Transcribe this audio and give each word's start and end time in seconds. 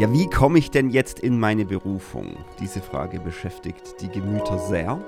Ja, 0.00 0.10
wie 0.14 0.30
komme 0.30 0.58
ich 0.58 0.70
denn 0.70 0.88
jetzt 0.88 1.20
in 1.20 1.38
meine 1.38 1.66
Berufung? 1.66 2.34
Diese 2.58 2.80
Frage 2.80 3.20
beschäftigt 3.20 4.00
die 4.00 4.08
Gemüter 4.08 4.58
sehr. 4.58 4.98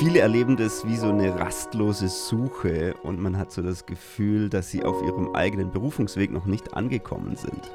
Viele 0.00 0.18
erleben 0.18 0.56
das 0.56 0.84
wie 0.84 0.96
so 0.96 1.10
eine 1.10 1.38
rastlose 1.38 2.08
Suche 2.08 2.94
und 3.04 3.20
man 3.20 3.38
hat 3.38 3.52
so 3.52 3.62
das 3.62 3.86
Gefühl, 3.86 4.48
dass 4.48 4.72
sie 4.72 4.84
auf 4.84 5.00
ihrem 5.04 5.36
eigenen 5.36 5.70
Berufungsweg 5.70 6.32
noch 6.32 6.46
nicht 6.46 6.74
angekommen 6.74 7.36
sind. 7.36 7.70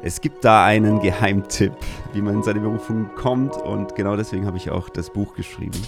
Es 0.00 0.20
gibt 0.20 0.44
da 0.44 0.64
einen 0.64 1.00
Geheimtipp, 1.00 1.74
wie 2.12 2.22
man 2.22 2.36
in 2.36 2.42
seine 2.44 2.60
Berufung 2.60 3.10
kommt 3.16 3.56
und 3.56 3.96
genau 3.96 4.14
deswegen 4.14 4.46
habe 4.46 4.56
ich 4.56 4.70
auch 4.70 4.88
das 4.88 5.10
Buch 5.10 5.34
geschrieben. 5.34 5.82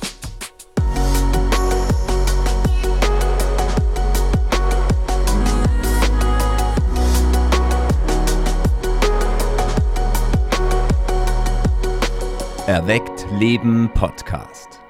Erweckt 12.73 13.27
Leben 13.39 13.91
Podcast. 13.93 14.81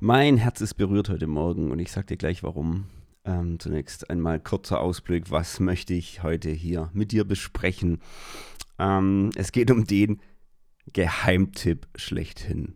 Mein 0.00 0.36
Herz 0.36 0.60
ist 0.60 0.74
berührt 0.74 1.08
heute 1.08 1.26
Morgen 1.26 1.70
und 1.70 1.78
ich 1.78 1.90
sage 1.90 2.08
dir 2.08 2.18
gleich 2.18 2.42
warum. 2.42 2.84
Ähm, 3.24 3.58
zunächst 3.58 4.10
einmal 4.10 4.38
kurzer 4.38 4.82
Ausblick, 4.82 5.30
was 5.30 5.58
möchte 5.58 5.94
ich 5.94 6.22
heute 6.22 6.50
hier 6.50 6.90
mit 6.92 7.10
dir 7.10 7.24
besprechen. 7.24 8.02
Ähm, 8.78 9.30
es 9.34 9.50
geht 9.50 9.70
um 9.70 9.86
den 9.86 10.20
Geheimtipp 10.92 11.88
schlechthin. 11.94 12.74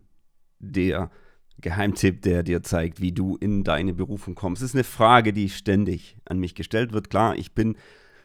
Der 0.59 1.11
Geheimtipp, 1.59 2.23
der 2.23 2.43
dir 2.43 2.63
zeigt, 2.63 3.03
wie 3.03 3.13
du 3.13 3.37
in 3.37 3.63
deine 3.63 3.93
Berufung 3.93 4.35
kommst. 4.35 4.63
Das 4.63 4.71
ist 4.71 4.75
eine 4.75 4.85
Frage, 4.85 5.35
die 5.35 5.51
ständig 5.51 6.17
an 6.25 6.39
mich 6.39 6.55
gestellt 6.55 6.95
wird. 6.95 7.11
Klar, 7.11 7.37
ich 7.37 7.53
bin 7.53 7.77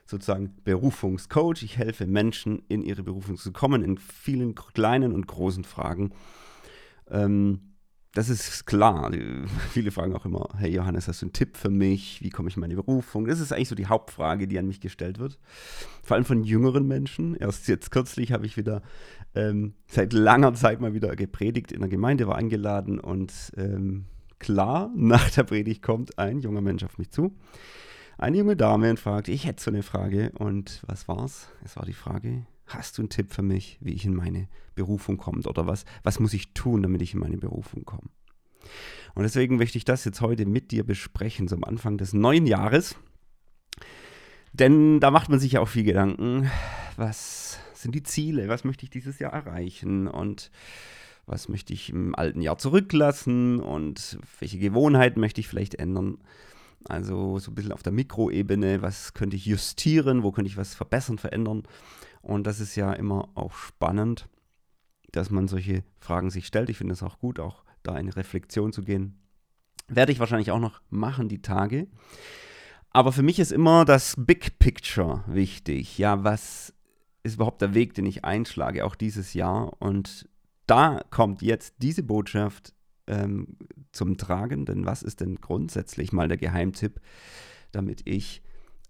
sozusagen 0.05 0.55
Berufungscoach. 0.63 1.63
Ich 1.63 1.77
helfe 1.77 2.05
Menschen, 2.05 2.61
in 2.67 2.81
ihre 2.83 3.03
Berufung 3.03 3.37
zu 3.37 3.51
kommen, 3.51 3.83
in 3.83 3.97
vielen 3.97 4.55
kleinen 4.55 5.11
und 5.13 5.27
großen 5.27 5.63
Fragen. 5.63 6.11
Ähm, 7.09 7.75
das 8.13 8.29
ist 8.29 8.65
klar. 8.65 9.11
Viele 9.71 9.91
fragen 9.91 10.15
auch 10.15 10.25
immer, 10.25 10.49
hey 10.57 10.71
Johannes, 10.71 11.07
hast 11.07 11.21
du 11.21 11.25
einen 11.25 11.33
Tipp 11.33 11.57
für 11.57 11.69
mich? 11.69 12.21
Wie 12.21 12.29
komme 12.29 12.49
ich 12.49 12.55
in 12.55 12.61
meine 12.61 12.75
Berufung? 12.75 13.25
Das 13.25 13.39
ist 13.39 13.51
eigentlich 13.51 13.69
so 13.69 13.75
die 13.75 13.87
Hauptfrage, 13.87 14.47
die 14.47 14.57
an 14.57 14.67
mich 14.67 14.79
gestellt 14.79 15.19
wird. 15.19 15.37
Vor 16.03 16.15
allem 16.15 16.25
von 16.25 16.43
jüngeren 16.43 16.87
Menschen. 16.87 17.35
Erst 17.35 17.67
jetzt 17.67 17.91
kürzlich 17.91 18.31
habe 18.31 18.45
ich 18.45 18.57
wieder 18.57 18.83
ähm, 19.33 19.73
seit 19.87 20.13
langer 20.13 20.53
Zeit 20.53 20.79
mal 20.79 20.93
wieder 20.93 21.15
gepredigt 21.15 21.71
in 21.71 21.81
der 21.81 21.89
Gemeinde, 21.89 22.27
war 22.27 22.35
eingeladen 22.35 22.99
und 22.99 23.33
ähm, 23.57 24.05
klar, 24.39 24.91
nach 24.95 25.29
der 25.31 25.43
Predigt 25.43 25.81
kommt 25.81 26.17
ein 26.17 26.39
junger 26.39 26.61
Mensch 26.61 26.83
auf 26.83 26.97
mich 26.97 27.09
zu 27.09 27.35
eine 28.17 28.37
junge 28.37 28.55
Dame 28.55 28.89
und 28.89 28.99
fragte, 28.99 29.31
ich 29.31 29.45
hätte 29.45 29.63
so 29.63 29.71
eine 29.71 29.83
Frage. 29.83 30.31
Und 30.37 30.81
was 30.87 31.07
war's? 31.07 31.49
Es 31.63 31.75
war 31.75 31.85
die 31.85 31.93
Frage, 31.93 32.45
hast 32.65 32.97
du 32.97 33.01
einen 33.01 33.09
Tipp 33.09 33.33
für 33.33 33.41
mich, 33.41 33.77
wie 33.81 33.93
ich 33.93 34.05
in 34.05 34.15
meine 34.15 34.47
Berufung 34.75 35.17
komme? 35.17 35.41
Oder 35.43 35.67
was, 35.67 35.85
was 36.03 36.19
muss 36.19 36.33
ich 36.33 36.53
tun, 36.53 36.83
damit 36.83 37.01
ich 37.01 37.13
in 37.13 37.19
meine 37.19 37.37
Berufung 37.37 37.85
komme? 37.85 38.09
Und 39.13 39.23
deswegen 39.23 39.57
möchte 39.57 39.77
ich 39.77 39.85
das 39.85 40.05
jetzt 40.05 40.21
heute 40.21 40.45
mit 40.45 40.71
dir 40.71 40.83
besprechen, 40.83 41.47
zum 41.47 41.63
Anfang 41.63 41.97
des 41.97 42.13
neuen 42.13 42.47
Jahres. 42.47 42.95
Denn 44.53 44.99
da 44.99 45.11
macht 45.11 45.29
man 45.29 45.39
sich 45.39 45.53
ja 45.53 45.59
auch 45.59 45.67
viel 45.67 45.83
Gedanken, 45.83 46.49
was 46.97 47.59
sind 47.73 47.93
die 47.93 48.03
Ziele, 48.03 48.47
was 48.47 48.63
möchte 48.63 48.85
ich 48.85 48.89
dieses 48.89 49.19
Jahr 49.19 49.33
erreichen 49.33 50.07
und 50.07 50.49
was 51.25 51.49
möchte 51.49 51.73
ich 51.73 51.89
im 51.89 52.15
alten 52.15 52.41
Jahr 52.41 52.57
zurücklassen 52.57 53.59
und 53.59 54.17
welche 54.39 54.59
Gewohnheiten 54.59 55.19
möchte 55.19 55.41
ich 55.41 55.47
vielleicht 55.47 55.75
ändern. 55.75 56.19
Also 56.87 57.39
so 57.39 57.51
ein 57.51 57.55
bisschen 57.55 57.71
auf 57.71 57.83
der 57.83 57.91
Mikroebene, 57.91 58.81
was 58.81 59.13
könnte 59.13 59.35
ich 59.35 59.45
justieren, 59.45 60.23
wo 60.23 60.31
könnte 60.31 60.49
ich 60.49 60.57
was 60.57 60.75
verbessern, 60.75 61.17
verändern. 61.17 61.63
Und 62.21 62.45
das 62.45 62.59
ist 62.59 62.75
ja 62.75 62.93
immer 62.93 63.29
auch 63.35 63.53
spannend, 63.53 64.27
dass 65.11 65.29
man 65.29 65.47
solche 65.47 65.83
Fragen 65.99 66.29
sich 66.29 66.45
stellt. 66.45 66.69
Ich 66.69 66.77
finde 66.77 66.93
es 66.93 67.03
auch 67.03 67.19
gut, 67.19 67.39
auch 67.39 67.63
da 67.83 67.97
in 67.97 68.09
Reflexion 68.09 68.71
zu 68.71 68.83
gehen. 68.83 69.19
Werde 69.87 70.11
ich 70.11 70.19
wahrscheinlich 70.19 70.51
auch 70.51 70.59
noch 70.59 70.81
machen, 70.89 71.29
die 71.29 71.41
Tage. 71.41 71.87
Aber 72.91 73.11
für 73.11 73.23
mich 73.23 73.39
ist 73.39 73.51
immer 73.51 73.85
das 73.85 74.15
Big 74.17 74.57
Picture 74.59 75.23
wichtig. 75.27 75.97
Ja, 75.97 76.23
was 76.23 76.73
ist 77.23 77.35
überhaupt 77.35 77.61
der 77.61 77.73
Weg, 77.73 77.93
den 77.93 78.05
ich 78.05 78.23
einschlage, 78.23 78.85
auch 78.85 78.95
dieses 78.95 79.33
Jahr? 79.33 79.73
Und 79.79 80.29
da 80.67 81.01
kommt 81.09 81.41
jetzt 81.41 81.75
diese 81.79 82.03
Botschaft 82.03 82.74
ähm, 83.07 83.57
zum 83.91 84.17
Tragen, 84.17 84.65
denn 84.65 84.85
was 84.85 85.03
ist 85.03 85.21
denn 85.21 85.35
grundsätzlich 85.35 86.11
mal 86.11 86.27
der 86.27 86.37
Geheimtipp, 86.37 86.99
damit 87.71 88.01
ich 88.05 88.41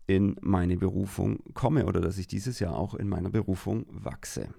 in 0.08 0.36
meine 0.42 0.78
Berufung 0.78 1.40
komme 1.53 1.86
oder 1.86 2.02
dass 2.02 2.18
ich 2.18 2.28
dieses 2.28 2.59
Jahr 2.59 2.75
auch 2.75 2.94
in 2.94 3.09
meiner 3.09 3.30
Berufung 3.30 3.86
wachse. 3.90 4.50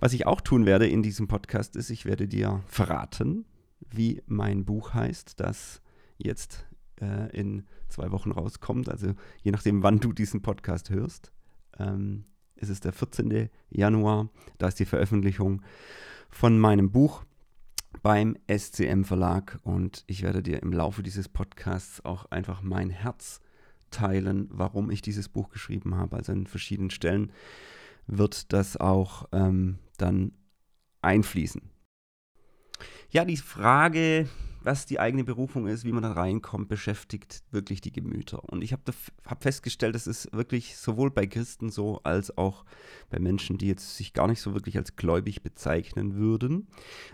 Was 0.00 0.12
ich 0.12 0.26
auch 0.26 0.40
tun 0.40 0.66
werde 0.66 0.86
in 0.86 1.02
diesem 1.02 1.28
Podcast 1.28 1.76
ist, 1.76 1.90
ich 1.90 2.04
werde 2.04 2.28
dir 2.28 2.62
verraten, 2.66 3.46
wie 3.90 4.22
mein 4.26 4.64
Buch 4.64 4.94
heißt, 4.94 5.40
das 5.40 5.82
jetzt 6.16 6.66
äh, 7.00 7.30
in 7.36 7.64
zwei 7.88 8.10
Wochen 8.10 8.30
rauskommt. 8.30 8.88
Also 8.88 9.14
je 9.42 9.50
nachdem, 9.50 9.82
wann 9.82 10.00
du 10.00 10.12
diesen 10.12 10.42
Podcast 10.42 10.90
hörst. 10.90 11.32
Ähm, 11.78 12.24
es 12.56 12.68
ist 12.68 12.84
der 12.84 12.92
14. 12.92 13.50
Januar, 13.70 14.30
da 14.58 14.68
ist 14.68 14.78
die 14.78 14.84
Veröffentlichung 14.84 15.62
von 16.30 16.58
meinem 16.58 16.90
Buch 16.90 17.24
beim 18.02 18.36
SCM 18.48 19.04
Verlag 19.04 19.58
und 19.62 20.04
ich 20.06 20.22
werde 20.22 20.42
dir 20.42 20.62
im 20.62 20.72
Laufe 20.72 21.02
dieses 21.02 21.28
Podcasts 21.28 22.04
auch 22.04 22.26
einfach 22.26 22.62
mein 22.62 22.90
Herz 22.90 23.40
teilen, 23.90 24.48
warum 24.50 24.90
ich 24.90 25.02
dieses 25.02 25.28
Buch 25.28 25.48
geschrieben 25.48 25.94
habe. 25.94 26.16
Also 26.16 26.32
an 26.32 26.46
verschiedenen 26.46 26.90
Stellen 26.90 27.32
wird 28.06 28.52
das 28.52 28.76
auch 28.76 29.28
ähm, 29.32 29.78
dann 29.96 30.32
einfließen. 31.00 31.62
Ja, 33.10 33.24
die 33.24 33.36
Frage, 33.36 34.28
was 34.64 34.86
die 34.86 34.98
eigene 34.98 35.24
Berufung 35.24 35.66
ist, 35.66 35.84
wie 35.84 35.92
man 35.92 36.02
da 36.02 36.12
reinkommt, 36.12 36.68
beschäftigt 36.68 37.42
wirklich 37.50 37.80
die 37.80 37.92
Gemüter. 37.92 38.42
Und 38.44 38.62
ich 38.62 38.72
habe 38.72 38.82
hab 39.26 39.42
festgestellt, 39.42 39.94
das 39.94 40.06
ist 40.06 40.32
wirklich 40.32 40.76
sowohl 40.76 41.10
bei 41.10 41.26
Christen 41.26 41.70
so 41.70 42.00
als 42.02 42.36
auch 42.36 42.64
bei 43.10 43.18
Menschen, 43.18 43.58
die 43.58 43.68
jetzt 43.68 43.96
sich 43.96 44.14
gar 44.14 44.26
nicht 44.26 44.40
so 44.40 44.54
wirklich 44.54 44.78
als 44.78 44.96
gläubig 44.96 45.42
bezeichnen 45.42 46.16
würden. 46.16 46.68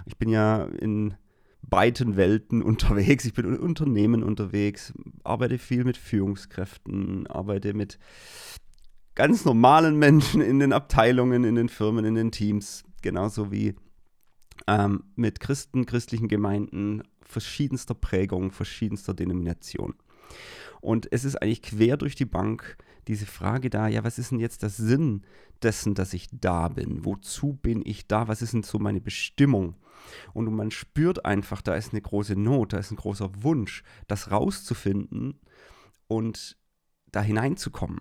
Ich 0.06 0.16
bin 0.16 0.28
ja 0.28 0.64
in 0.64 1.14
beiden 1.62 2.16
Welten 2.16 2.62
unterwegs. 2.62 3.24
Ich 3.24 3.34
bin 3.34 3.46
in 3.46 3.58
Unternehmen 3.58 4.22
unterwegs, 4.22 4.92
arbeite 5.24 5.58
viel 5.58 5.84
mit 5.84 5.96
Führungskräften, 5.96 7.26
arbeite 7.26 7.74
mit 7.74 7.98
ganz 9.16 9.44
normalen 9.44 9.98
Menschen 9.98 10.40
in 10.40 10.60
den 10.60 10.72
Abteilungen, 10.72 11.44
in 11.44 11.56
den 11.56 11.68
Firmen, 11.68 12.04
in 12.04 12.14
den 12.14 12.30
Teams, 12.30 12.84
genauso 13.02 13.50
wie 13.50 13.74
ähm, 14.66 15.04
mit 15.16 15.40
Christen, 15.40 15.86
christlichen 15.86 16.28
Gemeinden 16.28 17.02
verschiedenster 17.30 17.94
Prägung, 17.94 18.52
verschiedenster 18.52 19.14
Denomination. 19.14 19.94
Und 20.80 21.12
es 21.12 21.24
ist 21.24 21.36
eigentlich 21.36 21.62
quer 21.62 21.96
durch 21.96 22.14
die 22.14 22.24
Bank 22.24 22.76
diese 23.08 23.26
Frage 23.26 23.70
da, 23.70 23.88
ja, 23.88 24.04
was 24.04 24.18
ist 24.18 24.30
denn 24.30 24.40
jetzt 24.40 24.62
der 24.62 24.70
Sinn 24.70 25.22
dessen, 25.62 25.94
dass 25.94 26.14
ich 26.14 26.28
da 26.32 26.68
bin? 26.68 27.04
Wozu 27.04 27.54
bin 27.54 27.82
ich 27.84 28.06
da? 28.06 28.28
Was 28.28 28.42
ist 28.42 28.54
denn 28.54 28.62
so 28.62 28.78
meine 28.78 29.00
Bestimmung? 29.00 29.76
Und 30.32 30.52
man 30.54 30.70
spürt 30.70 31.24
einfach, 31.24 31.60
da 31.60 31.74
ist 31.74 31.92
eine 31.92 32.00
große 32.00 32.36
Not, 32.36 32.72
da 32.72 32.78
ist 32.78 32.90
ein 32.90 32.96
großer 32.96 33.30
Wunsch, 33.42 33.82
das 34.06 34.30
rauszufinden 34.30 35.40
und 36.06 36.56
da 37.12 37.22
hineinzukommen. 37.22 38.00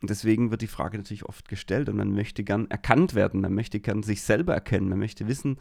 Und 0.00 0.10
deswegen 0.10 0.50
wird 0.50 0.62
die 0.62 0.66
Frage 0.66 0.96
natürlich 0.96 1.26
oft 1.26 1.48
gestellt 1.48 1.88
und 1.88 1.96
man 1.96 2.12
möchte 2.12 2.44
gern 2.44 2.70
erkannt 2.70 3.14
werden, 3.14 3.40
man 3.40 3.54
möchte 3.54 3.80
gern 3.80 4.02
sich 4.02 4.22
selber 4.22 4.54
erkennen, 4.54 4.88
man 4.88 4.98
möchte 4.98 5.28
wissen, 5.28 5.58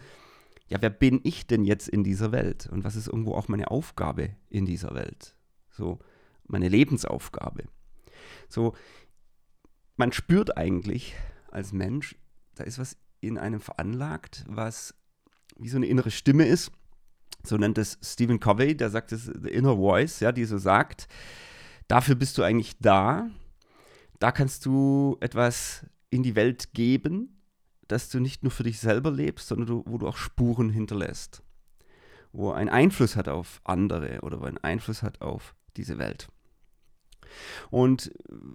ja, 0.70 0.82
wer 0.82 0.92
bin 0.92 1.20
ich 1.24 1.48
denn 1.48 1.64
jetzt 1.64 1.90
in 1.90 2.04
dieser 2.04 2.32
Welt? 2.32 2.68
Und 2.72 2.84
was 2.84 2.96
ist 2.96 3.08
irgendwo 3.08 3.34
auch 3.34 3.48
meine 3.48 3.72
Aufgabe 3.72 4.36
in 4.50 4.66
dieser 4.66 4.94
Welt? 4.94 5.36
So, 5.72 6.00
meine 6.48 6.70
Lebensaufgabe. 6.70 7.64
So, 8.48 8.76
man 9.98 10.12
spürt 10.12 10.58
eigentlich 10.58 11.16
als 11.52 11.74
Mensch, 11.74 12.16
da 12.56 12.64
ist 12.64 12.78
was 12.78 12.98
in 13.20 13.38
einem 13.38 13.60
veranlagt, 13.60 14.46
was 14.48 14.94
wie 15.58 15.70
so 15.70 15.78
eine 15.78 15.88
innere 15.88 16.12
Stimme 16.12 16.46
ist. 16.46 16.72
So 17.44 17.58
nennt 17.58 17.78
es 17.78 17.98
Stephen 18.04 18.40
Covey, 18.40 18.76
der 18.78 18.90
sagt 18.90 19.12
es, 19.12 19.26
the 19.26 19.50
inner 19.50 19.76
voice, 19.76 20.20
ja, 20.20 20.32
die 20.32 20.46
so 20.46 20.58
sagt, 20.58 21.08
dafür 21.88 22.16
bist 22.16 22.38
du 22.38 22.44
eigentlich 22.44 22.78
da. 22.80 23.30
Da 24.20 24.32
kannst 24.32 24.66
du 24.66 25.18
etwas 25.22 25.86
in 26.10 26.24
die 26.24 26.36
Welt 26.36 26.74
geben, 26.74 27.39
dass 27.90 28.10
du 28.10 28.20
nicht 28.20 28.44
nur 28.44 28.52
für 28.52 28.64
dich 28.64 28.80
selber 28.80 29.12
lebst, 29.12 29.50
sondern 29.50 29.68
du, 29.68 29.84
wo 29.86 29.98
du 29.98 30.08
auch 30.08 30.16
Spuren 30.16 30.70
hinterlässt. 30.70 31.44
Wo 32.32 32.52
einen 32.52 32.70
Einfluss 32.70 33.16
hat 33.16 33.28
auf 33.28 33.60
andere 33.66 34.22
oder 34.22 34.40
wo 34.40 34.46
einen 34.46 34.60
Einfluss 34.60 35.04
hat 35.04 35.22
auf 35.22 35.56
diese 35.76 35.98
Welt. 35.98 36.30
Und 37.70 38.12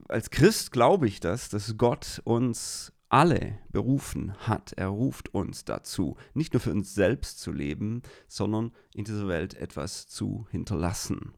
als 0.08 0.30
Christ 0.30 0.72
glaube 0.72 1.06
ich 1.06 1.20
das, 1.20 1.48
dass 1.48 1.76
Gott 1.76 2.22
uns 2.24 2.92
alle 3.08 3.58
berufen 3.70 4.34
hat. 4.38 4.72
Er 4.72 4.88
ruft 4.88 5.34
uns 5.34 5.64
dazu, 5.64 6.16
nicht 6.32 6.52
nur 6.52 6.60
für 6.60 6.72
uns 6.72 6.94
selbst 6.94 7.40
zu 7.40 7.52
leben, 7.52 8.02
sondern 8.28 8.72
in 8.94 9.04
dieser 9.04 9.28
Welt 9.28 9.54
etwas 9.54 10.06
zu 10.06 10.46
hinterlassen. 10.50 11.32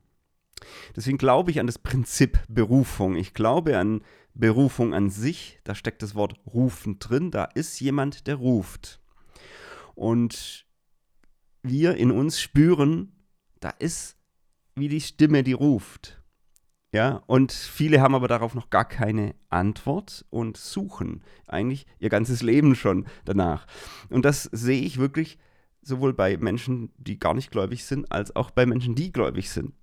Deswegen 0.95 1.19
glaube 1.19 1.51
ich 1.51 1.61
an 1.61 1.67
das 1.67 1.79
Prinzip 1.79 2.39
Berufung. 2.49 3.17
Ich 3.17 3.35
glaube 3.35 3.79
an 3.79 4.03
Berufung 4.35 4.95
an 4.95 5.11
sich. 5.11 5.59
Da 5.65 5.75
steckt 5.75 6.03
das 6.03 6.15
Wort 6.15 6.35
rufen 6.47 6.99
drin. 6.99 7.31
Da 7.31 7.45
ist 7.45 7.81
jemand, 7.81 8.27
der 8.27 8.37
ruft. 8.37 9.01
Und 9.95 10.67
wir 11.63 11.97
in 11.97 12.11
uns 12.11 12.41
spüren, 12.41 13.13
da 13.61 13.71
ist 13.71 14.17
wie 14.75 14.89
die 14.89 15.01
Stimme, 15.01 15.43
die 15.43 15.53
ruft. 15.55 16.23
Ja, 16.93 17.23
und 17.27 17.53
viele 17.53 18.01
haben 18.01 18.15
aber 18.15 18.29
darauf 18.29 18.55
noch 18.55 18.71
gar 18.71 18.87
keine 18.87 19.35
Antwort 19.49 20.25
und 20.31 20.57
suchen 20.57 21.23
eigentlich 21.47 21.87
ihr 21.99 22.09
ganzes 22.09 22.43
Leben 22.43 22.75
schon 22.75 23.07
danach. 23.25 23.67
Und 24.09 24.25
das 24.25 24.45
sehe 24.45 24.81
ich 24.81 24.99
wirklich 24.99 25.39
sowohl 25.83 26.15
bei 26.15 26.37
Menschen, 26.37 26.93
die 26.97 27.19
gar 27.19 27.35
nicht 27.35 27.51
gläubig 27.51 27.85
sind, 27.85 28.11
als 28.11 28.35
auch 28.35 28.51
bei 28.51 28.67
Menschen, 28.67 28.95
die 28.95 29.13
gläubig 29.13 29.51
sind. 29.51 29.75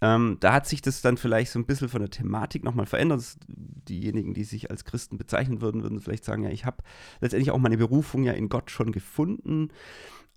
Ähm, 0.00 0.36
da 0.40 0.52
hat 0.52 0.66
sich 0.66 0.80
das 0.80 1.02
dann 1.02 1.16
vielleicht 1.16 1.50
so 1.50 1.58
ein 1.58 1.66
bisschen 1.66 1.88
von 1.88 2.00
der 2.00 2.10
Thematik 2.10 2.62
nochmal 2.62 2.86
verändert. 2.86 3.36
Diejenigen, 3.48 4.32
die 4.32 4.44
sich 4.44 4.70
als 4.70 4.84
Christen 4.84 5.18
bezeichnen 5.18 5.60
würden, 5.60 5.82
würden 5.82 6.00
vielleicht 6.00 6.24
sagen, 6.24 6.44
ja, 6.44 6.50
ich 6.50 6.64
habe 6.64 6.84
letztendlich 7.20 7.50
auch 7.50 7.58
meine 7.58 7.78
Berufung 7.78 8.22
ja 8.22 8.32
in 8.32 8.48
Gott 8.48 8.70
schon 8.70 8.92
gefunden. 8.92 9.70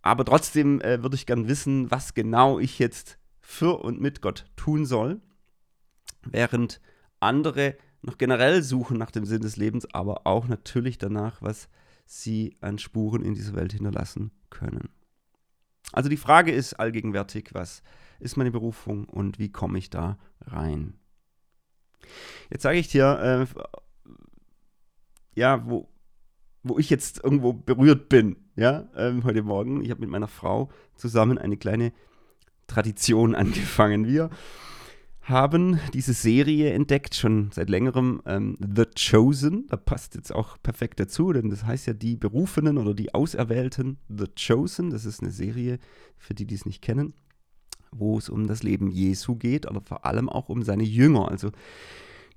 Aber 0.02 0.26
trotzdem 0.26 0.82
äh, 0.82 1.04
würde 1.04 1.16
ich 1.16 1.28
gern 1.28 1.48
wissen, 1.48 1.92
was 1.92 2.14
genau 2.16 2.58
ich 2.58 2.80
jetzt 2.80 3.20
für 3.40 3.84
und 3.84 4.02
mit 4.02 4.22
Gott 4.22 4.46
tun 4.56 4.86
soll. 4.86 5.22
Während 6.24 6.82
andere 7.20 7.76
noch 8.02 8.18
generell 8.18 8.64
suchen 8.64 8.98
nach 8.98 9.12
dem 9.12 9.26
Sinn 9.26 9.42
des 9.42 9.58
Lebens, 9.58 9.94
aber 9.94 10.26
auch 10.26 10.48
natürlich 10.48 10.98
danach, 10.98 11.42
was 11.42 11.70
sie 12.06 12.56
an 12.62 12.80
Spuren 12.80 13.24
in 13.24 13.36
dieser 13.36 13.54
Welt 13.54 13.74
hinterlassen 13.74 14.32
können. 14.50 14.90
Also 15.92 16.10
die 16.10 16.18
Frage 16.18 16.52
ist 16.52 16.74
allgegenwärtig, 16.74 17.50
was 17.54 17.84
ist 18.22 18.38
meine 18.38 18.52
Berufung 18.52 19.06
und 19.06 19.40
wie 19.40 19.52
komme 19.52 19.78
ich 19.78 19.90
da 19.90 20.18
rein? 20.42 20.94
Jetzt 22.50 22.64
sage 22.64 22.78
ich 22.78 22.88
dir, 22.88 23.48
äh, 23.56 23.62
ja, 25.36 25.68
wo, 25.68 25.90
wo 26.64 26.78
ich 26.78 26.90
jetzt 26.90 27.24
irgendwo 27.24 27.54
berührt 27.54 28.10
bin, 28.10 28.36
ja, 28.56 28.90
ähm, 28.96 29.24
heute 29.24 29.44
Morgen. 29.44 29.82
Ich 29.84 29.90
habe 29.92 30.02
mit 30.02 30.10
meiner 30.10 30.28
Frau 30.28 30.70
zusammen 30.96 31.38
eine 31.38 31.58
kleine 31.58 31.94
Tradition 32.68 33.36
angefangen. 33.36 34.08
Wir 34.08 34.30
haben 35.22 35.80
diese 35.94 36.14
Serie 36.14 36.74
entdeckt, 36.74 37.16
schon 37.16 37.52
seit 37.52 37.70
längerem, 37.70 38.22
ähm, 38.26 38.58
The 38.60 38.86
Chosen. 38.86 39.68
Da 39.68 39.78
passt 39.78 40.16
jetzt 40.16 40.34
auch 40.34 40.58
perfekt 40.62 41.00
dazu, 41.00 41.32
denn 41.32 41.50
das 41.50 41.64
heißt 41.64 41.88
ja 41.88 41.94
die 41.94 42.18
Berufenen 42.18 42.78
oder 42.78 42.94
die 42.94 43.14
Auserwählten, 43.14 43.98
The 44.10 44.26
Chosen. 44.36 44.90
Das 44.90 45.06
ist 45.06 45.22
eine 45.22 45.32
Serie, 45.32 45.80
für 46.18 46.34
die, 46.34 46.46
die 46.46 46.56
es 46.56 46.66
nicht 46.66 46.82
kennen, 46.82 47.14
wo 47.92 48.18
es 48.18 48.30
um 48.30 48.48
das 48.48 48.64
Leben 48.64 48.90
Jesu 48.90 49.36
geht, 49.36 49.68
aber 49.68 49.82
vor 49.82 50.06
allem 50.06 50.30
auch 50.30 50.50
um 50.50 50.64
seine 50.64 50.84
Jünger. 50.84 51.30
Also 51.30 51.52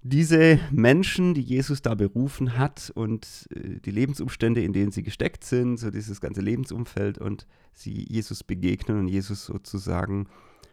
diese 0.03 0.61
Menschen, 0.71 1.33
die 1.33 1.41
Jesus 1.41 1.81
da 1.81 1.95
berufen 1.95 2.59
hat 2.59 2.93
und 2.95 3.49
äh, 3.55 3.81
die 3.81 3.91
Lebensumstände, 3.91 4.62
in 4.62 4.73
denen 4.73 4.93
sie 4.93 5.03
gesteckt 5.03 5.45
sind, 5.45 5.79
so 5.79 5.91
dieses 5.91 6.21
ganze 6.21 6.43
Lebensumfeld 6.43 7.19
und 7.19 7.47
sie 7.73 8.06
Jesus 8.09 8.45
begegnen 8.45 8.99
und 8.99 9.09
Jesus 9.09 9.47
sozusagen 9.47 10.29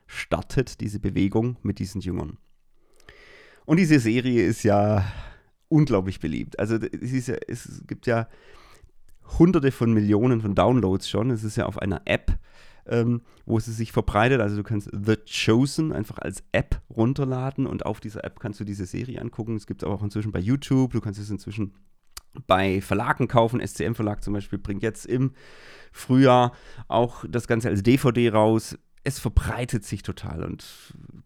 startet 0.06 0.82
diese 0.82 1.00
Bewegung 1.00 1.56
mit 1.64 1.80
diesen 1.80 2.02
Jüngern. 2.02 2.38
Und 3.66 3.78
diese 3.78 4.00
Serie 4.00 4.46
ist 4.46 4.64
ja 4.64 5.06
unglaublich 5.70 6.20
beliebt. 6.20 6.60
Also 6.60 6.76
es, 6.76 7.28
ja, 7.28 7.36
es 7.48 7.84
gibt 7.88 8.08
ja 8.08 8.28
hunderte 9.40 9.72
von 9.72 9.94
Millionen 9.94 10.42
von 10.42 10.56
Downloads 10.56 11.10
schon. 11.10 11.32
Es 11.32 11.46
ist 11.46 11.56
ja 11.56 11.66
auf 11.66 11.78
einer 11.78 12.02
App, 12.04 12.38
ähm, 12.88 13.22
wo 13.46 13.60
sie 13.60 13.72
sich 13.72 13.92
verbreitet. 13.92 14.42
Also 14.42 14.56
du 14.56 14.64
kannst 14.64 14.90
The 14.92 15.16
Chosen 15.26 15.92
einfach 15.92 16.18
als 16.18 16.44
App 16.52 16.82
runterladen 16.90 17.68
und 17.68 17.86
auf 17.86 18.00
dieser 18.00 18.24
App 18.24 18.40
kannst 18.40 18.60
du 18.60 18.64
diese 18.64 18.86
Serie 18.86 19.22
angucken. 19.22 19.56
Es 19.56 19.68
gibt 19.68 19.84
es 19.84 19.90
auch 19.90 20.04
inzwischen 20.04 20.32
bei 20.32 20.40
YouTube. 20.40 20.94
Du 20.94 21.02
kannst 21.02 21.20
es 21.20 21.30
inzwischen 21.30 21.74
bei 22.48 22.82
Verlagen 22.82 23.28
kaufen. 23.28 23.66
SCM 23.66 23.94
Verlag 23.94 24.24
zum 24.24 24.34
Beispiel 24.34 24.60
bringt 24.60 24.84
jetzt 24.84 25.06
im 25.06 25.32
Frühjahr 25.92 26.54
auch 26.88 27.26
das 27.28 27.48
Ganze 27.48 27.70
als 27.70 27.84
DVD 27.84 28.30
raus 28.30 28.78
es 29.04 29.20
verbreitet 29.20 29.84
sich 29.84 30.04
total 30.04 30.44
und 30.44 30.64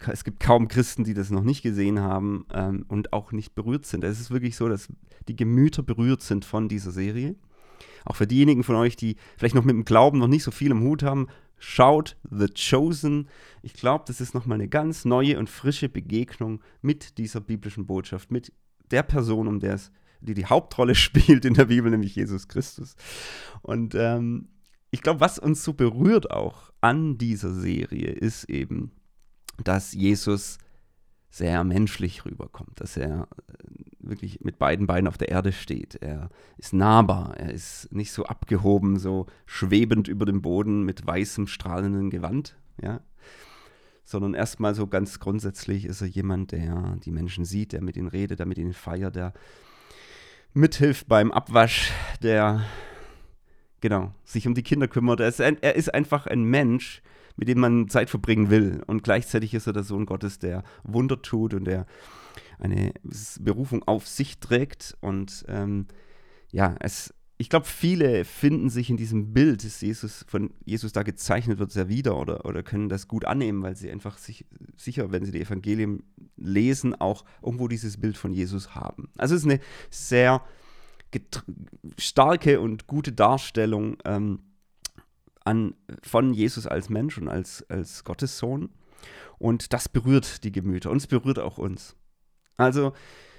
es 0.07 0.23
gibt 0.23 0.39
kaum 0.39 0.67
Christen, 0.67 1.03
die 1.03 1.13
das 1.13 1.29
noch 1.29 1.43
nicht 1.43 1.61
gesehen 1.61 1.99
haben 1.99 2.45
ähm, 2.53 2.85
und 2.87 3.11
auch 3.11 3.31
nicht 3.31 3.53
berührt 3.53 3.85
sind. 3.85 4.03
Es 4.03 4.19
ist 4.19 4.31
wirklich 4.31 4.55
so, 4.55 4.69
dass 4.69 4.87
die 5.27 5.35
Gemüter 5.35 5.83
berührt 5.83 6.21
sind 6.21 6.45
von 6.45 6.69
dieser 6.69 6.91
Serie. 6.91 7.35
Auch 8.05 8.15
für 8.15 8.27
diejenigen 8.27 8.63
von 8.63 8.75
euch, 8.75 8.95
die 8.95 9.17
vielleicht 9.37 9.55
noch 9.55 9.65
mit 9.65 9.75
dem 9.75 9.83
Glauben 9.83 10.19
noch 10.19 10.27
nicht 10.27 10.43
so 10.43 10.51
viel 10.51 10.71
im 10.71 10.81
Hut 10.81 11.03
haben, 11.03 11.27
schaut 11.57 12.17
The 12.29 12.47
Chosen. 12.47 13.29
Ich 13.61 13.73
glaube, 13.73 14.05
das 14.07 14.21
ist 14.21 14.33
nochmal 14.33 14.55
eine 14.55 14.67
ganz 14.67 15.05
neue 15.05 15.39
und 15.39 15.49
frische 15.49 15.89
Begegnung 15.89 16.61
mit 16.81 17.17
dieser 17.17 17.41
biblischen 17.41 17.85
Botschaft, 17.85 18.31
mit 18.31 18.51
der 18.91 19.03
Person, 19.03 19.47
um 19.47 19.59
der 19.59 19.75
es 19.75 19.91
die 20.21 20.33
die 20.33 20.45
Hauptrolle 20.45 20.95
spielt 20.95 21.45
in 21.45 21.53
der 21.53 21.65
Bibel, 21.65 21.91
nämlich 21.91 22.15
Jesus 22.15 22.47
Christus. 22.47 22.95
Und 23.61 23.95
ähm, 23.95 24.49
ich 24.91 25.01
glaube, 25.01 25.19
was 25.19 25.39
uns 25.39 25.63
so 25.63 25.73
berührt 25.73 26.31
auch 26.31 26.71
an 26.81 27.17
dieser 27.17 27.53
Serie 27.53 28.11
ist 28.11 28.45
eben, 28.45 28.91
dass 29.63 29.93
Jesus 29.93 30.57
sehr 31.29 31.63
menschlich 31.63 32.25
rüberkommt, 32.25 32.79
dass 32.79 32.97
er 32.97 33.27
äh, 33.47 33.94
wirklich 34.07 34.41
mit 34.41 34.57
beiden 34.57 34.87
Beinen 34.87 35.07
auf 35.07 35.17
der 35.17 35.29
Erde 35.29 35.51
steht. 35.51 35.95
Er 35.95 36.29
ist 36.57 36.73
nahbar, 36.73 37.35
er 37.37 37.51
ist 37.51 37.91
nicht 37.91 38.11
so 38.11 38.25
abgehoben, 38.25 38.97
so 38.97 39.25
schwebend 39.45 40.07
über 40.07 40.25
dem 40.25 40.41
Boden 40.41 40.83
mit 40.83 41.05
weißem 41.05 41.47
strahlenden 41.47 42.09
Gewand, 42.09 42.55
ja, 42.81 43.01
sondern 44.03 44.33
erstmal 44.33 44.75
so 44.75 44.87
ganz 44.87 45.19
grundsätzlich 45.19 45.85
ist 45.85 46.01
er 46.01 46.07
jemand, 46.07 46.51
der 46.51 46.97
die 47.03 47.11
Menschen 47.11 47.45
sieht, 47.45 47.73
der 47.73 47.81
mit 47.81 47.97
ihnen 47.97 48.07
redet, 48.07 48.39
der 48.39 48.45
mit 48.45 48.57
ihnen 48.57 48.73
feiert, 48.73 49.15
der 49.15 49.33
mithilft 50.53 51.07
beim 51.07 51.31
Abwasch, 51.31 51.91
der 52.21 52.63
genau, 53.81 54.13
sich 54.23 54.47
um 54.47 54.53
die 54.53 54.63
Kinder 54.63 54.87
kümmert. 54.87 55.19
Er 55.19 55.27
ist, 55.27 55.41
ein, 55.41 55.57
er 55.61 55.75
ist 55.75 55.93
einfach 55.93 56.27
ein 56.27 56.43
Mensch, 56.43 57.01
mit 57.35 57.47
dem 57.47 57.59
man 57.59 57.87
Zeit 57.89 58.09
verbringen 58.09 58.49
will. 58.49 58.81
Und 58.87 59.03
gleichzeitig 59.03 59.53
ist 59.53 59.67
er 59.67 59.73
der 59.73 59.83
Sohn 59.83 60.05
Gottes, 60.05 60.39
der 60.39 60.63
Wunder 60.83 61.21
tut 61.21 61.53
und 61.53 61.65
der 61.65 61.85
eine 62.59 62.93
Berufung 63.39 63.83
auf 63.83 64.07
sich 64.07 64.39
trägt. 64.39 64.97
Und 65.01 65.45
ähm, 65.47 65.87
ja, 66.51 66.75
es, 66.79 67.13
ich 67.37 67.49
glaube, 67.49 67.65
viele 67.65 68.23
finden 68.23 68.69
sich 68.69 68.89
in 68.89 68.97
diesem 68.97 69.33
Bild, 69.33 69.65
das 69.65 69.81
Jesus, 69.81 70.25
von 70.27 70.53
Jesus 70.63 70.93
da 70.93 71.03
gezeichnet 71.03 71.59
wird, 71.59 71.71
sehr 71.71 71.89
wieder 71.89 72.17
oder, 72.17 72.45
oder 72.45 72.63
können 72.63 72.87
das 72.87 73.07
gut 73.07 73.25
annehmen, 73.25 73.61
weil 73.61 73.75
sie 73.75 73.91
einfach 73.91 74.17
sich 74.17 74.45
sicher, 74.77 75.11
wenn 75.11 75.25
sie 75.25 75.31
die 75.31 75.41
Evangelien 75.41 76.03
lesen, 76.37 76.95
auch 76.95 77.25
irgendwo 77.41 77.67
dieses 77.67 77.97
Bild 77.97 78.17
von 78.17 78.33
Jesus 78.33 78.73
haben. 78.73 79.09
Also 79.17 79.35
es 79.35 79.41
ist 79.41 79.49
eine 79.49 79.59
sehr 79.89 80.41
starke 81.97 82.59
und 82.59 82.87
gute 82.87 83.11
Darstellung 83.11 83.97
ähm, 84.05 84.39
an, 85.43 85.75
von 86.03 86.33
Jesus 86.33 86.67
als 86.67 86.89
Mensch 86.89 87.17
und 87.17 87.27
als, 87.27 87.69
als 87.69 88.03
Gottes. 88.03 88.41
Und 89.37 89.73
das 89.73 89.89
berührt 89.89 90.43
die 90.43 90.51
Gemüter 90.51 90.89
und 90.91 90.97
es 90.97 91.07
berührt 91.07 91.39
auch 91.39 91.57
uns. 91.57 91.95
Also, 92.57 92.93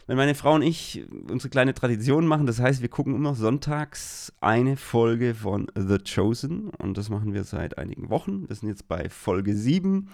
wenn 0.06 0.16
meine 0.16 0.36
Frau 0.36 0.54
und 0.54 0.62
ich 0.62 1.04
unsere 1.28 1.48
kleine 1.48 1.74
Tradition 1.74 2.26
machen, 2.26 2.46
das 2.46 2.60
heißt, 2.60 2.80
wir 2.80 2.88
gucken 2.88 3.14
immer 3.16 3.34
sonntags 3.34 4.32
eine 4.40 4.76
Folge 4.76 5.34
von 5.34 5.66
The 5.74 5.98
Chosen 5.98 6.70
und 6.70 6.96
das 6.96 7.08
machen 7.08 7.34
wir 7.34 7.42
seit 7.42 7.76
einigen 7.78 8.08
Wochen. 8.08 8.48
Wir 8.48 8.54
sind 8.54 8.68
jetzt 8.68 8.86
bei 8.86 9.08
Folge 9.10 9.56
7. 9.56 10.08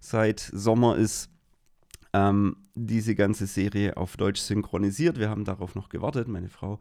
Seit 0.00 0.40
Sommer 0.40 0.96
ist 0.96 1.30
ähm, 2.12 2.56
diese 2.74 3.14
ganze 3.14 3.46
Serie 3.46 3.96
auf 3.96 4.18
Deutsch 4.18 4.40
synchronisiert. 4.40 5.18
Wir 5.18 5.30
haben 5.30 5.44
darauf 5.44 5.74
noch 5.74 5.88
gewartet. 5.88 6.28
Meine 6.28 6.50
Frau 6.50 6.78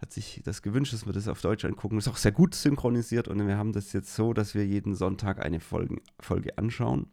hat 0.00 0.12
sich 0.12 0.40
das 0.44 0.62
gewünscht, 0.62 0.92
dass 0.94 1.04
wir 1.04 1.12
das 1.12 1.28
auf 1.28 1.42
Deutsch 1.42 1.64
angucken. 1.64 1.98
Ist 1.98 2.08
auch 2.08 2.16
sehr 2.16 2.32
gut 2.32 2.54
synchronisiert 2.54 3.28
und 3.28 3.46
wir 3.46 3.58
haben 3.58 3.72
das 3.72 3.92
jetzt 3.92 4.14
so, 4.14 4.32
dass 4.32 4.54
wir 4.54 4.64
jeden 4.64 4.94
Sonntag 4.94 5.44
eine 5.44 5.60
Folge, 5.60 6.00
Folge 6.20 6.56
anschauen. 6.56 7.06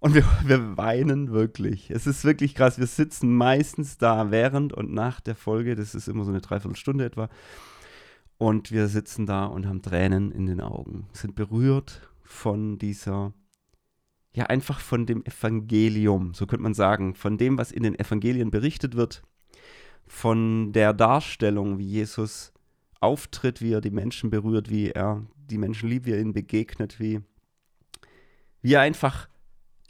Und 0.00 0.14
wir, 0.14 0.24
wir 0.44 0.76
weinen 0.76 1.30
wirklich. 1.30 1.90
Es 1.90 2.06
ist 2.06 2.24
wirklich 2.24 2.54
krass. 2.54 2.78
Wir 2.78 2.86
sitzen 2.86 3.34
meistens 3.34 3.98
da 3.98 4.30
während 4.30 4.72
und 4.72 4.92
nach 4.92 5.20
der 5.20 5.36
Folge. 5.36 5.76
Das 5.76 5.94
ist 5.94 6.08
immer 6.08 6.24
so 6.24 6.30
eine 6.30 6.40
Dreiviertelstunde 6.40 7.04
etwa. 7.04 7.28
Und 8.38 8.72
wir 8.72 8.88
sitzen 8.88 9.26
da 9.26 9.44
und 9.44 9.66
haben 9.66 9.82
Tränen 9.82 10.32
in 10.32 10.46
den 10.46 10.60
Augen. 10.60 11.06
Sind 11.12 11.34
berührt 11.34 12.08
von 12.24 12.78
dieser 12.78 13.34
ja 14.32 14.46
einfach 14.46 14.80
von 14.80 15.06
dem 15.06 15.24
Evangelium, 15.24 16.34
so 16.34 16.46
könnte 16.46 16.62
man 16.62 16.74
sagen, 16.74 17.14
von 17.14 17.36
dem, 17.36 17.58
was 17.58 17.72
in 17.72 17.82
den 17.82 17.98
Evangelien 17.98 18.50
berichtet 18.50 18.94
wird, 18.94 19.22
von 20.06 20.72
der 20.72 20.92
Darstellung, 20.92 21.78
wie 21.78 21.88
Jesus 21.88 22.52
auftritt, 23.00 23.60
wie 23.60 23.72
er 23.72 23.80
die 23.80 23.90
Menschen 23.90 24.30
berührt, 24.30 24.70
wie 24.70 24.90
er 24.90 25.26
die 25.36 25.58
Menschen 25.58 25.88
liebt, 25.88 26.06
wie 26.06 26.12
er 26.12 26.20
ihnen 26.20 26.32
begegnet, 26.32 27.00
wie, 27.00 27.20
wie 28.62 28.74
er 28.74 28.82
einfach 28.82 29.28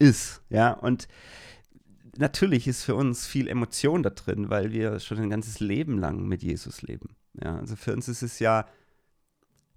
ist, 0.00 0.42
ja, 0.50 0.72
und 0.72 1.06
natürlich 2.16 2.66
ist 2.66 2.82
für 2.82 2.96
uns 2.96 3.26
viel 3.26 3.46
Emotion 3.46 4.02
da 4.02 4.10
drin, 4.10 4.50
weil 4.50 4.72
wir 4.72 4.98
schon 4.98 5.18
ein 5.18 5.30
ganzes 5.30 5.60
Leben 5.60 5.98
lang 5.98 6.26
mit 6.26 6.42
Jesus 6.42 6.82
leben, 6.82 7.14
ja, 7.40 7.58
also 7.58 7.76
für 7.76 7.92
uns 7.92 8.08
ist 8.08 8.22
es 8.22 8.40
ja 8.40 8.66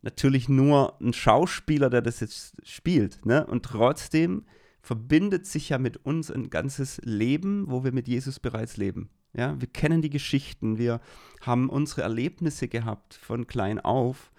natürlich 0.01 0.49
nur 0.49 0.99
ein 0.99 1.13
Schauspieler, 1.13 1.89
der 1.89 2.01
das 2.01 2.19
jetzt 2.19 2.55
spielt, 2.63 3.25
ne? 3.25 3.45
Und 3.45 3.63
trotzdem 3.63 4.45
verbindet 4.81 5.45
sich 5.45 5.69
ja 5.69 5.77
mit 5.77 6.05
uns 6.05 6.29
ein 6.29 6.49
ganzes 6.49 6.99
Leben, 7.03 7.65
wo 7.69 7.85
wir 7.85 7.93
mit 7.93 8.07
Jesus 8.07 8.39
bereits 8.39 8.75
leben. 8.75 9.09
Ja, 9.35 9.59
wir 9.59 9.67
kennen 9.67 10.01
die 10.01 10.09
Geschichten, 10.09 10.77
wir 10.77 10.99
haben 11.41 11.69
unsere 11.69 12.01
Erlebnisse 12.01 12.67
gehabt 12.67 13.15
von 13.15 13.47
klein 13.47 13.79
auf 13.79 14.31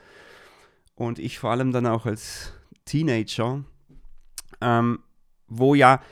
und 0.94 1.18
ich 1.18 1.38
vor 1.38 1.50
allem 1.50 1.72
dann 1.72 1.86
auch 1.86 2.06
als 2.06 2.52
Teenager, 2.84 3.64
ähm, 4.60 5.00
wo 5.58 5.74
ja 5.74 6.02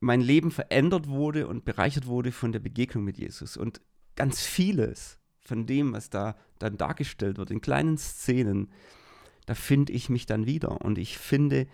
mein 0.00 0.20
Leben 0.20 0.50
verändert 0.50 1.08
wurde 1.08 1.46
und 1.46 1.64
bereichert 1.64 2.06
wurde 2.06 2.32
von 2.32 2.52
der 2.52 2.60
Begegnung 2.60 3.04
mit 3.04 3.18
Jesus. 3.18 3.56
Und 3.56 3.80
ganz 4.16 4.40
vieles 4.42 5.18
von 5.40 5.66
dem, 5.66 5.92
was 5.92 6.10
da 6.10 6.36
dann 6.58 6.76
dargestellt 6.76 7.38
wird, 7.38 7.50
in 7.50 7.60
kleinen 7.60 7.98
Szenen, 7.98 8.70
da 9.46 9.54
finde 9.54 9.92
ich 9.92 10.08
mich 10.08 10.26
dann 10.26 10.46
wieder. 10.46 10.80
Und 10.82 10.98
ich 10.98 11.18
finde 11.18 11.66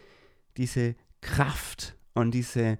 diese 0.57 0.97
Kraft 1.21 1.97
und 2.15 2.33
diese 2.33 2.79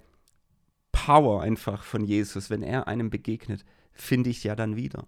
Power 0.91 1.41
einfach 1.41 1.83
von 1.83 2.03
Jesus, 2.03 2.49
wenn 2.49 2.63
er 2.63 2.87
einem 2.87 3.09
begegnet, 3.09 3.63
finde 3.93 4.29
ich 4.29 4.43
ja 4.43 4.55
dann 4.55 4.75
wieder. 4.75 5.07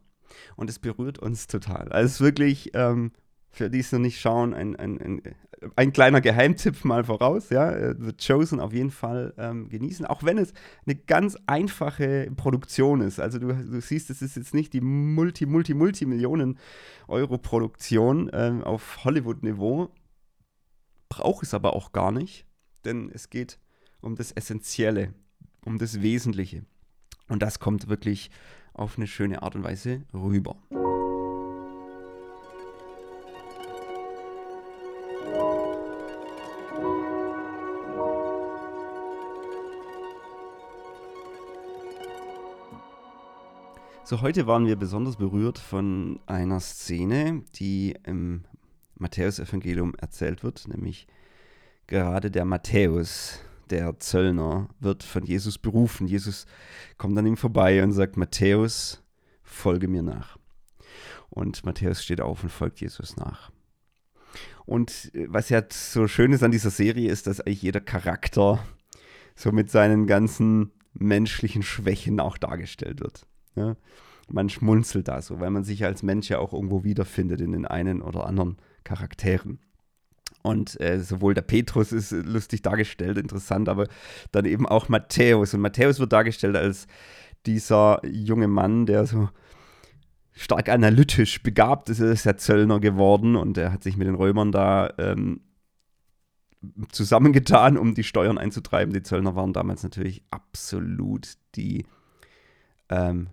Und 0.56 0.70
es 0.70 0.80
berührt 0.80 1.20
uns 1.20 1.48
total. 1.48 1.92
Also 1.92 2.06
es 2.06 2.12
ist 2.14 2.22
wirklich 2.22 2.72
ähm, 2.76 3.12
für 3.52 3.70
die 3.70 3.80
es 3.80 3.92
noch 3.92 4.00
nicht 4.00 4.20
schauen, 4.20 4.54
ein, 4.54 4.76
ein, 4.76 5.02
ein, 5.02 5.22
ein, 5.76 5.92
kleiner 5.92 6.22
Geheimtipp 6.22 6.86
mal 6.86 7.04
voraus, 7.04 7.50
ja, 7.50 7.72
äh, 7.72 7.96
The 7.98 8.14
Chosen 8.14 8.60
auf 8.60 8.74
jeden 8.74 8.92
Fall 8.92 9.34
ähm, 9.38 9.70
genießen, 9.70 10.06
auch 10.06 10.24
wenn 10.24 10.38
es 10.38 10.54
eine 10.86 10.96
ganz 10.96 11.38
einfache 11.48 12.32
Produktion 12.36 13.02
ist. 13.02 13.20
Also 13.20 13.40
du, 13.40 13.54
du 13.54 13.82
siehst, 13.82 14.10
es 14.10 14.22
ist 14.22 14.36
jetzt 14.36 14.54
nicht 14.54 14.74
die 14.74 14.82
Multi, 14.82 15.46
Multi, 15.46 15.74
Multi-Millionen-Euro-Produktion 15.74 18.30
ähm, 18.34 18.64
auf 18.64 19.04
Hollywood-Niveau, 19.04 19.90
braucht 21.10 21.44
es 21.44 21.54
aber 21.54 21.76
auch 21.76 21.92
gar 21.92 22.12
nicht, 22.12 22.46
denn 22.86 23.12
es 23.14 23.30
geht 23.30 23.60
um 24.02 24.16
das 24.16 24.32
Essentielle, 24.32 25.14
um 25.66 25.78
das 25.78 26.02
Wesentliche. 26.02 26.64
Und 27.28 27.42
das 27.42 27.60
kommt 27.60 27.90
wirklich 27.90 28.32
auf 28.74 28.98
eine 28.98 29.08
schöne 29.08 29.44
Art 29.44 29.56
und 29.56 29.64
Weise 29.64 30.04
rüber. 30.14 30.56
So, 44.10 44.22
heute 44.22 44.48
waren 44.48 44.66
wir 44.66 44.76
besonders 44.76 45.18
berührt 45.18 45.60
von 45.60 46.20
einer 46.26 46.60
Szene, 46.62 47.44
die 47.54 47.96
im 48.08 48.44
Matthäusevangelium 48.96 49.94
erzählt 50.00 50.42
wird, 50.42 50.68
nämlich 50.68 51.06
gerade 51.86 52.32
der 52.32 52.44
Matthäus, 52.44 53.40
der 53.70 54.00
Zöllner, 54.00 54.68
wird 54.80 55.04
von 55.04 55.24
Jesus 55.26 55.60
berufen. 55.60 56.08
Jesus 56.08 56.48
kommt 56.98 57.16
an 57.20 57.28
ihm 57.28 57.38
vorbei 57.38 57.84
und 57.84 57.92
sagt, 57.92 58.18
Matthäus, 58.18 59.04
folge 59.44 59.88
mir 59.88 60.02
nach. 60.02 60.40
Und 61.30 61.64
Matthäus 61.64 62.04
steht 62.04 62.20
auf 62.20 62.42
und 62.42 62.50
folgt 62.50 62.82
Jesus 62.82 63.16
nach. 63.16 63.52
Und 64.66 65.12
äh, 65.14 65.28
was 65.30 65.50
ja 65.50 65.62
so 65.70 66.08
schön 66.08 66.34
ist 66.34 66.42
an 66.42 66.50
dieser 66.50 66.72
Serie, 66.72 67.12
ist, 67.12 67.28
dass 67.28 67.42
eigentlich 67.42 67.62
jeder 67.62 67.80
Charakter 67.80 68.58
so 69.36 69.52
mit 69.52 69.70
seinen 69.70 70.08
ganzen 70.08 70.72
menschlichen 70.94 71.62
Schwächen 71.62 72.20
auch 72.20 72.40
dargestellt 72.40 73.02
wird. 73.02 73.29
Ja? 73.56 73.76
Man 74.32 74.50
schmunzelt 74.50 75.08
da 75.08 75.22
so, 75.22 75.40
weil 75.40 75.50
man 75.50 75.64
sich 75.64 75.86
als 75.86 76.04
Mensch 76.04 76.30
ja 76.30 76.40
auch 76.40 76.54
irgendwo 76.54 76.84
wiederfindet 76.84 77.42
in 77.42 77.52
den 77.52 77.66
einen 77.66 78.02
oder 78.02 78.26
anderen 78.26 78.58
Charakteren. 78.84 79.60
Und 80.42 80.80
äh, 80.80 81.00
sowohl 81.00 81.34
der 81.34 81.42
Petrus 81.42 81.92
ist 81.92 82.12
lustig 82.12 82.62
dargestellt, 82.62 83.18
interessant, 83.18 83.68
aber 83.68 83.88
dann 84.32 84.46
eben 84.46 84.66
auch 84.66 84.88
Matthäus. 84.88 85.54
Und 85.54 85.62
Matthäus 85.62 86.00
wird 86.00 86.14
dargestellt 86.14 86.56
als 86.56 86.88
dieser 87.46 88.06
junge 88.06 88.48
Mann, 88.48 88.86
der 88.86 89.06
so 89.06 89.30
stark 90.32 90.70
analytisch 90.70 91.44
begabt 91.44 91.90
ist. 91.90 92.00
Er 92.00 92.12
ist 92.12 92.26
ja 92.26 92.38
Zöllner 92.38 92.80
geworden 92.80 93.36
und 93.36 93.58
er 93.58 93.74
hat 93.74 93.84
sich 93.84 93.98
mit 93.98 94.08
den 94.08 94.16
Römern 94.16 94.52
da 94.52 94.94
ähm, 94.98 95.42
zusammengetan, 96.92 97.78
um 97.78 97.94
die 97.94 98.04
Steuern 98.04 98.38
einzutreiben. 98.38 98.94
Die 98.94 99.04
Zöllner 99.04 99.36
waren 99.36 99.54
damals 99.54 99.84
natürlich 99.84 100.24
absolut 100.32 101.34
die 101.56 101.86
ähm, 102.90 103.28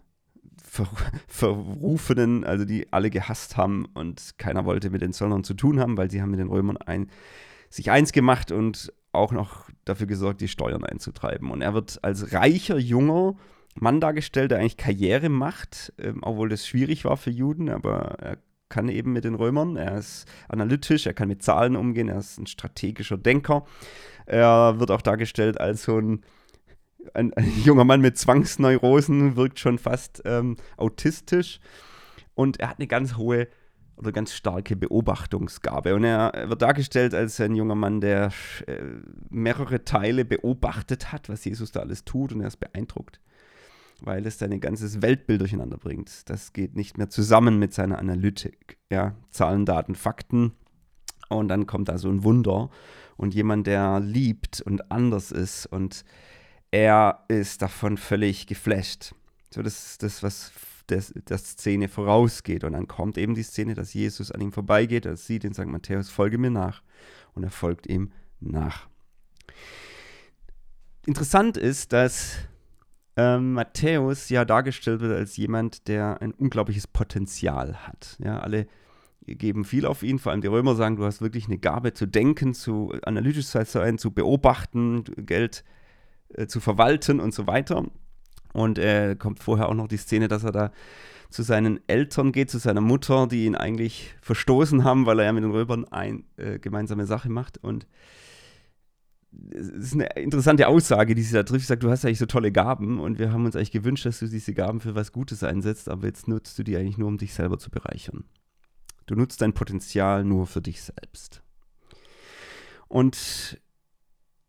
Ver 0.77 0.89
Verrufenen, 1.29 2.45
also 2.45 2.65
die 2.65 2.93
alle 2.93 3.11
gehasst 3.11 3.57
haben 3.57 3.87
und 3.95 4.35
keiner 4.39 4.65
wollte 4.65 4.91
mit 4.91 5.03
den 5.03 5.13
Zöllnern 5.13 5.45
zu 5.45 5.55
tun 5.55 5.81
haben, 5.81 5.97
weil 5.97 6.11
sie 6.11 6.23
haben 6.23 6.31
mit 6.31 6.41
den 6.41 6.49
Römern 6.49 6.77
ein, 6.77 7.11
sich 7.71 7.91
eins 7.91 8.13
gemacht 8.13 8.53
und 8.53 8.93
auch 9.13 9.33
noch 9.33 9.71
dafür 9.85 10.07
gesorgt, 10.07 10.41
die 10.41 10.49
Steuern 10.49 10.85
einzutreiben. 10.85 11.51
Und 11.51 11.63
er 11.63 11.75
wird 11.75 12.03
als 12.03 12.33
reicher, 12.33 12.79
junger 12.79 13.35
Mann 13.75 14.01
dargestellt, 14.01 14.51
der 14.51 14.59
eigentlich 14.59 14.77
Karriere 14.77 15.29
macht, 15.29 15.93
ähm, 15.99 16.21
obwohl 16.23 16.49
das 16.49 16.67
schwierig 16.67 17.05
war 17.05 17.17
für 17.17 17.31
Juden, 17.31 17.69
aber 17.69 18.17
er 18.21 18.39
kann 18.69 18.89
eben 18.89 19.13
mit 19.13 19.25
den 19.25 19.35
Römern, 19.35 19.77
er 19.77 19.99
ist 19.99 20.27
analytisch, 20.49 21.07
er 21.07 21.15
kann 21.15 21.29
mit 21.29 21.43
Zahlen 21.43 21.77
umgehen, 21.77 22.09
er 22.09 22.19
ist 22.19 22.39
ein 22.39 22.47
strategischer 22.47 23.17
Denker. 23.17 23.65
Er 24.27 24.81
wird 24.81 24.91
auch 24.91 25.03
dargestellt 25.03 25.61
als 25.61 25.85
so 25.85 25.99
ein 25.99 26.23
ein, 27.15 27.33
ein, 27.35 27.53
junger 27.65 27.85
Mann 27.85 28.01
mit 28.01 28.19
Zwangsneurosen, 28.19 29.37
wirkt 29.37 29.59
schon 29.59 29.79
fast 29.79 30.23
ähm, 30.25 30.57
autistisch. 30.77 31.61
Und 32.35 32.61
er 32.61 32.71
hat 32.71 32.79
eine 32.79 32.87
ganz 32.87 33.17
hohe 33.17 33.49
oder 33.97 34.13
ganz 34.13 34.35
starke 34.35 34.77
Beobachtungsgabe. 34.77 35.95
Und 35.95 36.05
er, 36.05 36.49
wird 36.49 36.63
dargestellt 36.63 37.15
als 37.15 37.41
ein 37.41 37.55
junger 37.55 37.75
Mann, 37.75 38.01
der 38.01 38.31
äh, 38.67 38.83
mehrere 39.31 39.85
Teile 39.85 40.25
beobachtet 40.25 41.13
hat, 41.13 41.29
was 41.29 41.45
Jesus 41.45 41.73
da 41.73 41.81
alles 41.81 42.05
tut. 42.05 42.33
Und 42.33 42.43
er 42.43 42.49
ist 42.49 42.61
beeindruckt, 42.61 43.21
weil 44.01 44.27
es 44.27 44.39
sein 44.39 44.61
ganzes 44.61 45.01
Weltbild 45.01 45.41
durcheinander 45.41 45.79
bringt. 45.79 46.29
Das 46.29 46.53
geht 46.53 46.77
nicht 46.77 46.99
mehr 46.99 47.09
zusammen 47.09 47.59
mit 47.59 47.73
seiner 47.73 47.99
Analytik. 47.99 48.77
Ja? 48.91 49.15
Zahlen, 49.31 49.65
Daten, 49.65 49.95
Fakten. 49.95 50.53
Und 51.29 51.49
dann 51.49 51.67
kommt 51.67 51.89
da 51.89 51.99
so 51.99 52.09
ein 52.09 52.23
Wunder. 52.23 52.71
Und 53.17 53.35
jemand, 53.35 53.67
der 53.67 54.01
liebt 54.01 54.61
und 54.61 54.93
anders 54.93 55.33
ist 55.33 55.67
und 55.67 56.05
er 56.71 57.25
ist 57.29 57.63
davon 57.63 57.97
völlig 57.97 58.47
geflasht. 58.47 59.15
So, 59.55 59.63
das 59.63 59.91
ist 59.91 60.03
das, 60.03 60.23
was 60.23 60.53
der, 60.89 61.03
der 61.29 61.39
Szene 61.39 61.89
vorausgeht. 61.89 62.65
Und 62.65 62.73
dann 62.73 62.89
kommt 62.89 63.19
eben 63.19 63.35
die 63.35 63.43
Szene, 63.43 63.75
dass 63.75 63.95
Jesus 63.95 64.31
an 64.31 64.41
ihm 64.41 64.53
vorbeigeht, 64.53 65.07
er 65.07 65.17
sieht 65.17 65.45
ihn, 65.45 65.53
sagt 65.53 65.71
Matthäus, 65.71 66.11
folge 66.11 66.39
mir 66.39 66.51
nach. 66.51 66.83
Und 67.35 67.45
er 67.45 67.51
folgt 67.51 67.87
ihm 67.87 68.13
nach. 68.41 68.89
Interessant 71.07 71.57
ist, 71.57 71.93
dass 71.93 72.37
ähm, 73.17 73.53
Matthäus 73.53 74.29
ja 74.29 74.45
dargestellt 74.45 75.01
wird 75.01 75.17
als 75.17 75.37
jemand, 75.37 75.89
der 75.89 76.21
ein 76.21 76.33
unglaubliches 76.33 76.87
Potenzial 76.87 77.87
hat. 77.87 78.17
Ja, 78.23 78.41
alle 78.41 78.67
geben 79.27 79.65
viel 79.65 79.87
auf 79.87 80.03
ihn, 80.03 80.19
vor 80.19 80.33
allem 80.33 80.41
die 80.41 80.47
Römer 80.47 80.77
sagen, 80.77 80.97
du 80.97 81.05
hast 81.05 81.21
wirklich 81.21 81.47
eine 81.47 81.59
Gabe 81.59 81.93
zu 81.93 82.07
denken, 82.07 82.55
zu 82.55 82.93
analytisch 83.03 83.47
zu 83.47 83.65
sein, 83.65 83.99
zu 83.99 84.13
beobachten, 84.13 85.05
Geld 85.17 85.65
äh, 86.35 86.47
zu 86.47 86.61
verwalten 86.61 87.21
und 87.21 87.35
so 87.35 87.47
weiter. 87.47 87.85
Und 88.53 88.79
äh, 88.79 89.17
kommt 89.19 89.43
vorher 89.43 89.69
auch 89.69 89.75
noch 89.75 89.89
die 89.89 89.97
Szene, 89.97 90.29
dass 90.29 90.45
er 90.45 90.53
da 90.53 90.73
zu 91.31 91.43
seinen 91.43 91.81
Eltern 91.89 92.33
geht, 92.33 92.51
zu 92.51 92.59
seiner 92.59 92.81
Mutter, 92.81 93.27
die 93.27 93.45
ihn 93.45 93.55
eigentlich 93.55 94.15
verstoßen 94.23 94.85
haben, 94.85 95.07
weil 95.07 95.19
er 95.19 95.27
ja 95.27 95.33
mit 95.33 95.45
den 95.45 95.51
Römern 95.51 95.85
eine 95.85 96.23
äh, 96.37 96.59
gemeinsame 96.59 97.07
Sache 97.07 97.29
macht. 97.29 97.59
Und 97.59 97.87
es 99.51 99.69
ist 99.69 99.95
eine 99.95 100.07
interessante 100.17 100.69
Aussage, 100.69 101.15
die 101.15 101.23
sie 101.23 101.35
da 101.35 101.43
trifft. 101.43 101.63
Sie 101.63 101.69
sagt, 101.69 101.83
du 101.83 101.91
hast 101.91 102.05
eigentlich 102.05 102.19
so 102.19 102.27
tolle 102.27 102.53
Gaben 102.53 103.01
und 103.01 103.19
wir 103.19 103.33
haben 103.33 103.45
uns 103.45 103.57
eigentlich 103.57 103.73
gewünscht, 103.73 104.07
dass 104.07 104.21
du 104.21 104.27
diese 104.27 104.55
Gaben 104.55 104.81
für 104.81 104.95
was 104.95 105.13
Gutes 105.13 105.43
einsetzt, 105.43 105.89
aber 105.89 106.07
jetzt 106.07 106.29
nutzt 106.29 106.59
du 106.59 106.63
die 106.63 106.77
eigentlich 106.77 106.99
nur, 106.99 107.09
um 107.09 107.19
dich 107.19 107.35
selber 107.35 107.59
zu 107.59 107.71
bereichern. 107.71 108.25
Du 109.07 109.15
nutzt 109.15 109.41
dein 109.41 109.53
Potenzial 109.53 110.25
nur 110.25 110.47
für 110.47 110.63
dich 110.63 110.83
selbst. 110.83 111.43
Und 112.89 113.61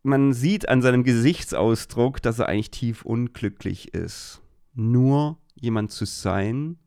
man 0.08 0.34
sieht 0.34 0.70
an 0.70 0.82
seinem 0.82 1.04
Gesichtsausdruck, 1.04 2.22
dass 2.22 2.40
er 2.40 2.48
eigentlich 2.48 2.72
tief 2.72 3.04
unglücklich 3.04 3.94
ist. 3.94 4.42
Nur 4.74 5.38
jemand 5.56 5.92
zu 5.92 6.06
sein, 6.06 6.78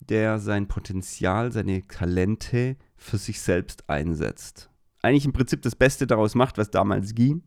der 0.00 0.38
sein 0.38 0.66
Potenzial, 0.66 1.52
seine 1.52 1.86
Talente 1.86 2.76
für 2.96 3.18
sich 3.18 3.40
selbst 3.40 3.88
einsetzt. 3.88 4.70
Eigentlich 5.02 5.26
im 5.26 5.32
Prinzip 5.32 5.62
das 5.62 5.76
Beste 5.76 6.06
daraus 6.06 6.34
macht, 6.34 6.56
was 6.56 6.70
damals 6.70 7.14
ging. 7.14 7.42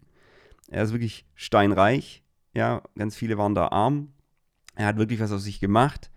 Er 0.70 0.84
ist 0.84 0.92
wirklich 0.92 1.26
steinreich. 1.34 2.24
Ja, 2.54 2.84
ganz 2.96 3.16
viele 3.16 3.38
waren 3.38 3.56
da 3.56 3.70
arm. 3.70 4.14
Er 4.76 4.86
hat 4.86 4.98
wirklich 4.98 5.20
was 5.20 5.32
aus 5.32 5.44
sich 5.44 5.60
gemacht. 5.60 6.12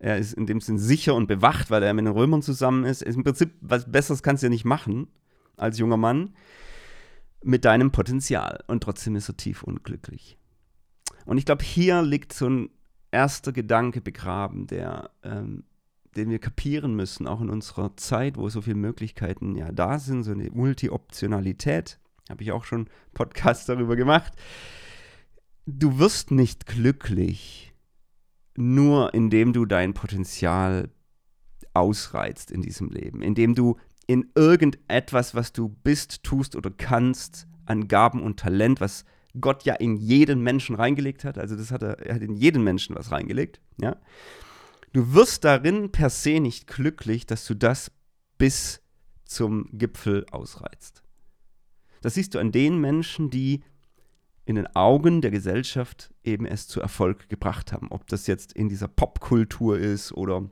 Er 0.00 0.18
ist 0.18 0.32
in 0.32 0.46
dem 0.46 0.60
Sinn 0.60 0.78
sicher 0.78 1.14
und 1.14 1.28
bewacht, 1.28 1.70
weil 1.70 1.82
er 1.82 1.94
mit 1.94 2.04
den 2.04 2.12
Römern 2.12 2.42
zusammen 2.42 2.84
ist. 2.84 3.02
Im 3.02 3.22
Prinzip 3.22 3.52
was 3.60 3.90
Besseres 3.90 4.22
kannst 4.22 4.42
du 4.42 4.46
ja 4.46 4.50
nicht 4.50 4.64
machen 4.64 5.06
als 5.56 5.78
junger 5.78 5.98
Mann 5.98 6.34
mit 7.42 7.64
deinem 7.64 7.90
Potenzial 7.90 8.62
und 8.66 8.82
trotzdem 8.82 9.16
ist 9.16 9.28
er 9.28 9.36
tief 9.36 9.62
unglücklich. 9.62 10.36
Und 11.24 11.38
ich 11.38 11.44
glaube, 11.44 11.64
hier 11.64 12.02
liegt 12.02 12.32
so 12.32 12.48
ein 12.48 12.70
erster 13.10 13.52
Gedanke 13.52 14.00
begraben, 14.00 14.66
der, 14.66 15.10
ähm, 15.22 15.64
den 16.16 16.30
wir 16.30 16.38
kapieren 16.38 16.94
müssen, 16.94 17.26
auch 17.26 17.40
in 17.40 17.50
unserer 17.50 17.96
Zeit, 17.96 18.36
wo 18.36 18.48
so 18.48 18.62
viele 18.62 18.76
Möglichkeiten 18.76 19.54
ja 19.56 19.72
da 19.72 19.98
sind, 19.98 20.24
so 20.24 20.32
eine 20.32 20.50
Multi-Optionalität. 20.50 21.98
Habe 22.28 22.42
ich 22.42 22.52
auch 22.52 22.64
schon 22.64 22.88
Podcasts 23.14 23.66
darüber 23.66 23.96
gemacht. 23.96 24.32
Du 25.66 25.98
wirst 25.98 26.30
nicht 26.30 26.66
glücklich, 26.66 27.72
nur 28.56 29.14
indem 29.14 29.52
du 29.52 29.66
dein 29.66 29.94
Potenzial 29.94 30.90
ausreizt 31.74 32.50
in 32.50 32.62
diesem 32.62 32.88
Leben, 32.90 33.22
indem 33.22 33.54
du 33.54 33.76
in 34.10 34.28
irgendetwas, 34.34 35.36
was 35.36 35.52
du 35.52 35.68
bist, 35.68 36.24
tust 36.24 36.56
oder 36.56 36.72
kannst, 36.72 37.46
an 37.64 37.86
Gaben 37.86 38.22
und 38.22 38.40
Talent, 38.40 38.80
was 38.80 39.04
Gott 39.40 39.62
ja 39.62 39.74
in 39.74 39.94
jeden 39.94 40.42
Menschen 40.42 40.74
reingelegt 40.74 41.22
hat, 41.22 41.38
also 41.38 41.54
das 41.54 41.70
hat 41.70 41.84
er, 41.84 42.00
er 42.00 42.16
hat 42.16 42.22
in 42.22 42.34
jeden 42.34 42.64
Menschen 42.64 42.96
was 42.96 43.12
reingelegt, 43.12 43.60
ja. 43.80 43.94
Du 44.92 45.14
wirst 45.14 45.44
darin 45.44 45.92
per 45.92 46.10
se 46.10 46.40
nicht 46.40 46.66
glücklich, 46.66 47.24
dass 47.24 47.46
du 47.46 47.54
das 47.54 47.92
bis 48.36 48.82
zum 49.24 49.68
Gipfel 49.70 50.26
ausreizt. 50.32 51.04
Das 52.00 52.14
siehst 52.14 52.34
du 52.34 52.40
an 52.40 52.50
den 52.50 52.80
Menschen, 52.80 53.30
die 53.30 53.62
in 54.44 54.56
den 54.56 54.74
Augen 54.74 55.20
der 55.20 55.30
Gesellschaft 55.30 56.12
eben 56.24 56.46
es 56.46 56.66
zu 56.66 56.80
Erfolg 56.80 57.28
gebracht 57.28 57.72
haben. 57.72 57.92
Ob 57.92 58.08
das 58.08 58.26
jetzt 58.26 58.54
in 58.54 58.68
dieser 58.68 58.88
Popkultur 58.88 59.78
ist 59.78 60.10
oder 60.10 60.50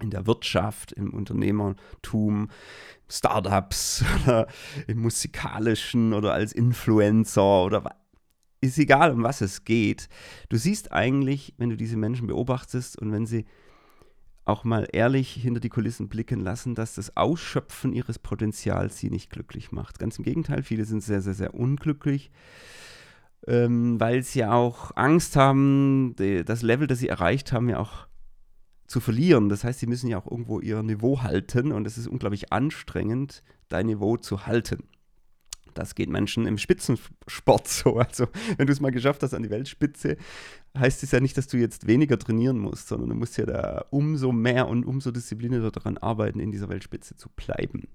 in 0.00 0.10
der 0.10 0.26
Wirtschaft, 0.26 0.92
im 0.92 1.12
Unternehmertum, 1.12 2.48
Startups 3.08 4.04
oder 4.24 4.46
im 4.86 4.98
musikalischen 4.98 6.12
oder 6.12 6.32
als 6.32 6.52
Influencer 6.52 7.64
oder 7.64 7.96
ist 8.60 8.78
egal, 8.78 9.12
um 9.12 9.22
was 9.22 9.40
es 9.40 9.64
geht. 9.64 10.08
Du 10.48 10.56
siehst 10.56 10.92
eigentlich, 10.92 11.54
wenn 11.56 11.70
du 11.70 11.76
diese 11.76 11.96
Menschen 11.96 12.26
beobachtest 12.26 12.98
und 12.98 13.12
wenn 13.12 13.26
sie 13.26 13.46
auch 14.44 14.64
mal 14.64 14.88
ehrlich 14.92 15.32
hinter 15.32 15.60
die 15.60 15.68
Kulissen 15.68 16.08
blicken 16.08 16.40
lassen, 16.40 16.74
dass 16.74 16.94
das 16.94 17.16
Ausschöpfen 17.16 17.92
ihres 17.92 18.18
Potenzials 18.18 18.98
sie 18.98 19.10
nicht 19.10 19.30
glücklich 19.30 19.72
macht. 19.72 19.98
Ganz 19.98 20.18
im 20.18 20.24
Gegenteil, 20.24 20.62
viele 20.62 20.84
sind 20.84 21.02
sehr, 21.02 21.22
sehr, 21.22 21.34
sehr 21.34 21.54
unglücklich, 21.54 22.30
ähm, 23.46 24.00
weil 24.00 24.22
sie 24.22 24.44
auch 24.44 24.90
Angst 24.96 25.36
haben, 25.36 26.14
die, 26.18 26.44
das 26.44 26.62
Level, 26.62 26.86
das 26.86 26.98
sie 26.98 27.08
erreicht 27.08 27.52
haben, 27.52 27.68
ja 27.68 27.78
auch 27.78 28.06
zu 28.90 28.98
verlieren. 28.98 29.48
Das 29.48 29.62
heißt, 29.62 29.78
sie 29.78 29.86
müssen 29.86 30.08
ja 30.08 30.18
auch 30.18 30.28
irgendwo 30.28 30.58
ihr 30.58 30.82
Niveau 30.82 31.22
halten 31.22 31.70
und 31.70 31.86
es 31.86 31.96
ist 31.96 32.08
unglaublich 32.08 32.52
anstrengend, 32.52 33.44
dein 33.68 33.86
Niveau 33.86 34.16
zu 34.16 34.46
halten. 34.46 34.88
Das 35.74 35.94
geht 35.94 36.08
Menschen 36.08 36.44
im 36.44 36.58
Spitzensport 36.58 37.68
so. 37.68 38.00
Also, 38.00 38.26
wenn 38.56 38.66
du 38.66 38.72
es 38.72 38.80
mal 38.80 38.90
geschafft 38.90 39.22
hast 39.22 39.32
an 39.32 39.44
die 39.44 39.50
Weltspitze, 39.50 40.16
heißt 40.76 41.04
es 41.04 41.12
ja 41.12 41.20
nicht, 41.20 41.38
dass 41.38 41.46
du 41.46 41.56
jetzt 41.56 41.86
weniger 41.86 42.18
trainieren 42.18 42.58
musst, 42.58 42.88
sondern 42.88 43.10
du 43.10 43.14
musst 43.14 43.38
ja 43.38 43.46
da 43.46 43.84
umso 43.90 44.32
mehr 44.32 44.66
und 44.66 44.84
umso 44.84 45.12
disziplinierter 45.12 45.70
daran 45.70 45.96
arbeiten, 45.96 46.40
in 46.40 46.50
dieser 46.50 46.68
Weltspitze 46.68 47.14
zu 47.14 47.28
bleiben. 47.28 47.86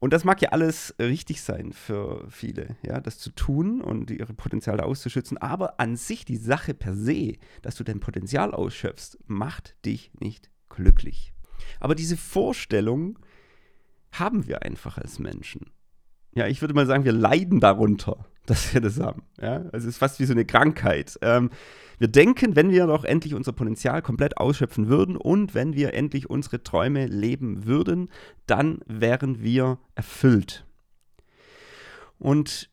Und 0.00 0.12
das 0.12 0.24
mag 0.24 0.40
ja 0.40 0.50
alles 0.50 0.94
richtig 1.00 1.42
sein 1.42 1.72
für 1.72 2.24
viele, 2.30 2.76
ja, 2.82 3.00
das 3.00 3.18
zu 3.18 3.30
tun 3.30 3.80
und 3.80 4.10
ihre 4.10 4.32
Potenziale 4.32 4.84
auszuschützen. 4.84 5.38
Aber 5.38 5.80
an 5.80 5.96
sich 5.96 6.24
die 6.24 6.36
Sache 6.36 6.72
per 6.72 6.94
se, 6.94 7.34
dass 7.62 7.74
du 7.74 7.84
dein 7.84 7.98
Potenzial 7.98 8.54
ausschöpfst, 8.54 9.18
macht 9.26 9.74
dich 9.84 10.12
nicht 10.20 10.50
glücklich. 10.68 11.32
Aber 11.80 11.96
diese 11.96 12.16
Vorstellung 12.16 13.18
haben 14.12 14.46
wir 14.46 14.62
einfach 14.62 14.98
als 14.98 15.18
Menschen 15.18 15.70
ja, 16.34 16.46
ich 16.46 16.60
würde 16.60 16.74
mal 16.74 16.86
sagen, 16.86 17.04
wir 17.04 17.12
leiden 17.12 17.60
darunter, 17.60 18.26
dass 18.46 18.72
wir 18.72 18.80
das 18.80 19.00
haben. 19.00 19.22
Ja? 19.40 19.56
Also 19.72 19.78
es 19.78 19.84
ist 19.86 19.98
fast 19.98 20.20
wie 20.20 20.24
so 20.24 20.32
eine 20.32 20.44
Krankheit. 20.44 21.18
Ähm, 21.22 21.50
wir 21.98 22.08
denken, 22.08 22.54
wenn 22.54 22.70
wir 22.70 22.86
doch 22.86 23.04
endlich 23.04 23.34
unser 23.34 23.52
Potenzial 23.52 24.02
komplett 24.02 24.36
ausschöpfen 24.38 24.88
würden 24.88 25.16
und 25.16 25.54
wenn 25.54 25.74
wir 25.74 25.94
endlich 25.94 26.30
unsere 26.30 26.62
Träume 26.62 27.06
leben 27.06 27.66
würden, 27.66 28.08
dann 28.46 28.80
wären 28.86 29.42
wir 29.42 29.78
erfüllt. 29.96 30.64
Und 32.18 32.70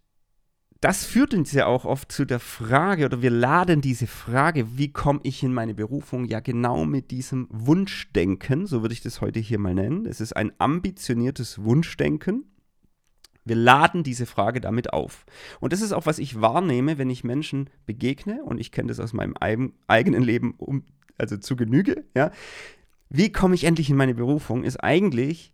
das 0.81 1.05
führt 1.05 1.33
uns 1.33 1.51
ja 1.51 1.65
auch 1.65 1.85
oft 1.85 2.11
zu 2.11 2.25
der 2.25 2.39
Frage, 2.39 3.05
oder 3.05 3.23
wir 3.23 3.31
laden 3.31 3.81
diese 3.81 4.05
Frage, 4.05 4.77
wie 4.77 4.93
komme 4.93 5.19
ich 5.23 5.41
in 5.41 5.51
meine 5.51 5.73
Berufung, 5.73 6.25
ja 6.25 6.39
genau 6.39 6.85
mit 6.85 7.09
diesem 7.09 7.47
Wunschdenken, 7.49 8.67
so 8.67 8.83
würde 8.83 8.93
ich 8.93 9.01
das 9.01 9.21
heute 9.21 9.39
hier 9.39 9.57
mal 9.57 9.73
nennen. 9.73 10.05
Es 10.05 10.21
ist 10.21 10.33
ein 10.33 10.51
ambitioniertes 10.59 11.63
Wunschdenken. 11.63 12.43
Wir 13.45 13.55
laden 13.55 14.03
diese 14.03 14.25
Frage 14.25 14.59
damit 14.59 14.91
auf. 14.91 15.25
Und 15.59 15.71
das 15.71 15.81
ist 15.81 15.91
auch, 15.91 16.07
was 16.07 16.19
ich 16.19 16.41
wahrnehme, 16.41 16.97
wenn 16.97 17.11
ich 17.11 17.23
Menschen 17.23 17.69
begegne, 17.85 18.43
und 18.43 18.59
ich 18.59 18.71
kenne 18.71 18.87
das 18.87 18.99
aus 18.99 19.13
meinem 19.13 19.35
eigenen 19.87 20.23
Leben 20.23 20.55
um, 20.57 20.83
also 21.17 21.37
zu 21.37 21.55
Genüge, 21.55 22.03
ja. 22.15 22.31
Wie 23.09 23.31
komme 23.31 23.53
ich 23.53 23.63
endlich 23.63 23.89
in 23.89 23.95
meine 23.95 24.15
Berufung, 24.15 24.63
ist 24.63 24.83
eigentlich, 24.83 25.53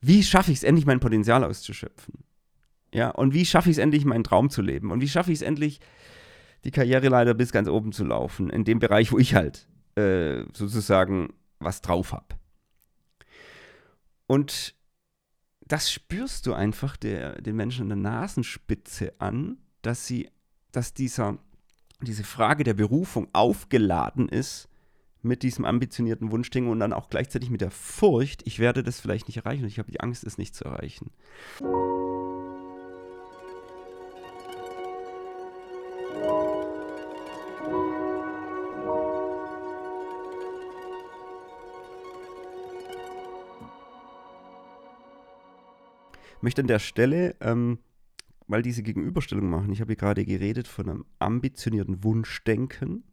wie 0.00 0.22
schaffe 0.22 0.50
ich 0.50 0.58
es 0.58 0.64
endlich, 0.64 0.86
mein 0.86 1.00
Potenzial 1.00 1.44
auszuschöpfen? 1.44 2.24
Ja, 2.94 3.10
und 3.10 3.34
wie 3.34 3.44
schaffe 3.44 3.68
ich 3.68 3.76
es 3.76 3.82
endlich, 3.82 4.06
meinen 4.06 4.24
Traum 4.24 4.48
zu 4.48 4.62
leben? 4.62 4.90
Und 4.90 5.02
wie 5.02 5.08
schaffe 5.08 5.30
ich 5.30 5.38
es 5.38 5.42
endlich, 5.42 5.80
die 6.64 6.70
Karriereleiter 6.70 7.34
bis 7.34 7.52
ganz 7.52 7.68
oben 7.68 7.92
zu 7.92 8.04
laufen, 8.04 8.48
in 8.48 8.64
dem 8.64 8.78
Bereich, 8.78 9.12
wo 9.12 9.18
ich 9.18 9.34
halt 9.34 9.68
äh, 9.96 10.44
sozusagen 10.54 11.34
was 11.58 11.82
drauf 11.82 12.12
habe? 12.12 12.26
Und 14.26 14.74
das 15.68 15.92
spürst 15.92 16.46
du 16.46 16.54
einfach 16.54 16.96
der, 16.96 17.40
den 17.40 17.56
Menschen 17.56 17.82
an 17.82 18.02
der 18.02 18.12
Nasenspitze 18.12 19.12
an, 19.18 19.58
dass 19.82 20.06
sie, 20.06 20.30
dass 20.72 20.94
dieser, 20.94 21.38
diese 22.00 22.24
Frage 22.24 22.64
der 22.64 22.74
Berufung 22.74 23.28
aufgeladen 23.32 24.28
ist 24.28 24.68
mit 25.22 25.42
diesem 25.42 25.64
ambitionierten 25.64 26.30
Wunschding 26.30 26.68
und 26.68 26.80
dann 26.80 26.92
auch 26.92 27.10
gleichzeitig 27.10 27.50
mit 27.50 27.60
der 27.60 27.70
Furcht, 27.70 28.46
ich 28.46 28.58
werde 28.58 28.82
das 28.82 29.00
vielleicht 29.00 29.28
nicht 29.28 29.36
erreichen 29.36 29.64
und 29.64 29.68
ich 29.68 29.78
habe 29.78 29.90
die 29.90 30.00
Angst, 30.00 30.24
es 30.24 30.38
nicht 30.38 30.54
zu 30.54 30.64
erreichen. 30.64 31.10
Möchte 46.42 46.62
an 46.62 46.68
der 46.68 46.78
Stelle 46.78 47.36
ähm, 47.40 47.78
mal 48.46 48.62
diese 48.62 48.82
Gegenüberstellung 48.82 49.48
machen. 49.48 49.72
Ich 49.72 49.80
habe 49.80 49.90
hier 49.90 49.96
gerade 49.96 50.24
geredet 50.24 50.66
von 50.66 50.88
einem 50.88 51.04
ambitionierten 51.18 52.02
Wunschdenken. 52.02 53.04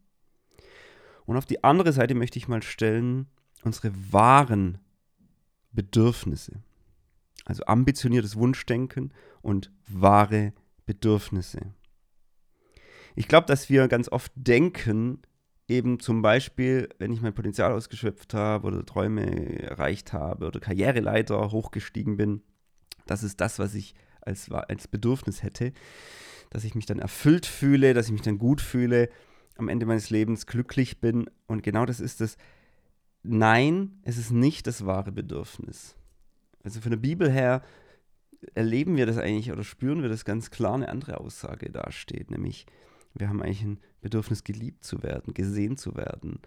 Und 1.26 1.36
auf 1.36 1.46
die 1.46 1.64
andere 1.64 1.92
Seite 1.92 2.14
möchte 2.14 2.38
ich 2.38 2.48
mal 2.48 2.62
stellen, 2.62 3.26
unsere 3.62 3.92
wahren 4.12 4.78
Bedürfnisse. 5.72 6.62
Also 7.44 7.64
ambitioniertes 7.66 8.36
Wunschdenken 8.36 9.12
und 9.42 9.70
wahre 9.86 10.52
Bedürfnisse. 10.86 11.74
Ich 13.14 13.28
glaube, 13.28 13.46
dass 13.46 13.70
wir 13.70 13.88
ganz 13.88 14.08
oft 14.08 14.32
denken, 14.34 15.22
eben 15.68 16.00
zum 16.00 16.22
Beispiel, 16.22 16.88
wenn 16.98 17.12
ich 17.12 17.20
mein 17.20 17.34
Potenzial 17.34 17.72
ausgeschöpft 17.72 18.34
habe 18.34 18.68
oder 18.68 18.84
Träume 18.84 19.62
erreicht 19.62 20.12
habe 20.12 20.46
oder 20.46 20.60
Karriereleiter 20.60 21.50
hochgestiegen 21.50 22.16
bin, 22.16 22.42
das 23.06 23.22
ist 23.22 23.40
das, 23.40 23.58
was 23.58 23.74
ich 23.74 23.94
als, 24.20 24.50
als 24.50 24.88
Bedürfnis 24.88 25.42
hätte, 25.42 25.72
dass 26.50 26.64
ich 26.64 26.74
mich 26.74 26.86
dann 26.86 26.98
erfüllt 26.98 27.46
fühle, 27.46 27.94
dass 27.94 28.06
ich 28.06 28.12
mich 28.12 28.22
dann 28.22 28.38
gut 28.38 28.60
fühle, 28.60 29.08
am 29.56 29.68
Ende 29.68 29.86
meines 29.86 30.10
Lebens 30.10 30.46
glücklich 30.46 31.00
bin. 31.00 31.30
Und 31.46 31.62
genau 31.62 31.86
das 31.86 32.00
ist 32.00 32.20
es. 32.20 32.36
Nein, 33.22 33.98
es 34.02 34.18
ist 34.18 34.30
nicht 34.30 34.66
das 34.66 34.86
wahre 34.86 35.12
Bedürfnis. 35.12 35.96
Also 36.62 36.80
von 36.80 36.90
der 36.90 36.98
Bibel 36.98 37.30
her 37.30 37.62
erleben 38.54 38.96
wir 38.96 39.06
das 39.06 39.18
eigentlich 39.18 39.50
oder 39.50 39.64
spüren 39.64 40.02
wir 40.02 40.08
das 40.08 40.24
ganz 40.24 40.50
klar, 40.50 40.74
eine 40.74 40.88
andere 40.88 41.18
Aussage 41.20 41.70
dasteht, 41.70 42.30
nämlich 42.30 42.66
wir 43.14 43.28
haben 43.28 43.42
eigentlich 43.42 43.62
ein 43.62 43.80
Bedürfnis, 44.00 44.44
geliebt 44.44 44.84
zu 44.84 45.02
werden, 45.02 45.32
gesehen 45.32 45.76
zu 45.76 45.96
werden, 45.96 46.40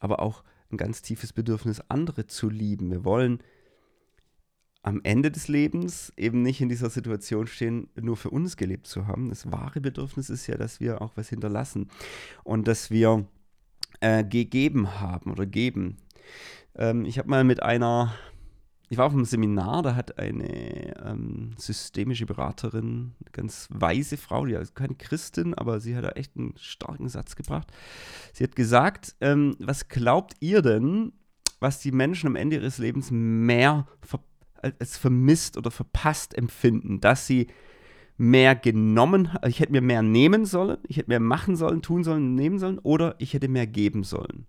aber 0.00 0.20
auch 0.20 0.42
ein 0.70 0.76
ganz 0.76 1.02
tiefes 1.02 1.32
Bedürfnis, 1.32 1.80
andere 1.88 2.26
zu 2.26 2.50
lieben. 2.50 2.90
Wir 2.90 3.04
wollen 3.04 3.42
am 4.86 5.00
Ende 5.02 5.32
des 5.32 5.48
Lebens 5.48 6.12
eben 6.16 6.42
nicht 6.42 6.60
in 6.60 6.68
dieser 6.68 6.90
Situation 6.90 7.48
stehen, 7.48 7.88
nur 8.00 8.16
für 8.16 8.30
uns 8.30 8.56
gelebt 8.56 8.86
zu 8.86 9.08
haben. 9.08 9.30
Das 9.30 9.50
wahre 9.50 9.80
Bedürfnis 9.80 10.30
ist 10.30 10.46
ja, 10.46 10.56
dass 10.56 10.78
wir 10.78 11.02
auch 11.02 11.16
was 11.16 11.28
hinterlassen 11.28 11.90
und 12.44 12.68
dass 12.68 12.88
wir 12.88 13.26
äh, 13.98 14.22
gegeben 14.22 15.00
haben 15.00 15.32
oder 15.32 15.44
geben. 15.44 15.96
Ähm, 16.76 17.04
ich 17.04 17.18
habe 17.18 17.28
mal 17.28 17.42
mit 17.42 17.64
einer, 17.64 18.14
ich 18.88 18.96
war 18.96 19.06
auf 19.06 19.12
einem 19.12 19.24
Seminar, 19.24 19.82
da 19.82 19.96
hat 19.96 20.20
eine 20.20 20.96
ähm, 21.04 21.54
systemische 21.58 22.26
Beraterin, 22.26 23.14
eine 23.20 23.30
ganz 23.32 23.66
weise 23.72 24.16
Frau, 24.16 24.46
die 24.46 24.52
ist 24.52 24.76
keine 24.76 24.94
Christin, 24.94 25.54
aber 25.54 25.80
sie 25.80 25.96
hat 25.96 26.04
da 26.04 26.10
echt 26.10 26.36
einen 26.36 26.54
starken 26.58 27.08
Satz 27.08 27.34
gebracht. 27.34 27.72
Sie 28.32 28.44
hat 28.44 28.54
gesagt, 28.54 29.16
ähm, 29.20 29.56
was 29.58 29.88
glaubt 29.88 30.34
ihr 30.38 30.62
denn, 30.62 31.12
was 31.58 31.80
die 31.80 31.90
Menschen 31.90 32.28
am 32.28 32.36
Ende 32.36 32.54
ihres 32.54 32.78
Lebens 32.78 33.10
mehr 33.10 33.88
verpassen? 34.00 34.35
Als 34.78 34.96
vermisst 34.96 35.56
oder 35.56 35.70
verpasst 35.70 36.36
empfinden, 36.36 37.00
dass 37.00 37.26
sie 37.26 37.48
mehr 38.16 38.54
genommen, 38.54 39.28
ich 39.46 39.60
hätte 39.60 39.72
mir 39.72 39.82
mehr 39.82 40.02
nehmen 40.02 40.46
sollen, 40.46 40.78
ich 40.88 40.96
hätte 40.96 41.10
mehr 41.10 41.20
machen 41.20 41.56
sollen, 41.56 41.82
tun 41.82 42.04
sollen, 42.04 42.34
nehmen 42.34 42.58
sollen 42.58 42.78
oder 42.78 43.14
ich 43.18 43.34
hätte 43.34 43.48
mehr 43.48 43.66
geben 43.66 44.04
sollen. 44.04 44.46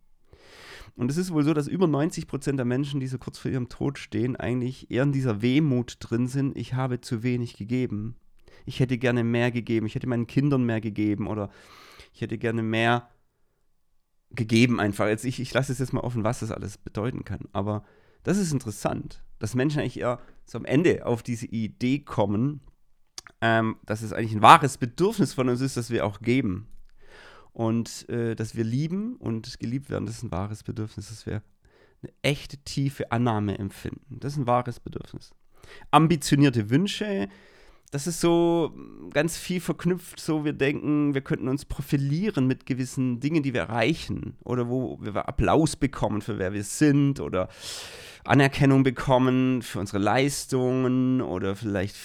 Und 0.95 1.12
es 1.12 1.17
ist 1.17 1.32
wohl 1.32 1.43
so, 1.43 1.53
dass 1.53 1.67
über 1.67 1.86
90 1.86 2.27
Prozent 2.27 2.58
der 2.58 2.65
Menschen, 2.65 2.99
die 2.99 3.08
so 3.08 3.19
kurz 3.19 3.38
vor 3.38 3.51
ihrem 3.51 3.69
Tod 3.69 3.99
stehen, 3.99 4.36
eigentlich 4.36 4.89
eher 4.89 5.03
in 5.03 5.12
dieser 5.12 5.41
Wehmut 5.41 5.97
drin 5.99 6.27
sind, 6.27 6.58
ich 6.58 6.73
habe 6.73 7.01
zu 7.01 7.23
wenig 7.23 7.56
gegeben. 7.56 8.15
ich 8.65 8.80
hätte 8.80 8.97
gerne 8.97 9.23
mehr 9.23 9.51
gegeben, 9.51 9.86
ich 9.86 9.95
hätte 9.95 10.08
meinen 10.08 10.27
Kindern 10.27 10.63
mehr 10.63 10.82
gegeben 10.82 11.27
oder 11.27 11.49
ich 12.13 12.21
hätte 12.21 12.38
gerne 12.38 12.63
mehr 12.63 13.10
gegeben 14.32 14.80
einfach. 14.80 15.08
Jetzt 15.08 15.23
ich, 15.23 15.39
ich 15.39 15.53
lasse 15.53 15.71
es 15.71 15.80
jetzt 15.80 15.93
mal 15.93 16.01
offen, 16.01 16.23
was 16.23 16.39
das 16.39 16.51
alles 16.51 16.77
bedeuten 16.77 17.23
kann. 17.23 17.47
Aber 17.53 17.84
das 18.28 18.38
ist 18.38 18.52
interessant, 18.52 19.24
dass 19.40 19.56
Menschen 19.56 19.80
eigentlich 19.80 20.00
eher 20.00 20.20
am 20.54 20.66
Ende 20.66 21.06
auf 21.06 21.24
diese 21.24 21.46
Idee 21.46 22.00
kommen, 22.00 22.60
ähm, 23.40 23.78
dass 23.86 24.02
es 24.02 24.12
eigentlich 24.12 24.34
ein 24.34 24.42
wahres 24.42 24.78
Bedürfnis 24.78 25.34
von 25.34 25.48
uns 25.48 25.62
ist, 25.62 25.78
dass 25.78 25.90
wir 25.92 26.06
auch 26.06 26.20
geben. 26.20 26.68
Und 27.54 28.08
äh, 28.10 28.36
dass 28.36 28.56
wir 28.56 28.66
lieben 28.66 29.16
und 29.16 29.60
geliebt 29.60 29.90
werden, 29.90 30.06
das 30.06 30.18
ist 30.18 30.24
ein 30.24 30.32
wahres 30.32 30.63
Bedürfnis, 30.63 31.08
dass 31.08 31.26
wir 31.26 31.42
eine 32.04 32.12
echte 32.22 32.58
tiefe 32.58 33.12
Annahme 33.13 33.58
empfinden. 33.58 34.20
Das 34.20 34.34
ist 34.34 34.40
ein 34.40 34.48
wahres 34.48 34.82
Bedürfnis. 34.82 35.32
Ambitionierte 35.90 36.70
Wünsche, 36.70 37.30
das 37.91 38.06
ist 38.06 38.19
so 38.19 38.73
ganz 39.13 39.38
viel 39.38 39.62
verknüpft, 39.62 40.19
so 40.19 40.43
wir 40.43 40.54
denken, 40.54 41.13
wir 41.13 41.21
könnten 41.21 41.47
uns 41.47 41.63
profilieren 41.63 42.45
mit 42.45 42.65
gewissen 42.65 43.19
Dingen, 43.21 43.43
die 43.43 43.54
wir 43.54 43.62
erreichen 43.62 44.36
oder 44.43 44.67
wo 44.67 44.97
wir 45.02 45.28
Applaus 45.28 45.78
bekommen 45.78 46.21
für 46.21 46.38
wer 46.38 46.54
wir 46.54 46.63
sind 46.63 47.21
oder 47.21 47.47
Anerkennung 48.26 48.84
bekommen 48.84 49.62
für 49.62 49.80
unsere 49.80 50.00
Leistungen 50.00 51.21
oder 51.21 51.56
vielleicht 51.56 51.95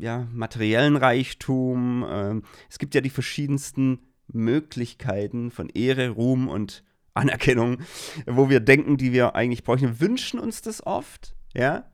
ja, 0.00 0.26
materiellen 0.32 0.96
Reichtum. 0.96 2.04
Ähm, 2.08 2.42
es 2.68 2.78
gibt 2.78 2.94
ja 2.96 3.00
die 3.00 3.10
verschiedensten 3.10 4.00
Möglichkeiten 4.26 5.52
von 5.52 5.68
Ehre, 5.68 6.10
Ruhm 6.10 6.48
und 6.48 6.82
Anerkennung, 7.14 7.78
wo 8.26 8.48
wir 8.48 8.58
denken, 8.58 8.96
die 8.96 9.12
wir 9.12 9.36
eigentlich 9.36 9.62
bräuchten. 9.62 9.86
Wir 9.86 10.00
wünschen 10.00 10.40
uns 10.40 10.62
das 10.62 10.84
oft, 10.84 11.36
ja, 11.54 11.91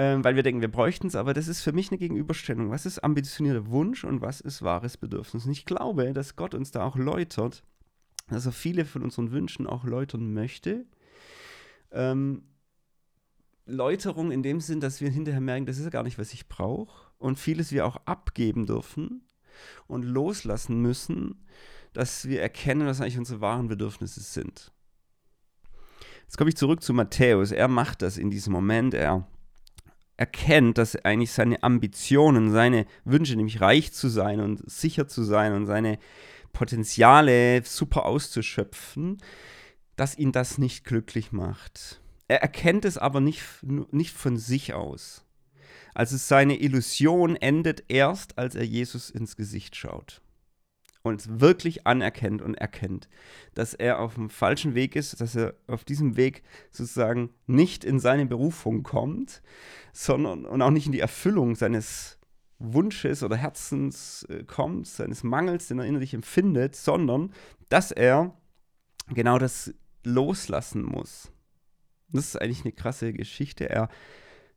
ähm, 0.00 0.24
weil 0.24 0.34
wir 0.34 0.42
denken, 0.42 0.62
wir 0.62 0.70
bräuchten 0.72 1.08
es, 1.08 1.14
aber 1.14 1.34
das 1.34 1.46
ist 1.46 1.60
für 1.60 1.72
mich 1.72 1.90
eine 1.90 1.98
Gegenüberstellung. 1.98 2.70
Was 2.70 2.86
ist 2.86 3.00
ambitionierter 3.00 3.66
Wunsch 3.66 4.02
und 4.02 4.22
was 4.22 4.40
ist 4.40 4.62
wahres 4.62 4.96
Bedürfnis? 4.96 5.44
Und 5.44 5.52
ich 5.52 5.66
glaube, 5.66 6.14
dass 6.14 6.36
Gott 6.36 6.54
uns 6.54 6.70
da 6.70 6.84
auch 6.84 6.96
läutert, 6.96 7.62
dass 8.30 8.46
er 8.46 8.52
viele 8.52 8.86
von 8.86 9.02
unseren 9.02 9.30
Wünschen 9.30 9.66
auch 9.66 9.84
läutern 9.84 10.32
möchte. 10.32 10.86
Ähm, 11.92 12.44
Läuterung 13.66 14.30
in 14.30 14.42
dem 14.42 14.60
Sinn, 14.60 14.80
dass 14.80 15.02
wir 15.02 15.10
hinterher 15.10 15.42
merken, 15.42 15.66
das 15.66 15.76
ist 15.76 15.84
ja 15.84 15.90
gar 15.90 16.04
nicht, 16.04 16.18
was 16.18 16.32
ich 16.32 16.48
brauche. 16.48 17.10
Und 17.18 17.38
vieles 17.38 17.70
wir 17.70 17.84
auch 17.84 17.98
abgeben 18.06 18.64
dürfen 18.64 19.26
und 19.86 20.04
loslassen 20.04 20.80
müssen, 20.80 21.46
dass 21.92 22.26
wir 22.26 22.40
erkennen, 22.40 22.86
was 22.86 23.02
eigentlich 23.02 23.18
unsere 23.18 23.42
wahren 23.42 23.68
Bedürfnisse 23.68 24.20
sind. 24.20 24.72
Jetzt 26.22 26.38
komme 26.38 26.48
ich 26.48 26.56
zurück 26.56 26.82
zu 26.82 26.94
Matthäus. 26.94 27.52
Er 27.52 27.68
macht 27.68 28.00
das 28.00 28.16
in 28.16 28.30
diesem 28.30 28.54
Moment. 28.54 28.94
Er 28.94 29.26
erkennt, 30.20 30.76
dass 30.76 30.96
eigentlich 30.96 31.32
seine 31.32 31.62
Ambitionen, 31.62 32.52
seine 32.52 32.86
Wünsche, 33.04 33.36
nämlich 33.36 33.62
reich 33.62 33.92
zu 33.92 34.08
sein 34.08 34.40
und 34.40 34.70
sicher 34.70 35.08
zu 35.08 35.24
sein 35.24 35.54
und 35.54 35.64
seine 35.64 35.98
Potenziale 36.52 37.64
super 37.64 38.04
auszuschöpfen, 38.04 39.18
dass 39.96 40.18
ihn 40.18 40.30
das 40.30 40.58
nicht 40.58 40.84
glücklich 40.84 41.32
macht. 41.32 42.02
Er 42.28 42.42
erkennt 42.42 42.84
es 42.84 42.98
aber 42.98 43.20
nicht, 43.20 43.42
nicht 43.62 44.14
von 44.14 44.36
sich 44.36 44.74
aus. 44.74 45.24
Also 45.94 46.18
seine 46.18 46.60
Illusion 46.60 47.34
endet 47.34 47.84
erst, 47.88 48.38
als 48.38 48.54
er 48.54 48.64
Jesus 48.64 49.10
ins 49.10 49.36
Gesicht 49.36 49.74
schaut 49.74 50.20
und 51.02 51.20
es 51.20 51.40
wirklich 51.40 51.86
anerkennt 51.86 52.42
und 52.42 52.54
erkennt, 52.54 53.08
dass 53.54 53.74
er 53.74 54.00
auf 54.00 54.14
dem 54.14 54.30
falschen 54.30 54.74
Weg 54.74 54.96
ist, 54.96 55.20
dass 55.20 55.34
er 55.34 55.54
auf 55.66 55.84
diesem 55.84 56.16
Weg 56.16 56.42
sozusagen 56.70 57.30
nicht 57.46 57.84
in 57.84 57.98
seine 57.98 58.26
Berufung 58.26 58.82
kommt, 58.82 59.42
sondern 59.92 60.44
und 60.44 60.62
auch 60.62 60.70
nicht 60.70 60.86
in 60.86 60.92
die 60.92 61.00
Erfüllung 61.00 61.54
seines 61.54 62.18
Wunsches 62.58 63.22
oder 63.22 63.36
Herzens 63.36 64.24
äh, 64.24 64.44
kommt, 64.44 64.86
seines 64.86 65.22
Mangels, 65.22 65.68
den 65.68 65.78
er 65.78 65.86
innerlich 65.86 66.12
empfindet, 66.12 66.76
sondern 66.76 67.32
dass 67.70 67.90
er 67.90 68.36
genau 69.08 69.38
das 69.38 69.74
loslassen 70.04 70.82
muss. 70.82 71.32
Das 72.12 72.26
ist 72.26 72.40
eigentlich 72.40 72.64
eine 72.64 72.72
krasse 72.72 73.12
Geschichte. 73.12 73.70
Er 73.70 73.88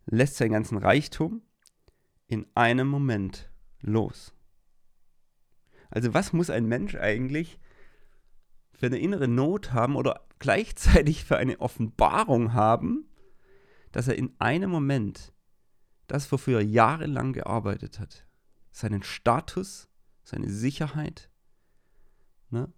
lässt 0.06 0.36
seinen 0.36 0.52
ganzen 0.52 0.78
Reichtum 0.78 1.42
in 2.28 2.46
einem 2.56 2.88
Moment 2.88 3.50
los. 3.82 4.34
Also 5.94 6.16
was 6.16 6.34
muss 6.34 6.50
ein 6.50 6.66
Mensch 6.66 6.96
eigentlich 6.96 7.60
für 8.74 8.88
eine 8.88 8.98
innere 8.98 9.28
Not 9.28 9.74
haben 9.74 9.96
oder 9.96 10.26
gleichzeitig 10.40 11.24
für 11.24 11.38
eine 11.38 11.62
Offenbarung 11.62 12.54
haben, 12.54 13.06
dass 13.92 14.08
er 14.08 14.16
in 14.16 14.34
einem 14.40 14.72
Moment 14.72 15.34
das, 16.08 16.32
wofür 16.32 16.60
er 16.60 16.66
jahrelang 16.66 17.32
gearbeitet 17.34 18.00
hat, 18.00 18.26
seinen 18.72 19.04
Status, 19.04 19.88
seine 20.24 20.50
Sicherheit 20.50 21.30
ne, 22.50 22.74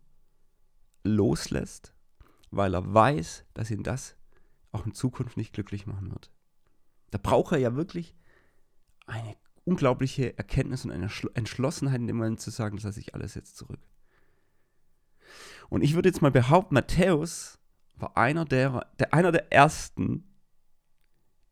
loslässt, 1.06 1.94
weil 2.52 2.76
er 2.76 2.94
weiß, 2.94 3.46
dass 3.54 3.72
ihn 3.72 3.84
das 3.84 4.18
auch 4.74 4.86
in 4.86 4.94
Zukunft 4.94 5.38
nicht 5.38 5.54
glücklich 5.54 5.86
machen 5.86 6.12
wird. 6.12 6.32
Da 7.12 7.18
braucht 7.18 7.54
er 7.54 7.60
ja 7.60 7.78
wirklich 7.78 8.14
eine 9.06 9.38
unglaubliche 9.66 10.38
Erkenntnis 10.38 10.86
und 10.86 10.92
eine 10.92 11.10
Entschlossenheit 11.34 12.00
in 12.00 12.08
dem 12.08 12.18
Moment 12.18 12.40
zu 12.40 12.52
sagen, 12.52 12.78
das 12.78 12.86
lasse 12.86 13.00
ich 13.00 13.14
alles 13.14 13.36
jetzt 13.36 13.58
zurück. 13.58 13.80
Und 15.70 15.82
ich 15.82 15.96
würde 15.96 16.10
jetzt 16.10 16.22
mal 16.22 16.32
behaupten, 16.32 16.76
Matthäus 16.76 17.58
war 17.98 18.16
einer 18.16 18.46
der, 18.46 18.88
der, 19.00 19.14
einer 19.14 19.32
der 19.32 19.52
ersten, 19.52 20.24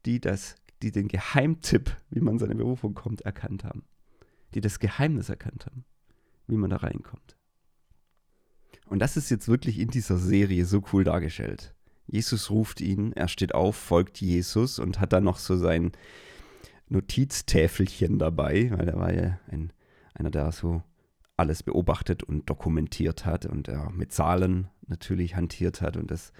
die, 0.06 0.22
das, 0.22 0.56
die 0.82 0.92
den 0.92 1.08
Geheimtipp, 1.08 1.96
wie 2.10 2.22
man 2.22 2.38
seine 2.38 2.56
Berufung 2.56 2.94
kommt, 2.94 3.22
erkannt 3.22 3.64
haben. 3.64 3.84
Die 4.54 4.62
das 4.62 4.80
Geheimnis 4.80 5.30
erkannt 5.30 5.66
haben, 5.66 5.84
wie 6.48 6.58
man 6.58 6.70
da 6.70 6.78
reinkommt. 6.78 7.36
Und 8.86 9.00
das 9.00 9.18
ist 9.18 9.32
jetzt 9.32 9.48
wirklich 9.48 9.80
in 9.80 9.90
dieser 9.90 10.18
Serie 10.18 10.66
so 10.66 10.84
cool 10.94 11.04
dargestellt. 11.04 11.74
Jesus 12.06 12.52
ruft 12.52 12.82
ihn, 12.82 13.14
er 13.14 13.30
steht 13.30 13.56
auf, 13.56 13.76
folgt 13.76 14.20
Jesus 14.22 14.78
und 14.78 15.00
hat 15.00 15.14
dann 15.14 15.24
noch 15.24 15.40
so 15.40 15.58
sein, 15.58 15.94
Notiztäfelchen 16.94 18.20
dabei, 18.20 18.72
weil 18.72 18.88
er 18.88 18.98
war 18.98 19.14
ja 19.14 19.40
ein, 19.50 19.74
einer, 20.14 20.32
der 20.32 20.52
so 20.52 20.84
alles 21.36 21.64
beobachtet 21.64 22.24
und 22.24 22.50
dokumentiert 22.50 23.26
hat 23.26 23.46
und 23.46 23.68
er 23.68 23.90
mit 23.92 24.12
Zahlen 24.12 24.70
natürlich 24.88 25.36
hantiert 25.36 25.82
hat 25.82 25.98
und 25.98 26.12
das 26.12 26.32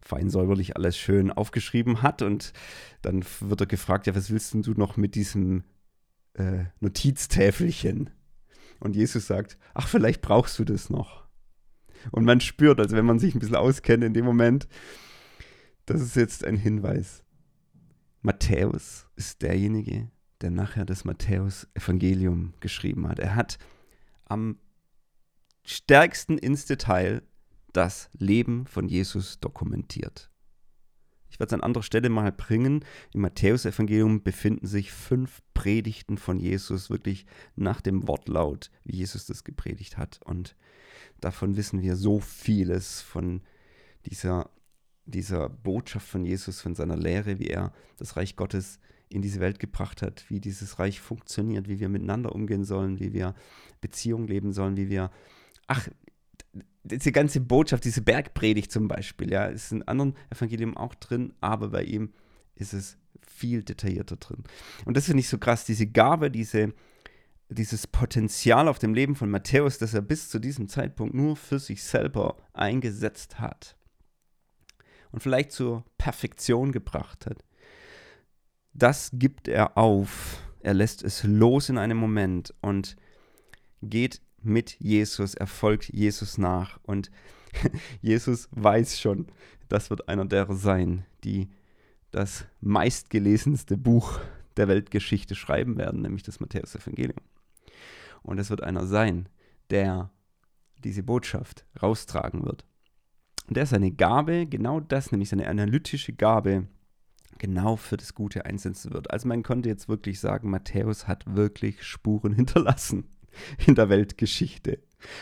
fein 0.00 0.30
säuberlich 0.30 0.76
alles 0.76 0.96
schön 0.96 1.30
aufgeschrieben 1.32 2.02
hat. 2.02 2.22
Und 2.22 2.52
dann 3.02 3.24
wird 3.40 3.60
er 3.60 3.66
gefragt, 3.66 4.06
ja, 4.06 4.14
was 4.14 4.30
willst 4.30 4.54
du 4.54 4.72
noch 4.72 4.96
mit 4.96 5.14
diesem 5.14 5.64
äh, 6.34 6.64
Notiztäfelchen? 6.80 8.10
Und 8.78 8.94
Jesus 8.94 9.26
sagt, 9.26 9.58
ach, 9.74 9.88
vielleicht 9.88 10.20
brauchst 10.20 10.58
du 10.58 10.64
das 10.64 10.90
noch. 10.90 11.24
Und 12.10 12.24
man 12.24 12.40
spürt, 12.40 12.78
also 12.78 12.94
wenn 12.94 13.06
man 13.06 13.18
sich 13.18 13.34
ein 13.34 13.40
bisschen 13.40 13.56
auskennt 13.56 14.04
in 14.04 14.14
dem 14.14 14.24
Moment, 14.24 14.68
das 15.86 16.02
ist 16.02 16.16
jetzt 16.16 16.44
ein 16.44 16.56
Hinweis. 16.56 17.24
Matthäus 18.26 19.06
ist 19.14 19.40
derjenige, 19.42 20.10
der 20.40 20.50
nachher 20.50 20.84
das 20.84 21.04
Matthäus-Evangelium 21.04 22.54
geschrieben 22.58 23.08
hat. 23.08 23.20
Er 23.20 23.36
hat 23.36 23.56
am 24.24 24.58
stärksten 25.64 26.36
ins 26.36 26.66
Detail 26.66 27.22
das 27.72 28.10
Leben 28.18 28.66
von 28.66 28.88
Jesus 28.88 29.38
dokumentiert. 29.38 30.28
Ich 31.30 31.38
werde 31.38 31.50
es 31.50 31.52
an 31.52 31.60
anderer 31.60 31.84
Stelle 31.84 32.08
mal 32.08 32.32
bringen. 32.32 32.84
Im 33.14 33.20
Matthäus-Evangelium 33.20 34.24
befinden 34.24 34.66
sich 34.66 34.90
fünf 34.90 35.40
Predigten 35.54 36.18
von 36.18 36.40
Jesus, 36.40 36.90
wirklich 36.90 37.26
nach 37.54 37.80
dem 37.80 38.08
Wortlaut, 38.08 38.72
wie 38.82 38.96
Jesus 38.96 39.26
das 39.26 39.44
gepredigt 39.44 39.98
hat. 39.98 40.18
Und 40.24 40.56
davon 41.20 41.56
wissen 41.56 41.80
wir 41.80 41.94
so 41.94 42.18
vieles 42.18 43.02
von 43.02 43.42
dieser 44.04 44.50
dieser 45.06 45.48
Botschaft 45.48 46.06
von 46.06 46.24
Jesus, 46.24 46.60
von 46.60 46.74
seiner 46.74 46.96
Lehre, 46.96 47.38
wie 47.38 47.46
er 47.46 47.72
das 47.96 48.16
Reich 48.16 48.36
Gottes 48.36 48.78
in 49.08 49.22
diese 49.22 49.40
Welt 49.40 49.60
gebracht 49.60 50.02
hat, 50.02 50.24
wie 50.28 50.40
dieses 50.40 50.78
Reich 50.78 51.00
funktioniert, 51.00 51.68
wie 51.68 51.78
wir 51.78 51.88
miteinander 51.88 52.34
umgehen 52.34 52.64
sollen, 52.64 52.98
wie 52.98 53.12
wir 53.12 53.34
Beziehungen 53.80 54.26
leben 54.26 54.52
sollen, 54.52 54.76
wie 54.76 54.90
wir, 54.90 55.10
ach, 55.68 55.88
diese 56.82 57.12
ganze 57.12 57.40
Botschaft, 57.40 57.84
diese 57.84 58.02
Bergpredigt 58.02 58.72
zum 58.72 58.88
Beispiel, 58.88 59.30
ja, 59.30 59.46
ist 59.46 59.72
in 59.72 59.82
anderen 59.84 60.14
Evangelien 60.30 60.76
auch 60.76 60.94
drin, 60.94 61.34
aber 61.40 61.68
bei 61.68 61.84
ihm 61.84 62.12
ist 62.56 62.72
es 62.72 62.98
viel 63.26 63.62
detaillierter 63.62 64.16
drin. 64.16 64.42
Und 64.84 64.96
das 64.96 65.06
finde 65.06 65.20
ich 65.20 65.28
so 65.28 65.38
krass, 65.38 65.64
diese 65.64 65.86
Gabe, 65.86 66.30
diese, 66.30 66.72
dieses 67.48 67.86
Potenzial 67.86 68.66
auf 68.66 68.78
dem 68.78 68.94
Leben 68.94 69.14
von 69.14 69.30
Matthäus, 69.30 69.78
das 69.78 69.94
er 69.94 70.02
bis 70.02 70.30
zu 70.30 70.40
diesem 70.40 70.68
Zeitpunkt 70.68 71.14
nur 71.14 71.36
für 71.36 71.58
sich 71.58 71.82
selber 71.84 72.36
eingesetzt 72.52 73.38
hat 73.38 73.76
und 75.12 75.22
vielleicht 75.22 75.52
zur 75.52 75.84
Perfektion 75.98 76.72
gebracht 76.72 77.26
hat, 77.26 77.44
das 78.72 79.10
gibt 79.14 79.48
er 79.48 79.78
auf. 79.78 80.42
Er 80.60 80.74
lässt 80.74 81.02
es 81.02 81.22
los 81.24 81.68
in 81.68 81.78
einem 81.78 81.96
Moment 81.96 82.52
und 82.60 82.96
geht 83.82 84.20
mit 84.42 84.78
Jesus, 84.78 85.34
er 85.34 85.46
folgt 85.46 85.88
Jesus 85.92 86.38
nach. 86.38 86.78
Und 86.82 87.10
Jesus 88.00 88.48
weiß 88.52 89.00
schon, 89.00 89.26
das 89.68 89.90
wird 89.90 90.08
einer 90.08 90.24
derer 90.24 90.54
sein, 90.54 91.04
die 91.24 91.48
das 92.10 92.46
meistgelesenste 92.60 93.76
Buch 93.76 94.20
der 94.56 94.68
Weltgeschichte 94.68 95.34
schreiben 95.34 95.76
werden, 95.76 96.02
nämlich 96.02 96.22
das 96.22 96.40
Matthäus-Evangelium. 96.40 97.20
Und 98.22 98.38
es 98.38 98.50
wird 98.50 98.62
einer 98.62 98.86
sein, 98.86 99.28
der 99.70 100.10
diese 100.82 101.02
Botschaft 101.02 101.64
raustragen 101.82 102.44
wird. 102.44 102.64
Und 103.48 103.56
der 103.56 103.66
seine 103.66 103.92
Gabe, 103.92 104.46
genau 104.46 104.80
das, 104.80 105.12
nämlich 105.12 105.28
seine 105.28 105.48
analytische 105.48 106.12
Gabe, 106.12 106.66
genau 107.38 107.76
für 107.76 107.96
das 107.96 108.14
Gute 108.14 108.44
einsetzen 108.44 108.92
wird. 108.92 109.10
Also 109.10 109.28
man 109.28 109.42
konnte 109.42 109.68
jetzt 109.68 109.88
wirklich 109.88 110.20
sagen, 110.20 110.50
Matthäus 110.50 111.06
hat 111.06 111.24
wirklich 111.26 111.82
Spuren 111.82 112.32
hinterlassen 112.34 113.04
in 113.66 113.74
der 113.74 113.88
Weltgeschichte. 113.88 114.78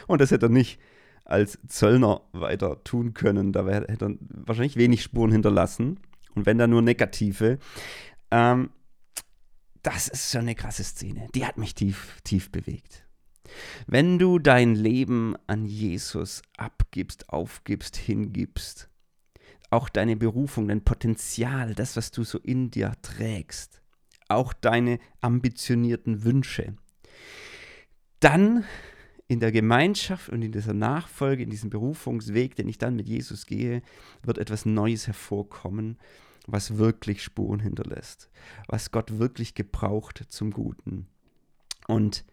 Und 0.06 0.20
das 0.20 0.30
hätte 0.30 0.46
er 0.46 0.50
nicht 0.50 0.78
als 1.24 1.58
Zöllner 1.68 2.22
weiter 2.32 2.82
tun 2.84 3.14
können. 3.14 3.52
Da 3.52 3.66
hätte 3.66 4.06
er 4.06 4.14
wahrscheinlich 4.28 4.76
wenig 4.76 5.02
Spuren 5.02 5.32
hinterlassen. 5.32 6.00
Und 6.34 6.46
wenn 6.46 6.58
da 6.58 6.66
nur 6.66 6.82
negative. 6.82 7.58
Ähm, 8.30 8.70
das 9.82 10.08
ist 10.08 10.32
schon 10.32 10.42
eine 10.42 10.54
krasse 10.54 10.82
Szene. 10.82 11.28
Die 11.34 11.44
hat 11.44 11.58
mich 11.58 11.74
tief, 11.74 12.18
tief 12.24 12.50
bewegt. 12.50 13.04
Wenn 13.86 14.18
du 14.18 14.38
dein 14.38 14.74
Leben 14.74 15.36
an 15.46 15.66
Jesus 15.66 16.42
abgibst, 16.56 17.28
aufgibst, 17.28 17.96
hingibst, 17.96 18.88
auch 19.70 19.88
deine 19.88 20.16
Berufung, 20.16 20.68
dein 20.68 20.84
Potenzial, 20.84 21.74
das, 21.74 21.96
was 21.96 22.10
du 22.10 22.24
so 22.24 22.38
in 22.38 22.70
dir 22.70 22.92
trägst, 23.02 23.82
auch 24.28 24.52
deine 24.52 24.98
ambitionierten 25.20 26.24
Wünsche, 26.24 26.76
dann 28.20 28.64
in 29.26 29.40
der 29.40 29.52
Gemeinschaft 29.52 30.28
und 30.28 30.42
in 30.42 30.52
dieser 30.52 30.74
Nachfolge, 30.74 31.42
in 31.42 31.50
diesem 31.50 31.70
Berufungsweg, 31.70 32.56
den 32.56 32.68
ich 32.68 32.78
dann 32.78 32.96
mit 32.96 33.08
Jesus 33.08 33.46
gehe, 33.46 33.82
wird 34.22 34.38
etwas 34.38 34.66
Neues 34.66 35.06
hervorkommen, 35.06 35.98
was 36.46 36.76
wirklich 36.76 37.22
Spuren 37.22 37.60
hinterlässt, 37.60 38.30
was 38.68 38.90
Gott 38.90 39.18
wirklich 39.18 39.54
gebraucht 39.54 40.24
zum 40.28 40.50
Guten. 40.50 41.06
Und 41.88 42.24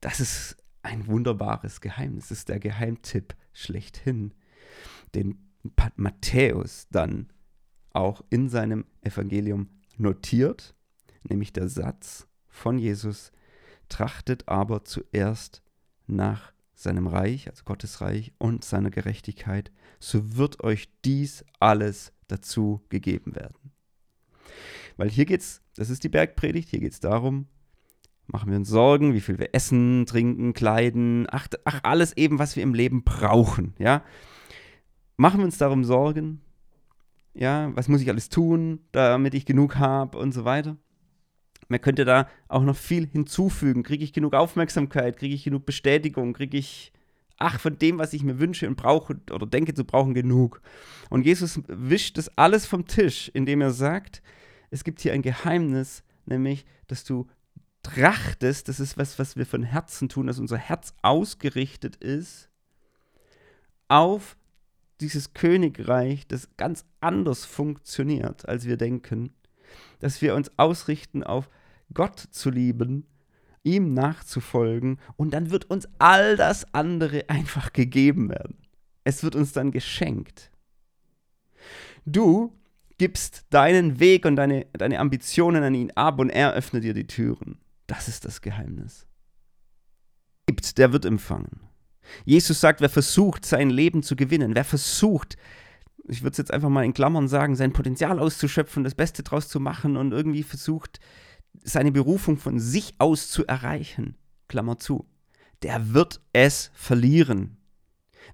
das 0.00 0.20
ist 0.20 0.56
ein 0.82 1.06
wunderbares 1.06 1.80
Geheimnis, 1.80 2.28
das 2.28 2.38
ist 2.38 2.48
der 2.48 2.60
Geheimtipp 2.60 3.34
schlechthin, 3.52 4.34
den 5.14 5.38
Matthäus 5.96 6.88
dann 6.90 7.32
auch 7.92 8.22
in 8.30 8.48
seinem 8.48 8.86
Evangelium 9.02 9.68
notiert, 9.96 10.74
nämlich 11.22 11.52
der 11.52 11.68
Satz 11.68 12.26
von 12.48 12.78
Jesus, 12.78 13.32
trachtet 13.88 14.48
aber 14.48 14.84
zuerst 14.84 15.62
nach 16.06 16.52
seinem 16.74 17.06
Reich, 17.06 17.48
also 17.48 17.64
Gottes 17.64 18.00
Reich 18.00 18.32
und 18.38 18.64
seiner 18.64 18.90
Gerechtigkeit, 18.90 19.70
so 19.98 20.36
wird 20.36 20.64
euch 20.64 20.88
dies 21.04 21.44
alles 21.58 22.12
dazu 22.28 22.80
gegeben 22.88 23.34
werden. 23.34 23.72
Weil 24.96 25.10
hier 25.10 25.26
geht's, 25.26 25.62
das 25.76 25.90
ist 25.90 26.04
die 26.04 26.08
Bergpredigt, 26.08 26.70
hier 26.70 26.80
geht 26.80 26.92
es 26.92 27.00
darum, 27.00 27.48
machen 28.32 28.50
wir 28.50 28.58
uns 28.58 28.68
Sorgen, 28.68 29.14
wie 29.14 29.20
viel 29.20 29.38
wir 29.38 29.54
essen, 29.54 30.06
trinken, 30.06 30.52
kleiden, 30.52 31.26
ach, 31.30 31.48
ach, 31.64 31.80
alles 31.82 32.16
eben, 32.16 32.38
was 32.38 32.56
wir 32.56 32.62
im 32.62 32.74
Leben 32.74 33.02
brauchen, 33.02 33.74
ja. 33.78 34.02
Machen 35.16 35.40
wir 35.40 35.44
uns 35.44 35.58
darum 35.58 35.84
Sorgen, 35.84 36.40
ja, 37.34 37.70
was 37.74 37.88
muss 37.88 38.00
ich 38.00 38.08
alles 38.08 38.28
tun, 38.28 38.80
damit 38.92 39.34
ich 39.34 39.46
genug 39.46 39.76
habe 39.76 40.18
und 40.18 40.32
so 40.32 40.44
weiter. 40.44 40.76
Man 41.68 41.80
könnte 41.80 42.04
da 42.04 42.28
auch 42.48 42.64
noch 42.64 42.76
viel 42.76 43.06
hinzufügen. 43.06 43.84
Kriege 43.84 44.02
ich 44.02 44.12
genug 44.12 44.34
Aufmerksamkeit? 44.34 45.16
Kriege 45.16 45.34
ich 45.34 45.44
genug 45.44 45.66
Bestätigung? 45.66 46.32
Kriege 46.32 46.58
ich, 46.58 46.92
ach, 47.36 47.60
von 47.60 47.78
dem, 47.78 47.98
was 47.98 48.12
ich 48.12 48.24
mir 48.24 48.40
wünsche 48.40 48.66
und 48.66 48.76
brauche 48.76 49.20
oder 49.30 49.46
denke 49.46 49.74
zu 49.74 49.84
brauchen, 49.84 50.14
genug? 50.14 50.60
Und 51.10 51.26
Jesus 51.26 51.60
wischt 51.68 52.18
das 52.18 52.36
alles 52.36 52.66
vom 52.66 52.86
Tisch, 52.86 53.30
indem 53.34 53.60
er 53.60 53.70
sagt, 53.70 54.20
es 54.70 54.82
gibt 54.82 55.00
hier 55.00 55.12
ein 55.12 55.22
Geheimnis, 55.22 56.02
nämlich, 56.26 56.64
dass 56.88 57.04
du 57.04 57.28
trachtest, 57.82 58.68
das 58.68 58.80
ist 58.80 58.98
was, 58.98 59.18
was 59.18 59.36
wir 59.36 59.46
von 59.46 59.62
Herzen 59.62 60.08
tun, 60.08 60.26
dass 60.26 60.38
unser 60.38 60.58
Herz 60.58 60.94
ausgerichtet 61.02 61.96
ist 61.96 62.48
auf 63.88 64.36
dieses 65.00 65.32
Königreich, 65.32 66.26
das 66.26 66.48
ganz 66.56 66.84
anders 67.00 67.44
funktioniert, 67.44 68.48
als 68.48 68.66
wir 68.66 68.76
denken, 68.76 69.32
dass 69.98 70.20
wir 70.20 70.34
uns 70.34 70.50
ausrichten 70.58 71.22
auf 71.22 71.48
Gott 71.94 72.18
zu 72.18 72.50
lieben, 72.50 73.06
ihm 73.62 73.94
nachzufolgen 73.94 74.98
und 75.16 75.32
dann 75.34 75.50
wird 75.50 75.68
uns 75.70 75.88
all 75.98 76.36
das 76.36 76.72
andere 76.74 77.28
einfach 77.28 77.72
gegeben 77.72 78.28
werden. 78.28 78.58
Es 79.04 79.22
wird 79.22 79.34
uns 79.34 79.52
dann 79.52 79.70
geschenkt. 79.70 80.50
Du 82.06 82.52
gibst 82.98 83.46
deinen 83.50 83.98
Weg 83.98 84.24
und 84.24 84.36
deine, 84.36 84.66
deine 84.72 84.98
Ambitionen 84.98 85.62
an 85.62 85.74
ihn 85.74 85.90
ab 85.92 86.18
und 86.18 86.30
er 86.30 86.52
öffnet 86.52 86.84
dir 86.84 86.94
die 86.94 87.06
Türen. 87.06 87.58
Das 87.90 88.06
ist 88.06 88.24
das 88.24 88.40
Geheimnis. 88.40 89.08
Gibt, 90.46 90.78
der 90.78 90.92
wird 90.92 91.04
empfangen. 91.04 91.58
Jesus 92.24 92.60
sagt, 92.60 92.80
wer 92.80 92.88
versucht, 92.88 93.44
sein 93.44 93.68
Leben 93.68 94.04
zu 94.04 94.14
gewinnen, 94.14 94.54
wer 94.54 94.64
versucht, 94.64 95.36
ich 96.06 96.22
würde 96.22 96.30
es 96.30 96.38
jetzt 96.38 96.52
einfach 96.52 96.68
mal 96.68 96.84
in 96.84 96.94
Klammern 96.94 97.26
sagen, 97.26 97.56
sein 97.56 97.72
Potenzial 97.72 98.20
auszuschöpfen, 98.20 98.84
das 98.84 98.94
Beste 98.94 99.24
draus 99.24 99.48
zu 99.48 99.58
machen 99.58 99.96
und 99.96 100.12
irgendwie 100.12 100.44
versucht, 100.44 101.00
seine 101.64 101.90
Berufung 101.90 102.38
von 102.38 102.60
sich 102.60 102.94
aus 102.98 103.28
zu 103.28 103.44
erreichen, 103.44 104.16
Klammer 104.46 104.78
zu, 104.78 105.08
der 105.64 105.92
wird 105.92 106.20
es 106.32 106.70
verlieren. 106.74 107.56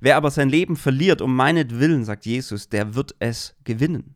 Wer 0.01 0.19
aber 0.19 0.31
sein 0.31 0.51
Leben 0.51 0.77
verliert 0.77 1.23
um 1.23 1.35
meinetwillen, 1.35 2.05
sagt 2.05 2.27
Jesus, 2.27 2.69
der 2.69 2.95
wird 2.95 3.15
es 3.21 3.57
gewinnen. 3.65 4.16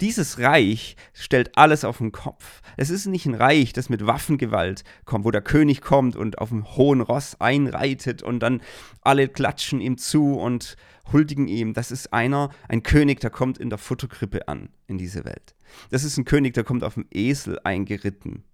Dieses 0.00 0.38
Reich 0.38 0.96
stellt 1.12 1.56
alles 1.56 1.84
auf 1.84 1.98
den 1.98 2.12
Kopf. 2.12 2.62
Es 2.76 2.90
ist 2.90 3.06
nicht 3.06 3.26
ein 3.26 3.34
Reich, 3.34 3.72
das 3.72 3.88
mit 3.88 4.06
Waffengewalt 4.06 4.84
kommt, 5.04 5.24
wo 5.24 5.30
der 5.30 5.42
König 5.42 5.80
kommt 5.80 6.16
und 6.16 6.38
auf 6.38 6.50
dem 6.50 6.76
hohen 6.76 7.00
Ross 7.00 7.40
einreitet 7.40 8.22
und 8.22 8.40
dann 8.40 8.62
alle 9.02 9.28
klatschen 9.28 9.80
ihm 9.80 9.98
zu 9.98 10.34
und 10.34 10.76
huldigen 11.12 11.48
ihm. 11.48 11.74
Das 11.74 11.90
ist 11.90 12.12
einer, 12.12 12.50
ein 12.68 12.82
König, 12.82 13.20
der 13.20 13.30
kommt 13.30 13.58
in 13.58 13.70
der 13.70 13.78
Futterkrippe 13.78 14.48
an 14.48 14.70
in 14.86 14.98
diese 14.98 15.24
Welt. 15.24 15.54
Das 15.90 16.04
ist 16.04 16.16
ein 16.18 16.24
König, 16.24 16.54
der 16.54 16.64
kommt 16.64 16.84
auf 16.84 16.94
dem 16.94 17.06
Esel 17.10 17.58
eingeritten. 17.64 18.44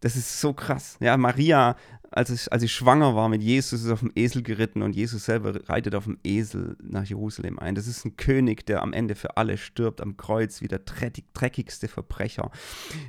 Das 0.00 0.16
ist 0.16 0.38
so 0.38 0.52
krass. 0.52 0.98
Ja, 1.00 1.16
Maria 1.16 1.76
als 2.14 2.30
ich, 2.30 2.52
als 2.52 2.62
ich 2.62 2.72
schwanger 2.72 3.16
war 3.16 3.28
mit 3.28 3.42
Jesus, 3.42 3.82
ist 3.82 3.90
auf 3.90 4.00
dem 4.00 4.12
Esel 4.14 4.42
geritten 4.42 4.82
und 4.82 4.94
Jesus 4.94 5.24
selber 5.24 5.68
reitet 5.68 5.94
auf 5.94 6.04
dem 6.04 6.18
Esel 6.22 6.76
nach 6.80 7.04
Jerusalem 7.04 7.58
ein. 7.58 7.74
Das 7.74 7.88
ist 7.88 8.04
ein 8.04 8.16
König, 8.16 8.64
der 8.66 8.82
am 8.82 8.92
Ende 8.92 9.16
für 9.16 9.36
alle 9.36 9.58
stirbt 9.58 10.00
am 10.00 10.16
Kreuz, 10.16 10.60
wie 10.60 10.68
der 10.68 10.80
dreckigste 10.80 11.88
Verbrecher. 11.88 12.50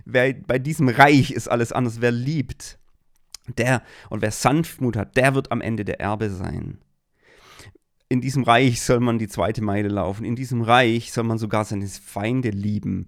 Wer, 0.05 0.33
bei 0.33 0.57
diesem 0.57 0.89
Reich 0.89 1.31
ist 1.31 1.47
alles 1.47 1.71
anders. 1.71 2.01
Wer 2.01 2.11
liebt, 2.11 2.79
der 3.57 3.83
und 4.09 4.23
wer 4.23 4.31
Sanftmut 4.31 4.97
hat, 4.97 5.15
der 5.17 5.35
wird 5.35 5.51
am 5.51 5.61
Ende 5.61 5.85
der 5.85 5.99
Erbe 6.01 6.31
sein. 6.31 6.79
In 8.09 8.21
diesem 8.21 8.43
Reich 8.43 8.81
soll 8.81 8.99
man 8.99 9.19
die 9.19 9.27
zweite 9.27 9.63
Meile 9.63 9.89
laufen. 9.89 10.25
In 10.25 10.35
diesem 10.35 10.61
Reich 10.61 11.11
soll 11.11 11.23
man 11.23 11.37
sogar 11.37 11.65
seine 11.65 11.87
Feinde 11.87 12.49
lieben. 12.49 13.07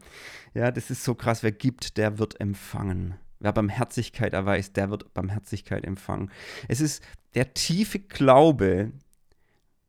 Ja, 0.53 0.71
das 0.71 0.91
ist 0.91 1.03
so 1.03 1.15
krass. 1.15 1.43
Wer 1.43 1.51
gibt, 1.51 1.97
der 1.97 2.19
wird 2.19 2.39
empfangen. 2.39 3.15
Wer 3.39 3.53
Barmherzigkeit 3.53 4.33
erweist, 4.33 4.77
der 4.77 4.89
wird 4.89 5.13
Barmherzigkeit 5.13 5.85
empfangen. 5.85 6.31
Es 6.67 6.81
ist 6.81 7.03
der 7.35 7.53
tiefe 7.53 7.99
Glaube, 7.99 8.91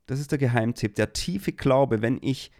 das 0.05 0.19
ist 0.19 0.31
der 0.31 0.37
Geheimtipp, 0.37 0.95
der 0.95 1.13
tiefe 1.13 1.51
Glaube, 1.51 2.01
wenn 2.01 2.19
ich 2.21 2.51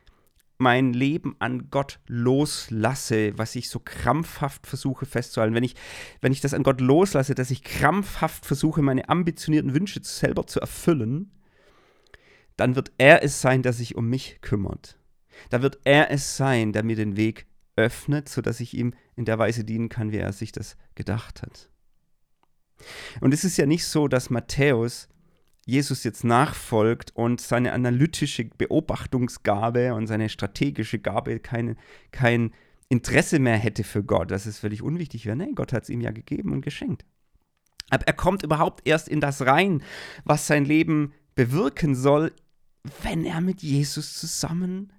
mein 0.59 0.91
Leben 0.93 1.35
an 1.39 1.69
Gott 1.71 1.99
loslasse, 2.07 3.37
was 3.37 3.55
ich 3.55 3.69
so 3.69 3.79
krampfhaft 3.79 4.67
versuche 4.67 5.05
festzuhalten, 5.05 5.55
wenn 5.55 5.63
ich, 5.63 5.75
wenn 6.21 6.33
ich 6.33 6.41
das 6.41 6.53
an 6.53 6.63
Gott 6.63 6.81
loslasse, 6.81 7.33
dass 7.33 7.49
ich 7.49 7.63
krampfhaft 7.63 8.45
versuche, 8.45 8.81
meine 8.81 9.07
ambitionierten 9.07 9.73
Wünsche 9.73 10.01
selber 10.03 10.47
zu 10.47 10.59
erfüllen, 10.59 11.31
dann 12.57 12.75
wird 12.75 12.91
er 12.97 13.23
es 13.23 13.39
sein, 13.39 13.63
der 13.63 13.71
sich 13.71 13.95
um 13.95 14.09
mich 14.09 14.39
kümmert. 14.41 14.97
Da 15.49 15.61
wird 15.61 15.79
er 15.85 16.11
es 16.11 16.35
sein, 16.35 16.73
der 16.73 16.83
mir 16.83 16.97
den 16.97 17.15
Weg 17.15 17.45
öffnet, 17.79 18.29
sodass 18.29 18.59
ich 18.59 18.75
ihm 18.75 18.93
in 19.15 19.25
der 19.25 19.39
Weise 19.39 19.63
dienen 19.63 19.89
kann, 19.89 20.11
wie 20.11 20.17
er 20.17 20.33
sich 20.33 20.51
das 20.51 20.77
gedacht 20.95 21.41
hat. 21.41 21.69
Und 23.21 23.33
es 23.33 23.43
ist 23.43 23.57
ja 23.57 23.65
nicht 23.65 23.85
so, 23.85 24.07
dass 24.07 24.29
Matthäus 24.29 25.09
Jesus 25.65 26.03
jetzt 26.03 26.23
nachfolgt 26.23 27.15
und 27.15 27.41
seine 27.41 27.73
analytische 27.73 28.45
Beobachtungsgabe 28.45 29.93
und 29.93 30.07
seine 30.07 30.29
strategische 30.29 30.99
Gabe 30.99 31.39
keine, 31.39 31.75
kein 32.11 32.51
Interesse 32.87 33.37
mehr 33.39 33.57
hätte 33.57 33.83
für 33.83 34.03
Gott, 34.03 34.31
dass 34.31 34.47
es 34.47 34.59
völlig 34.59 34.81
unwichtig 34.81 35.25
wäre. 35.25 35.35
Nein, 35.35 35.53
Gott 35.53 35.73
hat 35.73 35.83
es 35.83 35.89
ihm 35.89 36.01
ja 36.01 36.11
gegeben 36.11 36.53
und 36.53 36.61
geschenkt. 36.61 37.05
Aber 37.91 38.07
er 38.07 38.13
kommt 38.13 38.43
überhaupt 38.43 38.87
erst 38.87 39.07
in 39.07 39.21
das 39.21 39.45
rein, 39.45 39.83
was 40.23 40.47
sein 40.47 40.65
Leben 40.65 41.13
bewirken 41.35 41.95
soll, 41.95 42.33
wenn 43.03 43.25
er 43.25 43.41
mit 43.41 43.61
Jesus 43.61 44.15
zusammen 44.15 44.91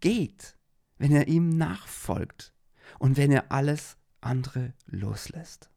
geht 0.00 0.56
wenn 0.98 1.12
er 1.12 1.28
ihm 1.28 1.48
nachfolgt 1.50 2.52
und 2.98 3.16
wenn 3.16 3.32
er 3.32 3.50
alles 3.52 3.96
andere 4.20 4.72
loslässt. 4.86 5.70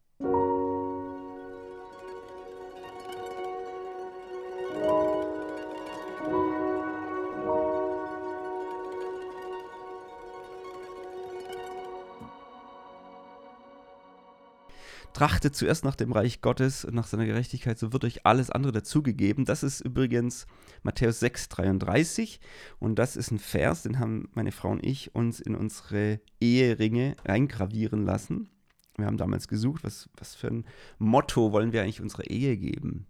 Trachtet 15.12 15.56
zuerst 15.56 15.84
nach 15.84 15.96
dem 15.96 16.12
Reich 16.12 16.40
Gottes 16.40 16.84
und 16.84 16.94
nach 16.94 17.06
seiner 17.06 17.26
Gerechtigkeit, 17.26 17.78
so 17.78 17.92
wird 17.92 18.04
euch 18.04 18.26
alles 18.26 18.50
andere 18.50 18.72
dazugegeben. 18.72 19.44
Das 19.44 19.62
ist 19.62 19.80
übrigens 19.80 20.46
Matthäus 20.82 21.20
6, 21.20 21.48
33 21.48 22.40
und 22.78 22.98
das 22.98 23.16
ist 23.16 23.30
ein 23.30 23.38
Vers, 23.38 23.82
den 23.82 23.98
haben 23.98 24.28
meine 24.34 24.52
Frau 24.52 24.70
und 24.70 24.84
ich 24.84 25.14
uns 25.14 25.40
in 25.40 25.54
unsere 25.54 26.20
Eheringe 26.40 27.16
reingravieren 27.24 28.04
lassen. 28.04 28.50
Wir 28.96 29.06
haben 29.06 29.16
damals 29.16 29.48
gesucht, 29.48 29.84
was, 29.84 30.08
was 30.16 30.34
für 30.34 30.48
ein 30.48 30.64
Motto 30.98 31.52
wollen 31.52 31.72
wir 31.72 31.82
eigentlich 31.82 32.00
unserer 32.00 32.28
Ehe 32.28 32.56
geben? 32.56 33.06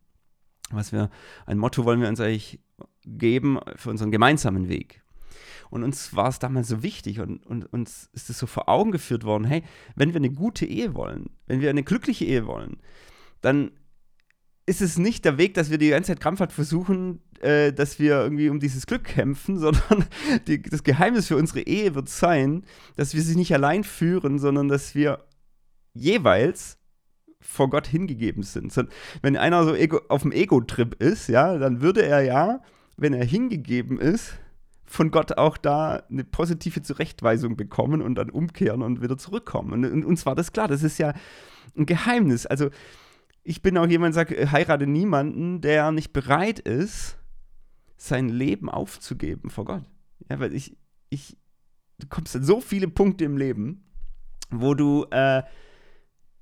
Was 0.70 0.92
wir, 0.92 1.10
ein 1.46 1.56
Motto 1.56 1.84
wollen 1.86 2.00
wir 2.00 2.08
uns 2.08 2.20
eigentlich 2.20 2.60
geben 3.06 3.58
für 3.76 3.88
unseren 3.90 4.10
gemeinsamen 4.10 4.68
Weg? 4.68 5.02
Und 5.70 5.82
uns 5.82 6.14
war 6.14 6.28
es 6.28 6.38
damals 6.38 6.68
so 6.68 6.82
wichtig 6.82 7.20
und, 7.20 7.44
und 7.46 7.66
uns 7.66 8.08
ist 8.12 8.30
es 8.30 8.38
so 8.38 8.46
vor 8.46 8.68
Augen 8.68 8.90
geführt 8.90 9.24
worden, 9.24 9.44
hey, 9.44 9.62
wenn 9.94 10.10
wir 10.10 10.16
eine 10.16 10.30
gute 10.30 10.66
Ehe 10.66 10.94
wollen, 10.94 11.30
wenn 11.46 11.60
wir 11.60 11.70
eine 11.70 11.82
glückliche 11.82 12.24
Ehe 12.24 12.46
wollen, 12.46 12.78
dann 13.40 13.70
ist 14.68 14.82
es 14.82 14.98
nicht 14.98 15.24
der 15.24 15.38
Weg, 15.38 15.54
dass 15.54 15.70
wir 15.70 15.78
die 15.78 15.88
ganze 15.88 16.08
Zeit 16.08 16.20
krampfhaft 16.20 16.52
versuchen, 16.52 17.22
äh, 17.40 17.72
dass 17.72 17.98
wir 17.98 18.20
irgendwie 18.20 18.50
um 18.50 18.60
dieses 18.60 18.86
Glück 18.86 19.04
kämpfen, 19.04 19.58
sondern 19.58 20.04
die, 20.46 20.60
das 20.60 20.84
Geheimnis 20.84 21.28
für 21.28 21.36
unsere 21.36 21.60
Ehe 21.60 21.94
wird 21.94 22.08
sein, 22.08 22.64
dass 22.96 23.14
wir 23.14 23.22
sie 23.22 23.36
nicht 23.36 23.54
allein 23.54 23.82
führen, 23.82 24.38
sondern 24.38 24.68
dass 24.68 24.94
wir 24.94 25.24
jeweils 25.94 26.78
vor 27.40 27.70
Gott 27.70 27.86
hingegeben 27.86 28.42
sind. 28.42 28.74
Wenn 29.22 29.36
einer 29.36 29.64
so 29.64 29.74
ego, 29.74 30.00
auf 30.08 30.22
dem 30.22 30.32
Ego-Trip 30.32 31.00
ist, 31.00 31.28
ja, 31.28 31.56
dann 31.56 31.80
würde 31.80 32.04
er 32.04 32.20
ja, 32.20 32.60
wenn 32.96 33.14
er 33.14 33.24
hingegeben 33.24 33.98
ist, 33.98 34.34
von 34.88 35.10
Gott 35.10 35.36
auch 35.36 35.58
da 35.58 36.02
eine 36.10 36.24
positive 36.24 36.82
Zurechtweisung 36.82 37.56
bekommen 37.56 38.00
und 38.00 38.14
dann 38.14 38.30
umkehren 38.30 38.82
und 38.82 39.02
wieder 39.02 39.18
zurückkommen. 39.18 39.84
Und, 39.84 40.04
uns 40.04 40.24
war 40.24 40.34
das 40.34 40.52
klar, 40.52 40.66
das 40.66 40.82
ist 40.82 40.98
ja 40.98 41.12
ein 41.76 41.84
Geheimnis. 41.84 42.46
Also 42.46 42.70
ich 43.44 43.60
bin 43.60 43.76
auch 43.76 43.86
jemand, 43.86 44.16
der 44.16 44.26
sagt, 44.26 44.52
heirate 44.52 44.86
niemanden, 44.86 45.60
der 45.60 45.92
nicht 45.92 46.12
bereit 46.12 46.58
ist, 46.58 47.18
sein 47.98 48.30
Leben 48.30 48.70
aufzugeben 48.70 49.50
vor 49.50 49.66
Gott. 49.66 49.82
Ja, 50.30 50.40
weil 50.40 50.54
ich, 50.54 50.76
ich, 51.10 51.36
du 51.98 52.06
kommst 52.08 52.34
an 52.34 52.44
so 52.44 52.60
viele 52.60 52.88
Punkte 52.88 53.24
im 53.24 53.36
Leben, 53.36 53.84
wo 54.50 54.72
du 54.74 55.04
äh, 55.10 55.42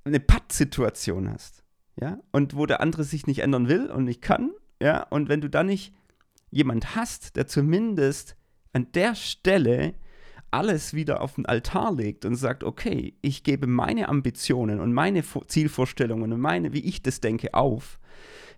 eine 0.05 0.19
Pattsituation 0.21 1.29
hast, 1.29 1.65
ja, 1.99 2.17
und 2.31 2.55
wo 2.55 2.65
der 2.65 2.79
andere 2.79 3.03
sich 3.03 3.27
nicht 3.27 3.39
ändern 3.39 3.67
will 3.67 3.91
und 3.91 4.05
nicht 4.05 4.21
kann, 4.21 4.51
ja, 4.81 5.03
und 5.03 5.27
wenn 5.27 5.41
du 5.41 5.49
dann 5.49 5.65
nicht 5.65 5.93
jemand 6.49 6.95
hast, 6.95 7.35
der 7.35 7.47
zumindest 7.47 8.35
an 8.73 8.91
der 8.93 9.15
Stelle 9.15 9.93
alles 10.51 10.93
wieder 10.93 11.21
auf 11.21 11.35
den 11.35 11.45
Altar 11.45 11.93
legt 11.93 12.25
und 12.25 12.35
sagt, 12.35 12.63
okay, 12.63 13.15
ich 13.21 13.43
gebe 13.43 13.67
meine 13.67 14.07
Ambitionen 14.07 14.79
und 14.79 14.93
meine 14.93 15.23
Zielvorstellungen 15.47 16.31
und 16.31 16.39
meine, 16.39 16.73
wie 16.73 16.79
ich 16.79 17.01
das 17.01 17.19
denke, 17.19 17.53
auf, 17.53 17.99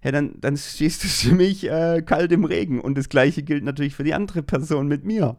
ja, 0.03 0.11
dann, 0.11 0.35
dann 0.39 0.55
stehst 0.55 1.03
du 1.03 1.07
für 1.07 1.35
mich 1.35 1.69
äh, 1.69 2.01
kalt 2.05 2.31
im 2.31 2.45
Regen. 2.45 2.79
Und 2.79 2.97
das 2.97 3.09
gleiche 3.09 3.43
gilt 3.43 3.63
natürlich 3.63 3.95
für 3.95 4.03
die 4.03 4.13
andere 4.13 4.43
Person 4.43 4.87
mit 4.87 5.03
mir. 5.03 5.37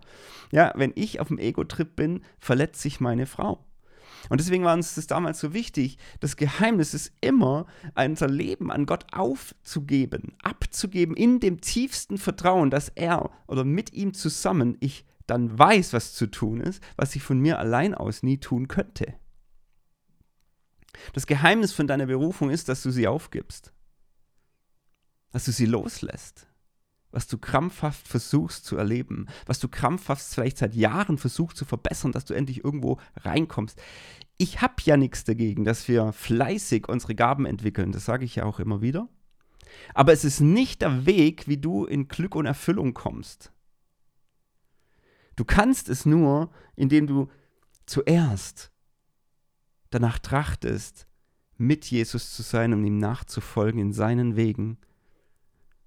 Ja, 0.53 0.73
wenn 0.77 0.93
ich 0.97 1.21
auf 1.21 1.29
dem 1.29 1.39
Ego-Trip 1.39 1.97
bin, 1.97 2.21
verletzt 2.39 2.83
sich 2.83 3.01
meine 3.01 3.27
Frau. 3.27 3.65
Und 4.29 4.41
deswegen 4.41 4.65
war 4.65 4.75
uns 4.75 4.95
das 4.95 5.07
damals 5.07 5.41
so 5.41 5.55
wichtig. 5.55 5.99
Das 6.21 6.37
Geheimnis 6.37 6.95
ist 6.95 7.13
immer, 7.21 7.67
unser 7.95 8.29
Leben 8.29 8.71
an 8.71 8.87
Gott 8.87 9.07
aufzugeben, 9.13 10.35
abzugeben 10.43 11.17
in 11.17 11.41
dem 11.41 11.61
tiefsten 11.61 12.19
Vertrauen, 12.19 12.71
dass 12.71 12.89
er 12.91 13.31
oder 13.47 13.65
mit 13.65 13.93
ihm 13.93 14.15
zusammen 14.15 14.77
ich 14.81 15.05
dann 15.27 15.59
weiß, 15.59 15.93
was 15.93 16.15
zu 16.15 16.27
tun 16.27 16.61
ist, 16.61 16.83
was 16.97 17.15
ich 17.15 17.23
von 17.23 17.39
mir 17.39 17.59
allein 17.59 17.95
aus 17.95 18.23
nie 18.23 18.39
tun 18.39 18.69
könnte. 18.69 19.15
Das 21.13 21.27
Geheimnis 21.27 21.73
von 21.73 21.87
deiner 21.87 22.07
Berufung 22.07 22.51
ist, 22.51 22.69
dass 22.69 22.83
du 22.83 22.91
sie 22.91 23.07
aufgibst, 23.07 23.73
dass 25.31 25.45
du 25.45 25.53
sie 25.53 25.67
loslässt, 25.67 26.49
was 27.13 27.27
du 27.27 27.39
krampfhaft 27.39 28.07
versuchst 28.07 28.65
zu 28.65 28.77
erleben, 28.77 29.27
was 29.47 29.59
du 29.59 29.69
krampfhaft 29.69 30.23
vielleicht 30.23 30.59
seit 30.59 30.75
Jahren 30.75 31.19
versuchst 31.19 31.57
zu 31.57 31.65
verbessern, 31.65 32.13
dass 32.13 32.25
du 32.25 32.35
endlich 32.35 32.65
irgendwo 32.65 32.99
reinkommst. 33.17 33.81
Ich 34.39 34.61
habe 34.61 34.75
ja 34.85 34.97
nichts 34.97 35.25
dagegen, 35.25 35.65
dass 35.65 35.89
wir 35.89 36.13
fleißig 36.13 36.89
unsere 36.89 37.15
Gaben 37.15 37.47
entwickeln, 37.47 37.93
das 37.93 38.05
sage 38.05 38.25
ich 38.25 38.37
ja 38.37 38.45
auch 38.45 38.61
immer 38.61 38.81
wieder. 38.81 39.09
Aber 39.95 40.13
es 40.13 40.25
ist 40.25 40.41
nicht 40.41 40.83
der 40.83 41.07
Weg, 41.07 41.47
wie 41.47 41.59
du 41.59 41.85
in 41.85 42.09
Glück 42.09 42.35
und 42.35 42.47
Erfüllung 42.47 42.95
kommst. 42.95 43.53
Du 45.37 45.45
kannst 45.45 45.89
es 45.89 46.07
nur, 46.07 46.51
indem 46.77 47.07
du 47.07 47.29
zuerst 47.87 48.73
danach 49.91 50.19
trachtest, 50.19 51.07
mit 51.57 51.85
Jesus 51.87 52.35
zu 52.35 52.43
sein 52.43 52.73
und 52.73 52.85
ihm 52.85 52.97
nachzufolgen 52.97 53.81
in 53.81 53.93
seinen 53.93 54.37
Wegen. 54.37 54.79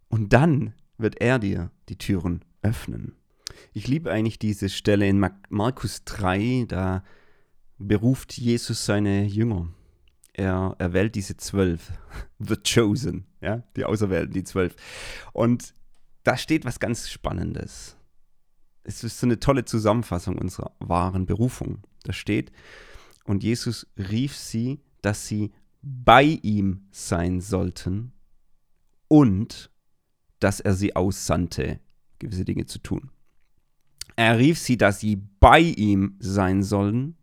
Und 0.08 0.34
dann 0.34 0.76
wird 0.97 1.21
er 1.21 1.39
dir 1.39 1.71
die 1.89 1.97
Türen 1.97 2.43
öffnen. 2.62 3.15
Ich 3.73 3.88
liebe 3.88 4.12
eigentlich 4.12 4.39
diese 4.39 4.69
Stelle 4.69 5.08
in 5.08 5.25
Markus 5.49 6.03
3, 6.06 6.65
da 6.67 7.03
beruft 7.77 8.34
Jesus 8.34 8.86
seine 8.86 9.25
Jünger. 9.25 9.69
Er 10.34 10.75
erwählt 10.79 11.15
diese 11.15 11.38
zwölf, 11.38 11.91
the 12.39 12.56
chosen, 12.56 13.25
ja, 13.41 13.63
die 13.75 13.86
Auserwählten, 13.86 14.34
die 14.34 14.43
zwölf. 14.43 14.75
Und 15.32 15.73
da 16.23 16.38
steht 16.38 16.65
was 16.65 16.79
ganz 16.79 17.10
Spannendes. 17.10 17.97
Es 18.84 19.03
ist 19.03 19.19
so 19.19 19.27
eine 19.27 19.39
tolle 19.39 19.65
Zusammenfassung 19.65 20.38
unserer 20.38 20.71
wahren 20.79 21.25
Berufung. 21.25 21.84
Da 22.03 22.13
steht, 22.13 22.51
und 23.25 23.43
Jesus 23.43 23.88
rief 23.97 24.36
sie, 24.36 24.82
dass 25.01 25.27
sie 25.27 25.51
bei 25.82 26.23
ihm 26.23 26.88
sein 26.91 27.41
sollten 27.41 28.13
und 29.08 29.69
dass 30.43 30.60
er 30.60 30.73
sie 30.73 30.95
aussandte, 30.95 31.79
gewisse 32.19 32.45
Dinge 32.45 32.65
zu 32.65 32.79
tun. 32.79 33.10
Er 34.15 34.38
rief 34.38 34.60
sie, 34.60 34.77
dass 34.77 34.99
sie 34.99 35.15
bei 35.39 35.60
ihm 35.60 36.15
sein 36.19 36.63
sollen 36.63 37.15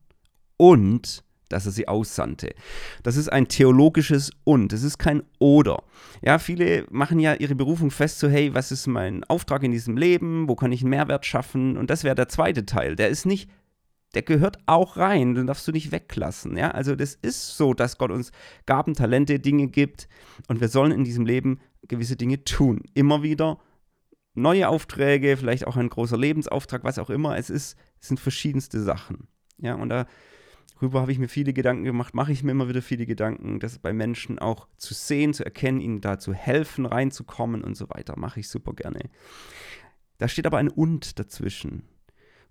und 0.56 1.24
dass 1.48 1.66
er 1.66 1.72
sie 1.72 1.88
aussandte. 1.88 2.54
Das 3.02 3.16
ist 3.16 3.28
ein 3.28 3.48
theologisches 3.48 4.30
Und, 4.44 4.72
es 4.72 4.82
ist 4.82 4.98
kein 4.98 5.22
Oder. 5.38 5.82
Ja, 6.22 6.38
viele 6.38 6.86
machen 6.90 7.18
ja 7.18 7.34
ihre 7.34 7.56
Berufung 7.56 7.90
fest, 7.90 8.20
so 8.20 8.28
hey, 8.28 8.54
was 8.54 8.72
ist 8.72 8.86
mein 8.86 9.24
Auftrag 9.24 9.62
in 9.64 9.72
diesem 9.72 9.96
Leben, 9.96 10.48
wo 10.48 10.54
kann 10.54 10.72
ich 10.72 10.82
einen 10.82 10.90
Mehrwert 10.90 11.26
schaffen 11.26 11.76
und 11.76 11.90
das 11.90 12.04
wäre 12.04 12.14
der 12.14 12.28
zweite 12.28 12.66
Teil. 12.66 12.94
Der 12.96 13.08
ist 13.08 13.26
nicht, 13.26 13.50
der 14.14 14.22
gehört 14.22 14.58
auch 14.66 14.96
rein, 14.96 15.34
den 15.34 15.46
darfst 15.46 15.66
du 15.68 15.72
nicht 15.72 15.92
weglassen. 15.92 16.56
Ja, 16.56 16.70
also 16.70 16.94
das 16.96 17.14
ist 17.14 17.56
so, 17.56 17.74
dass 17.74 17.98
Gott 17.98 18.10
uns 18.10 18.32
Gaben, 18.66 18.94
Talente, 18.94 19.40
Dinge 19.40 19.68
gibt 19.68 20.08
und 20.48 20.60
wir 20.60 20.68
sollen 20.68 20.92
in 20.92 21.04
diesem 21.04 21.26
Leben 21.26 21.60
gewisse 21.90 22.16
Dinge 22.16 22.44
tun. 22.44 22.82
Immer 22.94 23.22
wieder 23.22 23.60
neue 24.34 24.68
Aufträge, 24.68 25.36
vielleicht 25.36 25.66
auch 25.66 25.76
ein 25.76 25.90
großer 25.90 26.16
Lebensauftrag, 26.16 26.84
was 26.84 26.98
auch 26.98 27.10
immer. 27.10 27.36
Es 27.36 27.50
ist, 27.50 27.76
es 28.00 28.08
sind 28.08 28.18
verschiedenste 28.18 28.82
Sachen. 28.82 29.28
Ja, 29.58 29.74
und 29.74 29.90
darüber 29.90 31.02
habe 31.02 31.12
ich 31.12 31.18
mir 31.18 31.28
viele 31.28 31.52
Gedanken 31.52 31.84
gemacht, 31.84 32.14
mache 32.14 32.32
ich 32.32 32.42
mir 32.42 32.52
immer 32.52 32.68
wieder 32.68 32.80
viele 32.80 33.04
Gedanken, 33.04 33.60
das 33.60 33.78
bei 33.78 33.92
Menschen 33.92 34.38
auch 34.38 34.68
zu 34.78 34.94
sehen, 34.94 35.34
zu 35.34 35.44
erkennen, 35.44 35.80
ihnen 35.80 36.00
da 36.00 36.18
zu 36.18 36.32
helfen, 36.32 36.86
reinzukommen 36.86 37.62
und 37.62 37.76
so 37.76 37.90
weiter. 37.90 38.18
Mache 38.18 38.40
ich 38.40 38.48
super 38.48 38.72
gerne. 38.72 39.10
Da 40.18 40.28
steht 40.28 40.46
aber 40.46 40.58
ein 40.58 40.68
Und 40.68 41.18
dazwischen. 41.18 41.82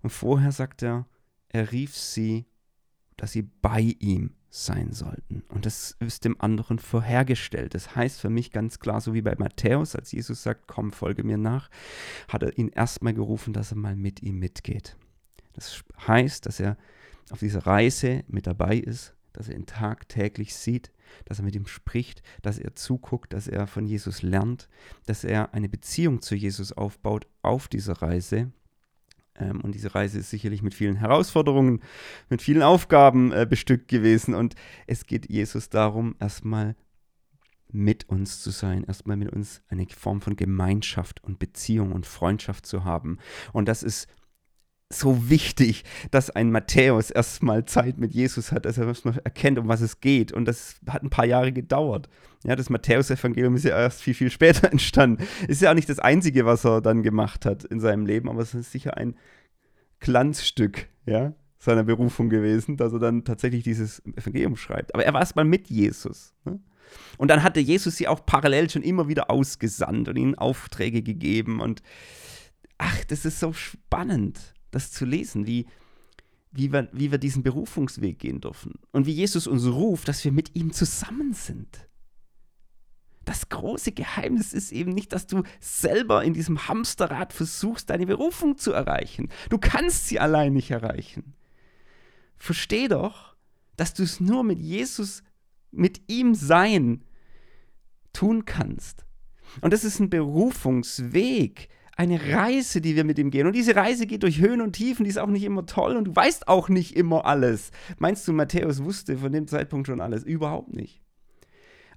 Und 0.02 0.10
vorher 0.10 0.52
sagt 0.52 0.82
er, 0.82 1.06
er 1.48 1.72
rief 1.72 1.96
sie, 1.96 2.46
dass 3.16 3.32
sie 3.32 3.42
bei 3.42 3.96
ihm 3.98 4.34
sein 4.50 4.92
sollten. 4.92 5.42
Und 5.48 5.64
das 5.64 5.96
ist 6.00 6.24
dem 6.24 6.40
anderen 6.40 6.78
vorhergestellt. 6.78 7.74
Das 7.74 7.94
heißt 7.94 8.20
für 8.20 8.30
mich 8.30 8.50
ganz 8.50 8.80
klar, 8.80 9.00
so 9.00 9.14
wie 9.14 9.22
bei 9.22 9.36
Matthäus, 9.38 9.94
als 9.94 10.12
Jesus 10.12 10.42
sagt, 10.42 10.66
komm, 10.66 10.90
folge 10.90 11.22
mir 11.22 11.38
nach, 11.38 11.70
hat 12.28 12.42
er 12.42 12.58
ihn 12.58 12.68
erstmal 12.68 13.14
gerufen, 13.14 13.52
dass 13.52 13.70
er 13.70 13.78
mal 13.78 13.96
mit 13.96 14.22
ihm 14.22 14.38
mitgeht. 14.40 14.96
Das 15.52 15.84
heißt, 16.06 16.46
dass 16.46 16.58
er 16.58 16.76
auf 17.30 17.38
dieser 17.38 17.64
Reise 17.66 18.24
mit 18.26 18.46
dabei 18.46 18.76
ist, 18.76 19.14
dass 19.32 19.48
er 19.48 19.54
ihn 19.54 19.66
tagtäglich 19.66 20.54
sieht, 20.54 20.90
dass 21.24 21.38
er 21.38 21.44
mit 21.44 21.54
ihm 21.54 21.66
spricht, 21.66 22.22
dass 22.42 22.58
er 22.58 22.74
zuguckt, 22.74 23.32
dass 23.32 23.46
er 23.46 23.68
von 23.68 23.86
Jesus 23.86 24.22
lernt, 24.22 24.68
dass 25.06 25.22
er 25.22 25.54
eine 25.54 25.68
Beziehung 25.68 26.22
zu 26.22 26.34
Jesus 26.34 26.72
aufbaut 26.72 27.26
auf 27.42 27.68
dieser 27.68 28.02
Reise 28.02 28.52
ähm, 29.40 29.60
und 29.60 29.74
diese 29.74 29.94
Reise 29.94 30.18
ist 30.18 30.30
sicherlich 30.30 30.62
mit 30.62 30.74
vielen 30.74 30.96
Herausforderungen, 30.96 31.80
mit 32.28 32.42
vielen 32.42 32.62
Aufgaben 32.62 33.32
äh, 33.32 33.46
bestückt 33.48 33.88
gewesen. 33.88 34.34
Und 34.34 34.54
es 34.86 35.06
geht 35.06 35.30
Jesus 35.30 35.68
darum, 35.68 36.14
erstmal 36.20 36.76
mit 37.72 38.08
uns 38.08 38.42
zu 38.42 38.50
sein, 38.50 38.84
erstmal 38.84 39.16
mit 39.16 39.32
uns 39.32 39.62
eine 39.68 39.86
Form 39.86 40.20
von 40.20 40.36
Gemeinschaft 40.36 41.22
und 41.22 41.38
Beziehung 41.38 41.92
und 41.92 42.06
Freundschaft 42.06 42.66
zu 42.66 42.84
haben. 42.84 43.18
Und 43.52 43.68
das 43.68 43.82
ist 43.82 44.08
so 44.92 45.30
wichtig, 45.30 45.84
dass 46.10 46.30
ein 46.30 46.50
Matthäus 46.50 47.10
erstmal 47.10 47.64
Zeit 47.64 47.98
mit 47.98 48.12
Jesus 48.12 48.50
hat, 48.50 48.64
dass 48.64 48.76
er 48.76 48.88
erstmal 48.88 49.18
erkennt, 49.22 49.58
um 49.58 49.68
was 49.68 49.80
es 49.80 50.00
geht. 50.00 50.32
Und 50.32 50.46
das 50.46 50.76
hat 50.88 51.02
ein 51.02 51.10
paar 51.10 51.26
Jahre 51.26 51.52
gedauert. 51.52 52.08
Ja, 52.44 52.56
das 52.56 52.70
Matthäus-Evangelium 52.70 53.54
ist 53.54 53.64
ja 53.64 53.78
erst 53.78 54.02
viel, 54.02 54.14
viel 54.14 54.30
später 54.30 54.70
entstanden. 54.70 55.24
Ist 55.46 55.62
ja 55.62 55.70
auch 55.70 55.74
nicht 55.74 55.88
das 55.88 56.00
Einzige, 56.00 56.44
was 56.44 56.64
er 56.64 56.80
dann 56.80 57.02
gemacht 57.02 57.46
hat 57.46 57.64
in 57.64 57.80
seinem 57.80 58.04
Leben, 58.04 58.28
aber 58.28 58.42
es 58.42 58.52
ist 58.52 58.72
sicher 58.72 58.96
ein 58.96 59.14
Glanzstück, 60.00 60.88
ja. 61.06 61.34
seiner 61.58 61.84
Berufung 61.84 62.28
gewesen, 62.28 62.76
dass 62.76 62.92
er 62.92 62.98
dann 62.98 63.24
tatsächlich 63.24 63.62
dieses 63.62 64.04
Evangelium 64.06 64.56
schreibt. 64.56 64.94
Aber 64.94 65.04
er 65.04 65.12
war 65.12 65.20
erstmal 65.20 65.44
mit 65.44 65.68
Jesus. 65.68 66.34
Ne? 66.44 66.58
Und 67.18 67.28
dann 67.28 67.44
hatte 67.44 67.60
Jesus 67.60 67.96
sie 67.96 68.08
auch 68.08 68.24
parallel 68.26 68.70
schon 68.70 68.82
immer 68.82 69.06
wieder 69.06 69.30
ausgesandt 69.30 70.08
und 70.08 70.16
ihnen 70.16 70.34
Aufträge 70.34 71.02
gegeben. 71.02 71.60
Und 71.60 71.82
ach, 72.78 73.04
das 73.04 73.24
ist 73.24 73.38
so 73.38 73.52
spannend, 73.52 74.54
das 74.70 74.92
zu 74.92 75.04
lesen, 75.04 75.46
wie, 75.46 75.66
wie, 76.52 76.72
wir, 76.72 76.88
wie 76.92 77.10
wir 77.10 77.18
diesen 77.18 77.42
Berufungsweg 77.42 78.18
gehen 78.18 78.40
dürfen. 78.40 78.74
Und 78.92 79.06
wie 79.06 79.12
Jesus 79.12 79.46
uns 79.46 79.66
ruft, 79.66 80.08
dass 80.08 80.24
wir 80.24 80.32
mit 80.32 80.54
ihm 80.54 80.72
zusammen 80.72 81.32
sind. 81.32 81.88
Das 83.24 83.48
große 83.48 83.92
Geheimnis 83.92 84.52
ist 84.52 84.72
eben 84.72 84.92
nicht, 84.92 85.12
dass 85.12 85.26
du 85.26 85.42
selber 85.60 86.24
in 86.24 86.32
diesem 86.32 86.66
Hamsterrad 86.66 87.32
versuchst, 87.32 87.90
deine 87.90 88.06
Berufung 88.06 88.56
zu 88.56 88.72
erreichen. 88.72 89.28
Du 89.50 89.58
kannst 89.58 90.08
sie 90.08 90.18
allein 90.18 90.54
nicht 90.54 90.70
erreichen. 90.70 91.34
Versteh 92.36 92.88
doch, 92.88 93.36
dass 93.76 93.94
du 93.94 94.02
es 94.02 94.20
nur 94.20 94.42
mit 94.42 94.58
Jesus, 94.58 95.22
mit 95.70 96.00
ihm 96.08 96.34
sein, 96.34 97.04
tun 98.12 98.46
kannst. 98.46 99.04
Und 99.60 99.72
das 99.72 99.84
ist 99.84 100.00
ein 100.00 100.10
Berufungsweg, 100.10 101.68
eine 101.96 102.20
Reise, 102.32 102.80
die 102.80 102.96
wir 102.96 103.04
mit 103.04 103.18
ihm 103.18 103.30
gehen. 103.30 103.46
Und 103.46 103.54
diese 103.54 103.76
Reise 103.76 104.06
geht 104.06 104.22
durch 104.22 104.40
Höhen 104.40 104.60
und 104.60 104.72
Tiefen, 104.72 105.04
die 105.04 105.10
ist 105.10 105.18
auch 105.18 105.26
nicht 105.26 105.44
immer 105.44 105.66
toll 105.66 105.96
und 105.96 106.04
du 106.04 106.16
weißt 106.16 106.48
auch 106.48 106.68
nicht 106.68 106.96
immer 106.96 107.26
alles. 107.26 107.70
Meinst 107.98 108.26
du, 108.26 108.32
Matthäus 108.32 108.82
wusste 108.82 109.18
von 109.18 109.32
dem 109.32 109.46
Zeitpunkt 109.46 109.86
schon 109.86 110.00
alles? 110.00 110.24
Überhaupt 110.24 110.72
nicht. 110.72 111.02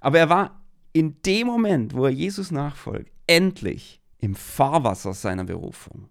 Aber 0.00 0.18
er 0.18 0.28
war 0.28 0.64
in 0.92 1.16
dem 1.22 1.46
Moment, 1.46 1.94
wo 1.94 2.04
er 2.04 2.10
Jesus 2.10 2.50
nachfolgt, 2.50 3.10
endlich 3.26 4.02
im 4.18 4.34
Fahrwasser 4.34 5.14
seiner 5.14 5.44
Berufung. 5.44 6.08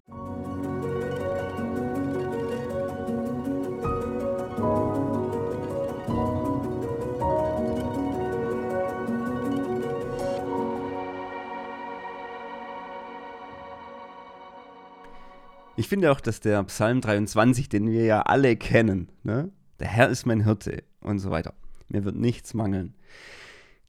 Ich 15.84 15.90
finde 15.90 16.14
auch, 16.14 16.22
dass 16.22 16.40
der 16.40 16.64
Psalm 16.64 17.02
23, 17.02 17.68
den 17.68 17.92
wir 17.92 18.06
ja 18.06 18.22
alle 18.22 18.56
kennen, 18.56 19.10
ne? 19.24 19.52
der 19.82 19.90
Herr 19.90 20.08
ist 20.08 20.26
mein 20.26 20.46
Hirte 20.46 20.82
und 21.02 21.20
so 21.20 21.30
weiter, 21.30 21.56
mir 21.90 22.06
wird 22.06 22.16
nichts 22.16 22.54
mangeln, 22.54 22.96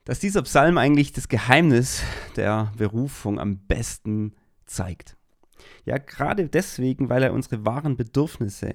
dass 0.05 0.19
dieser 0.19 0.43
Psalm 0.43 0.77
eigentlich 0.77 1.13
das 1.13 1.29
Geheimnis 1.29 2.03
der 2.35 2.73
Berufung 2.77 3.39
am 3.39 3.59
besten 3.59 4.35
zeigt. 4.67 5.17
Ja, 5.85 5.99
gerade 5.99 6.49
deswegen, 6.49 7.11
weil 7.11 7.23
er 7.23 7.33
unsere 7.33 7.65
wahren 7.65 7.97
Bedürfnisse 7.97 8.75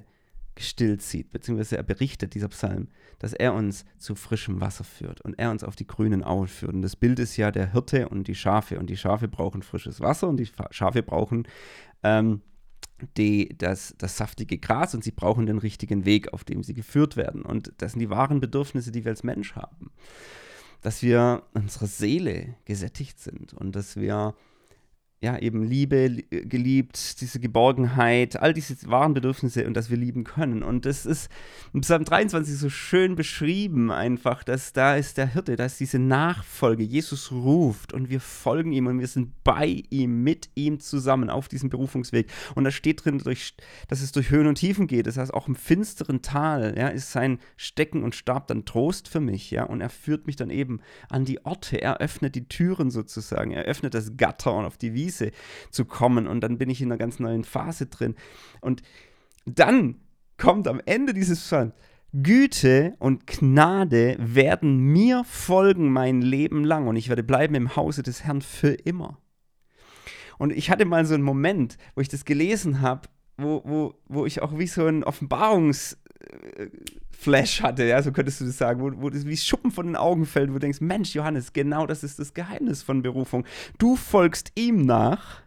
gestillt 0.54 1.02
sieht, 1.02 1.30
beziehungsweise 1.30 1.76
er 1.76 1.82
berichtet, 1.82 2.32
dieser 2.32 2.48
Psalm, 2.48 2.88
dass 3.18 3.34
er 3.34 3.52
uns 3.52 3.84
zu 3.98 4.14
frischem 4.14 4.62
Wasser 4.62 4.84
führt 4.84 5.20
und 5.20 5.38
er 5.38 5.50
uns 5.50 5.62
auf 5.62 5.76
die 5.76 5.86
grünen 5.86 6.24
Auen 6.24 6.48
führt. 6.48 6.72
Und 6.72 6.80
das 6.80 6.96
Bild 6.96 7.18
ist 7.18 7.36
ja 7.36 7.50
der 7.50 7.72
Hirte 7.72 8.08
und 8.08 8.28
die 8.28 8.34
Schafe. 8.34 8.78
Und 8.78 8.88
die 8.88 8.96
Schafe 8.96 9.28
brauchen 9.28 9.60
frisches 9.62 10.00
Wasser 10.00 10.26
und 10.26 10.38
die 10.38 10.48
Schafe 10.70 11.02
brauchen 11.02 11.46
ähm, 12.02 12.40
die, 13.16 13.56
das, 13.56 13.94
das 13.98 14.16
saftige 14.16 14.58
Gras 14.58 14.94
und 14.94 15.04
sie 15.04 15.10
brauchen 15.10 15.46
den 15.46 15.58
richtigen 15.58 16.04
Weg, 16.04 16.32
auf 16.32 16.44
dem 16.44 16.62
sie 16.62 16.74
geführt 16.74 17.16
werden. 17.16 17.42
Und 17.42 17.72
das 17.78 17.92
sind 17.92 18.00
die 18.00 18.10
wahren 18.10 18.40
Bedürfnisse, 18.40 18.92
die 18.92 19.04
wir 19.04 19.10
als 19.10 19.24
Mensch 19.24 19.54
haben 19.54 19.90
dass 20.82 21.02
wir 21.02 21.42
unsere 21.52 21.86
Seele 21.86 22.54
gesättigt 22.64 23.18
sind 23.18 23.52
und 23.52 23.76
dass 23.76 23.96
wir 23.96 24.34
ja, 25.22 25.38
eben 25.38 25.62
Liebe 25.62 26.22
geliebt, 26.30 27.20
diese 27.20 27.40
Geborgenheit, 27.40 28.40
all 28.40 28.54
diese 28.54 28.74
wahren 28.88 29.12
Bedürfnisse 29.12 29.66
und 29.66 29.74
dass 29.74 29.90
wir 29.90 29.98
lieben 29.98 30.24
können. 30.24 30.62
Und 30.62 30.86
das 30.86 31.04
ist 31.04 31.30
im 31.74 31.82
Psalm 31.82 32.04
23 32.04 32.56
so 32.56 32.70
schön 32.70 33.16
beschrieben, 33.16 33.90
einfach, 33.90 34.42
dass 34.44 34.72
da 34.72 34.96
ist 34.96 35.18
der 35.18 35.26
Hirte, 35.26 35.56
da 35.56 35.66
ist 35.66 35.78
diese 35.78 35.98
Nachfolge. 35.98 36.82
Jesus 36.84 37.32
ruft 37.32 37.92
und 37.92 38.08
wir 38.08 38.20
folgen 38.20 38.72
ihm 38.72 38.86
und 38.86 38.98
wir 38.98 39.08
sind 39.08 39.44
bei 39.44 39.82
ihm, 39.90 40.22
mit 40.22 40.48
ihm 40.54 40.80
zusammen 40.80 41.28
auf 41.28 41.48
diesem 41.48 41.68
Berufungsweg. 41.68 42.30
Und 42.54 42.64
da 42.64 42.70
steht 42.70 43.04
drin, 43.04 43.18
dass 43.18 44.00
es 44.00 44.12
durch 44.12 44.30
Höhen 44.30 44.46
und 44.46 44.54
Tiefen 44.54 44.86
geht. 44.86 45.06
Das 45.06 45.18
heißt, 45.18 45.34
auch 45.34 45.48
im 45.48 45.54
finsteren 45.54 46.22
Tal 46.22 46.74
ja, 46.78 46.88
ist 46.88 47.12
sein 47.12 47.40
Stecken 47.58 48.04
und 48.04 48.14
Stab 48.14 48.46
dann 48.46 48.64
Trost 48.64 49.06
für 49.06 49.20
mich. 49.20 49.50
Ja, 49.50 49.64
und 49.64 49.82
er 49.82 49.90
führt 49.90 50.26
mich 50.26 50.36
dann 50.36 50.48
eben 50.48 50.80
an 51.10 51.26
die 51.26 51.44
Orte. 51.44 51.82
Er 51.82 51.98
öffnet 51.98 52.36
die 52.36 52.48
Türen 52.48 52.90
sozusagen. 52.90 53.50
Er 53.50 53.64
öffnet 53.64 53.92
das 53.92 54.16
Gatter 54.16 54.54
und 54.54 54.64
auf 54.64 54.78
die 54.78 54.94
Wiese 54.94 55.09
Krise 55.10 55.32
zu 55.70 55.84
kommen. 55.84 56.26
Und 56.26 56.40
dann 56.40 56.58
bin 56.58 56.70
ich 56.70 56.80
in 56.80 56.88
einer 56.88 56.98
ganz 56.98 57.18
neuen 57.18 57.44
Phase 57.44 57.86
drin. 57.86 58.14
Und 58.60 58.82
dann 59.44 59.96
kommt 60.36 60.68
am 60.68 60.80
Ende 60.86 61.12
dieses 61.12 61.40
Psalms, 61.40 61.74
Güte 62.12 62.94
und 62.98 63.26
Gnade 63.26 64.16
werden 64.18 64.78
mir 64.78 65.22
folgen 65.24 65.92
mein 65.92 66.22
Leben 66.22 66.64
lang 66.64 66.88
und 66.88 66.96
ich 66.96 67.08
werde 67.08 67.22
bleiben 67.22 67.54
im 67.54 67.76
Hause 67.76 68.02
des 68.02 68.24
Herrn 68.24 68.42
für 68.42 68.72
immer. 68.72 69.18
Und 70.38 70.52
ich 70.52 70.70
hatte 70.70 70.86
mal 70.86 71.06
so 71.06 71.14
einen 71.14 71.22
Moment, 71.22 71.76
wo 71.94 72.00
ich 72.00 72.08
das 72.08 72.24
gelesen 72.24 72.80
habe, 72.80 73.08
wo, 73.36 73.62
wo, 73.64 73.94
wo 74.08 74.26
ich 74.26 74.42
auch 74.42 74.58
wie 74.58 74.66
so 74.66 74.86
ein 74.86 75.04
Offenbarungs, 75.04 75.98
Flash 77.10 77.62
hatte, 77.62 77.84
ja, 77.84 78.02
so 78.02 78.12
könntest 78.12 78.40
du 78.40 78.46
das 78.46 78.58
sagen, 78.58 78.80
wo, 78.80 79.02
wo 79.02 79.10
das 79.10 79.26
wie 79.26 79.36
Schuppen 79.36 79.70
von 79.70 79.86
den 79.86 79.96
Augen 79.96 80.26
fällt, 80.26 80.50
wo 80.50 80.54
du 80.54 80.60
denkst, 80.60 80.80
Mensch, 80.80 81.14
Johannes, 81.14 81.52
genau 81.52 81.86
das 81.86 82.02
ist 82.02 82.18
das 82.18 82.34
Geheimnis 82.34 82.82
von 82.82 83.02
Berufung. 83.02 83.44
Du 83.78 83.96
folgst 83.96 84.52
ihm 84.54 84.84
nach 84.84 85.42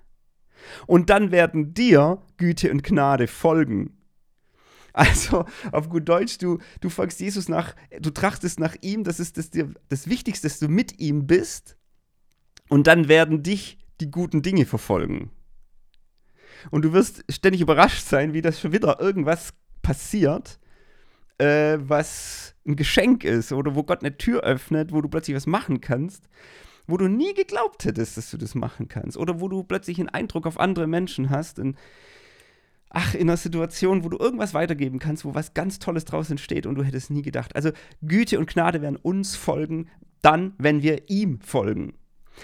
und 0.87 1.09
dann 1.09 1.31
werden 1.31 1.73
dir 1.73 2.21
Güte 2.37 2.71
und 2.71 2.83
Gnade 2.83 3.27
folgen. 3.27 3.97
Also 4.93 5.45
auf 5.71 5.89
gut 5.89 6.07
Deutsch, 6.07 6.37
du, 6.37 6.59
du 6.79 6.89
folgst 6.89 7.19
Jesus 7.19 7.49
nach, 7.49 7.75
du 7.99 8.11
trachtest 8.11 8.59
nach 8.59 8.75
ihm, 8.81 9.03
das 9.03 9.19
ist 9.19 9.37
das, 9.37 9.49
das 9.89 10.07
Wichtigste, 10.07 10.47
dass 10.47 10.59
du 10.59 10.67
mit 10.67 10.99
ihm 10.99 11.25
bist 11.25 11.77
und 12.69 12.85
dann 12.85 13.07
werden 13.07 13.41
dich 13.41 13.79
die 13.99 14.11
guten 14.11 14.43
Dinge 14.43 14.67
verfolgen. 14.67 15.31
Und 16.69 16.83
du 16.85 16.93
wirst 16.93 17.25
ständig 17.29 17.61
überrascht 17.61 18.05
sein, 18.05 18.33
wie 18.33 18.41
das 18.41 18.59
schon 18.59 18.71
wieder 18.71 18.99
irgendwas 18.99 19.53
passiert, 19.81 20.59
äh, 21.37 21.77
was 21.79 22.55
ein 22.65 22.75
Geschenk 22.75 23.23
ist 23.23 23.51
oder 23.51 23.75
wo 23.75 23.83
Gott 23.83 24.01
eine 24.01 24.17
Tür 24.17 24.41
öffnet, 24.43 24.91
wo 24.91 25.01
du 25.01 25.09
plötzlich 25.09 25.35
was 25.35 25.47
machen 25.47 25.81
kannst, 25.81 26.29
wo 26.87 26.97
du 26.97 27.07
nie 27.07 27.33
geglaubt 27.33 27.85
hättest, 27.85 28.17
dass 28.17 28.31
du 28.31 28.37
das 28.37 28.55
machen 28.55 28.87
kannst 28.87 29.17
oder 29.17 29.39
wo 29.39 29.47
du 29.47 29.63
plötzlich 29.63 29.99
einen 29.99 30.09
Eindruck 30.09 30.45
auf 30.45 30.59
andere 30.59 30.87
Menschen 30.87 31.29
hast. 31.29 31.59
In, 31.59 31.75
ach, 32.89 33.13
in 33.15 33.29
einer 33.29 33.37
Situation, 33.37 34.03
wo 34.03 34.09
du 34.09 34.17
irgendwas 34.17 34.53
weitergeben 34.53 34.99
kannst, 34.99 35.25
wo 35.25 35.33
was 35.33 35.53
ganz 35.53 35.79
Tolles 35.79 36.05
draus 36.05 36.29
entsteht 36.29 36.65
und 36.65 36.75
du 36.75 36.83
hättest 36.83 37.09
nie 37.09 37.21
gedacht. 37.21 37.55
Also 37.55 37.71
Güte 38.01 38.39
und 38.39 38.49
Gnade 38.49 38.81
werden 38.81 38.97
uns 38.97 39.35
folgen, 39.35 39.89
dann, 40.21 40.53
wenn 40.57 40.81
wir 40.81 41.09
ihm 41.09 41.41
folgen. 41.41 41.93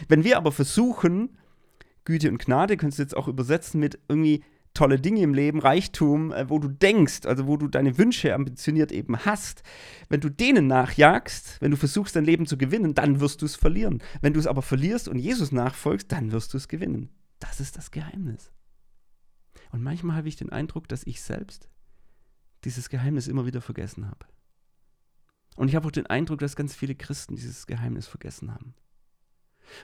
Wenn 0.07 0.23
wir 0.23 0.37
aber 0.37 0.51
versuchen, 0.51 1.37
Güte 2.05 2.29
und 2.29 2.39
Gnade, 2.39 2.77
könntest 2.77 2.99
du 2.99 3.03
jetzt 3.03 3.17
auch 3.17 3.27
übersetzen 3.27 3.79
mit 3.79 3.99
irgendwie 4.07 4.43
tolle 4.79 4.97
Dinge 4.97 5.21
im 5.21 5.33
Leben, 5.33 5.59
Reichtum, 5.59 6.31
äh, 6.31 6.49
wo 6.49 6.57
du 6.57 6.69
denkst, 6.69 7.25
also 7.25 7.47
wo 7.47 7.57
du 7.57 7.67
deine 7.67 7.97
Wünsche 7.97 8.33
ambitioniert 8.33 8.93
eben 8.93 9.17
hast, 9.25 9.61
wenn 10.07 10.21
du 10.21 10.29
denen 10.29 10.67
nachjagst, 10.67 11.57
wenn 11.59 11.71
du 11.71 11.75
versuchst, 11.75 12.15
dein 12.15 12.23
Leben 12.23 12.45
zu 12.45 12.57
gewinnen, 12.57 12.93
dann 12.93 13.19
wirst 13.19 13.41
du 13.41 13.45
es 13.45 13.57
verlieren. 13.57 14.01
Wenn 14.21 14.33
du 14.33 14.39
es 14.39 14.47
aber 14.47 14.61
verlierst 14.61 15.09
und 15.09 15.19
Jesus 15.19 15.51
nachfolgst, 15.51 16.09
dann 16.13 16.31
wirst 16.31 16.53
du 16.53 16.57
es 16.57 16.69
gewinnen. 16.69 17.09
Das 17.39 17.59
ist 17.59 17.75
das 17.75 17.91
Geheimnis. 17.91 18.53
Und 19.71 19.83
manchmal 19.83 20.15
habe 20.15 20.29
ich 20.29 20.37
den 20.37 20.49
Eindruck, 20.49 20.87
dass 20.87 21.05
ich 21.05 21.21
selbst 21.21 21.67
dieses 22.63 22.87
Geheimnis 22.87 23.27
immer 23.27 23.45
wieder 23.45 23.59
vergessen 23.59 24.07
habe. 24.07 24.27
Und 25.57 25.67
ich 25.67 25.75
habe 25.75 25.87
auch 25.87 25.91
den 25.91 26.07
Eindruck, 26.07 26.39
dass 26.39 26.55
ganz 26.55 26.73
viele 26.73 26.95
Christen 26.95 27.35
dieses 27.35 27.67
Geheimnis 27.67 28.07
vergessen 28.07 28.53
haben. 28.53 28.75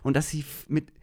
Und 0.03 0.15
dass 0.15 0.29
sie 0.29 0.45
mit, 0.69 0.93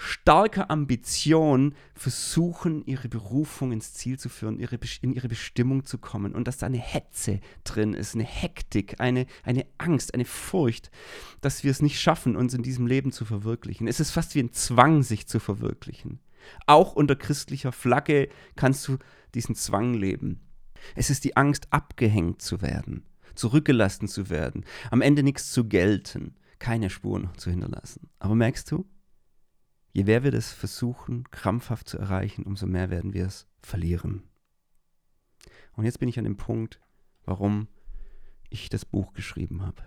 starker 0.00 0.70
Ambition 0.70 1.74
versuchen, 1.92 2.84
ihre 2.86 3.08
Berufung 3.08 3.72
ins 3.72 3.94
Ziel 3.94 4.16
zu 4.16 4.28
führen, 4.28 4.60
ihre, 4.60 4.78
in 5.02 5.12
ihre 5.12 5.26
Bestimmung 5.26 5.84
zu 5.84 5.98
kommen 5.98 6.36
und 6.36 6.46
dass 6.46 6.58
da 6.58 6.66
eine 6.66 6.78
Hetze 6.78 7.40
drin 7.64 7.94
ist, 7.94 8.14
eine 8.14 8.24
Hektik, 8.24 9.00
eine, 9.00 9.26
eine 9.42 9.66
Angst, 9.76 10.14
eine 10.14 10.24
Furcht, 10.24 10.92
dass 11.40 11.64
wir 11.64 11.72
es 11.72 11.82
nicht 11.82 12.00
schaffen, 12.00 12.36
uns 12.36 12.54
in 12.54 12.62
diesem 12.62 12.86
Leben 12.86 13.10
zu 13.10 13.24
verwirklichen. 13.24 13.88
Es 13.88 13.98
ist 13.98 14.12
fast 14.12 14.36
wie 14.36 14.40
ein 14.40 14.52
Zwang, 14.52 15.02
sich 15.02 15.26
zu 15.26 15.40
verwirklichen. 15.40 16.20
Auch 16.66 16.94
unter 16.94 17.16
christlicher 17.16 17.72
Flagge 17.72 18.28
kannst 18.54 18.86
du 18.86 18.98
diesen 19.34 19.56
Zwang 19.56 19.94
leben. 19.94 20.40
Es 20.94 21.10
ist 21.10 21.24
die 21.24 21.36
Angst, 21.36 21.66
abgehängt 21.72 22.40
zu 22.40 22.62
werden, 22.62 23.04
zurückgelassen 23.34 24.06
zu 24.06 24.30
werden, 24.30 24.64
am 24.92 25.02
Ende 25.02 25.24
nichts 25.24 25.50
zu 25.50 25.64
gelten, 25.64 26.36
keine 26.60 26.88
Spuren 26.88 27.30
zu 27.36 27.50
hinterlassen. 27.50 28.08
Aber 28.20 28.36
merkst 28.36 28.70
du, 28.70 28.88
Je 29.98 30.04
mehr 30.04 30.22
wir 30.22 30.30
das 30.30 30.52
versuchen, 30.52 31.24
krampfhaft 31.32 31.88
zu 31.88 31.98
erreichen, 31.98 32.44
umso 32.44 32.66
mehr 32.66 32.88
werden 32.88 33.14
wir 33.14 33.26
es 33.26 33.48
verlieren. 33.62 34.22
Und 35.72 35.86
jetzt 35.86 35.98
bin 35.98 36.08
ich 36.08 36.18
an 36.18 36.24
dem 36.24 36.36
Punkt, 36.36 36.78
warum 37.24 37.66
ich 38.48 38.68
das 38.68 38.84
Buch 38.84 39.12
geschrieben 39.12 39.66
habe. 39.66 39.82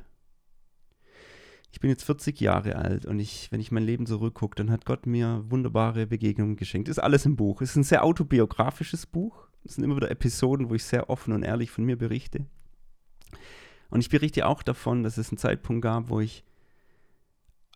Ich 1.72 1.80
bin 1.80 1.90
jetzt 1.90 2.04
40 2.04 2.42
Jahre 2.42 2.76
alt 2.76 3.06
und 3.06 3.22
ich, 3.22 3.54
wenn 3.54 3.62
ich 3.62 3.72
mein 3.72 3.86
Leben 3.86 4.06
zurückgucke, 4.06 4.56
dann 4.56 4.70
hat 4.70 4.84
Gott 4.84 5.06
mir 5.06 5.46
wunderbare 5.48 6.08
Begegnungen 6.08 6.58
geschenkt. 6.58 6.90
Ist 6.90 7.00
alles 7.00 7.26
im 7.26 7.38
Buch. 7.38 7.62
Es 7.62 7.70
ist 7.70 7.78
ein 7.78 7.84
sehr 7.84 8.04
autobiografisches 8.04 9.06
Buch. 9.06 9.48
Es 9.64 9.76
sind 9.76 9.86
immer 9.86 9.96
wieder 9.96 10.12
Episoden, 10.12 10.70
wo 10.70 10.76
ich 10.76 10.84
sehr 10.84 11.10
offen 11.10 11.32
und 11.32 11.44
ehrlich 11.44 11.72
von 11.72 11.86
mir 11.86 11.96
berichte. 11.96 12.46
Und 13.90 14.02
ich 14.02 14.10
berichte 14.10 14.46
auch 14.46 14.62
davon, 14.62 15.04
dass 15.04 15.18
es 15.18 15.30
einen 15.30 15.38
Zeitpunkt 15.38 15.84
gab, 15.84 16.10
wo 16.10 16.20
ich 16.20 16.44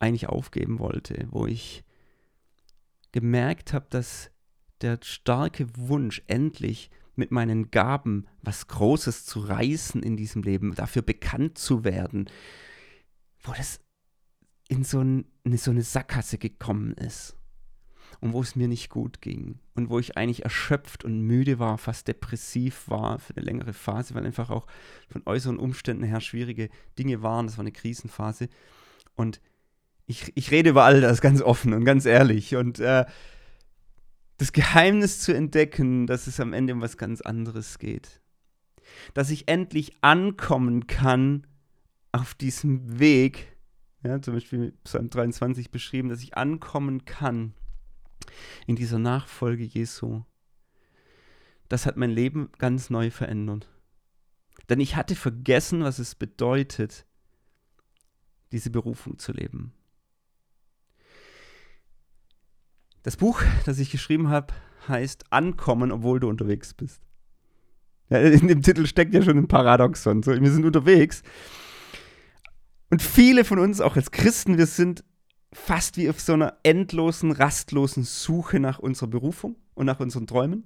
eigentlich 0.02 0.28
aufgeben 0.28 0.80
wollte, 0.80 1.30
wo 1.32 1.48
ich 1.48 1.86
gemerkt 3.16 3.72
habe, 3.72 3.86
dass 3.90 4.30
der 4.82 5.00
starke 5.02 5.68
Wunsch, 5.78 6.22
endlich 6.28 6.90
mit 7.16 7.32
meinen 7.32 7.72
Gaben 7.72 8.28
was 8.42 8.68
Großes 8.68 9.26
zu 9.26 9.40
reißen 9.40 10.04
in 10.04 10.18
diesem 10.18 10.44
Leben, 10.44 10.76
dafür 10.76 11.02
bekannt 11.02 11.58
zu 11.58 11.86
werden, 11.86 12.30
wo 13.40 13.54
das 13.54 13.80
in 14.68 14.84
so, 14.84 15.00
ein, 15.00 15.24
in 15.46 15.58
so 15.58 15.72
eine 15.72 15.84
Sackgasse 15.84 16.38
gekommen 16.38 16.92
ist 16.96 17.38
und 18.20 18.34
wo 18.34 18.42
es 18.42 18.58
mir 18.58 18.68
nicht 18.68 18.90
gut 18.90 19.22
ging 19.22 19.60
und 19.76 19.90
wo 19.90 19.98
ich 19.98 20.18
eigentlich 20.18 20.44
erschöpft 20.44 21.06
und 21.06 21.22
müde 21.22 21.58
war, 21.58 21.78
fast 21.78 22.10
depressiv 22.10 22.90
war 22.90 23.20
für 23.20 23.38
eine 23.38 23.46
längere 23.46 23.72
Phase, 23.72 24.14
weil 24.14 24.26
einfach 24.26 24.50
auch 24.50 24.68
von 25.08 25.22
äußeren 25.26 25.58
Umständen 25.58 26.04
her 26.04 26.20
schwierige 26.20 26.68
Dinge 27.00 27.22
waren. 27.22 27.48
Das 27.48 27.58
war 27.58 27.64
eine 27.64 27.72
Krisenphase. 27.72 28.50
Und 29.16 29.40
ich, 30.08 30.32
ich 30.36 30.52
rede 30.52 30.70
über 30.70 30.84
all 30.84 31.02
das 31.02 31.22
ganz 31.22 31.42
offen 31.42 31.74
und 31.74 31.86
ganz 31.86 32.06
ehrlich. 32.06 32.56
Und 32.56 32.80
äh, 32.80 33.06
das 34.38 34.52
Geheimnis 34.52 35.20
zu 35.20 35.34
entdecken, 35.34 36.08
dass 36.08 36.28
es 36.28 36.40
am 36.40 36.54
Ende 36.54 36.74
um 36.74 36.82
was 36.82 36.98
ganz 36.98 37.22
anderes 37.22 37.80
geht. 37.80 38.22
Dass 39.14 39.30
ich 39.30 39.48
endlich 39.48 39.94
ankommen 40.02 40.88
kann 40.88 41.48
auf 42.12 42.34
diesem 42.36 43.00
Weg, 43.00 43.58
ja, 44.04 44.22
zum 44.22 44.36
Beispiel 44.36 44.74
Psalm 44.84 45.10
23 45.10 45.72
beschrieben, 45.72 46.10
dass 46.10 46.22
ich 46.22 46.38
ankommen 46.38 47.06
kann 47.06 47.54
in 48.68 48.76
dieser 48.76 49.00
Nachfolge 49.00 49.64
Jesu. 49.64 50.24
Das 51.68 51.86
hat 51.86 51.98
mein 51.98 52.12
Leben 52.12 52.50
ganz 52.58 52.90
neu 52.90 53.10
verändert. 53.10 53.68
Denn 54.70 54.80
ich 54.80 54.96
hatte 54.96 55.16
vergessen, 55.16 55.84
was 55.84 56.00
es 56.00 56.16
bedeutet, 56.16 57.06
diese 58.52 58.70
Berufung 58.70 59.18
zu 59.18 59.32
leben. 59.32 59.74
Das 63.06 63.18
Buch, 63.18 63.44
das 63.66 63.78
ich 63.78 63.92
geschrieben 63.92 64.30
habe, 64.30 64.52
heißt 64.88 65.32
Ankommen, 65.32 65.92
obwohl 65.92 66.20
du 66.20 66.28
unterwegs 66.28 66.74
bist. 66.74 67.04
Ja, 68.10 68.18
in 68.18 68.48
dem 68.48 68.64
Titel 68.64 68.88
steckt 68.88 69.14
ja 69.14 69.22
schon 69.22 69.38
ein 69.38 69.48
Paradoxon. 69.48 70.24
So, 70.24 70.32
wir 70.32 70.52
sind 70.52 70.66
unterwegs. 70.66 71.22
Und 72.90 73.04
viele 73.04 73.46
von 73.46 73.60
uns, 73.60 73.80
auch 73.80 73.96
als 73.96 74.10
Christen, 74.10 74.58
wir 74.58 74.66
sind 74.66 75.04
fast 75.54 75.98
wie 75.98 76.10
auf 76.10 76.20
so 76.20 76.34
einer 76.34 76.58
endlosen, 76.64 77.32
rastlosen 77.32 78.02
Suche 78.02 78.60
nach 78.60 78.80
unserer 78.80 79.08
Berufung 79.08 79.56
und 79.76 79.86
nach 79.86 80.00
unseren 80.00 80.26
Träumen. 80.26 80.64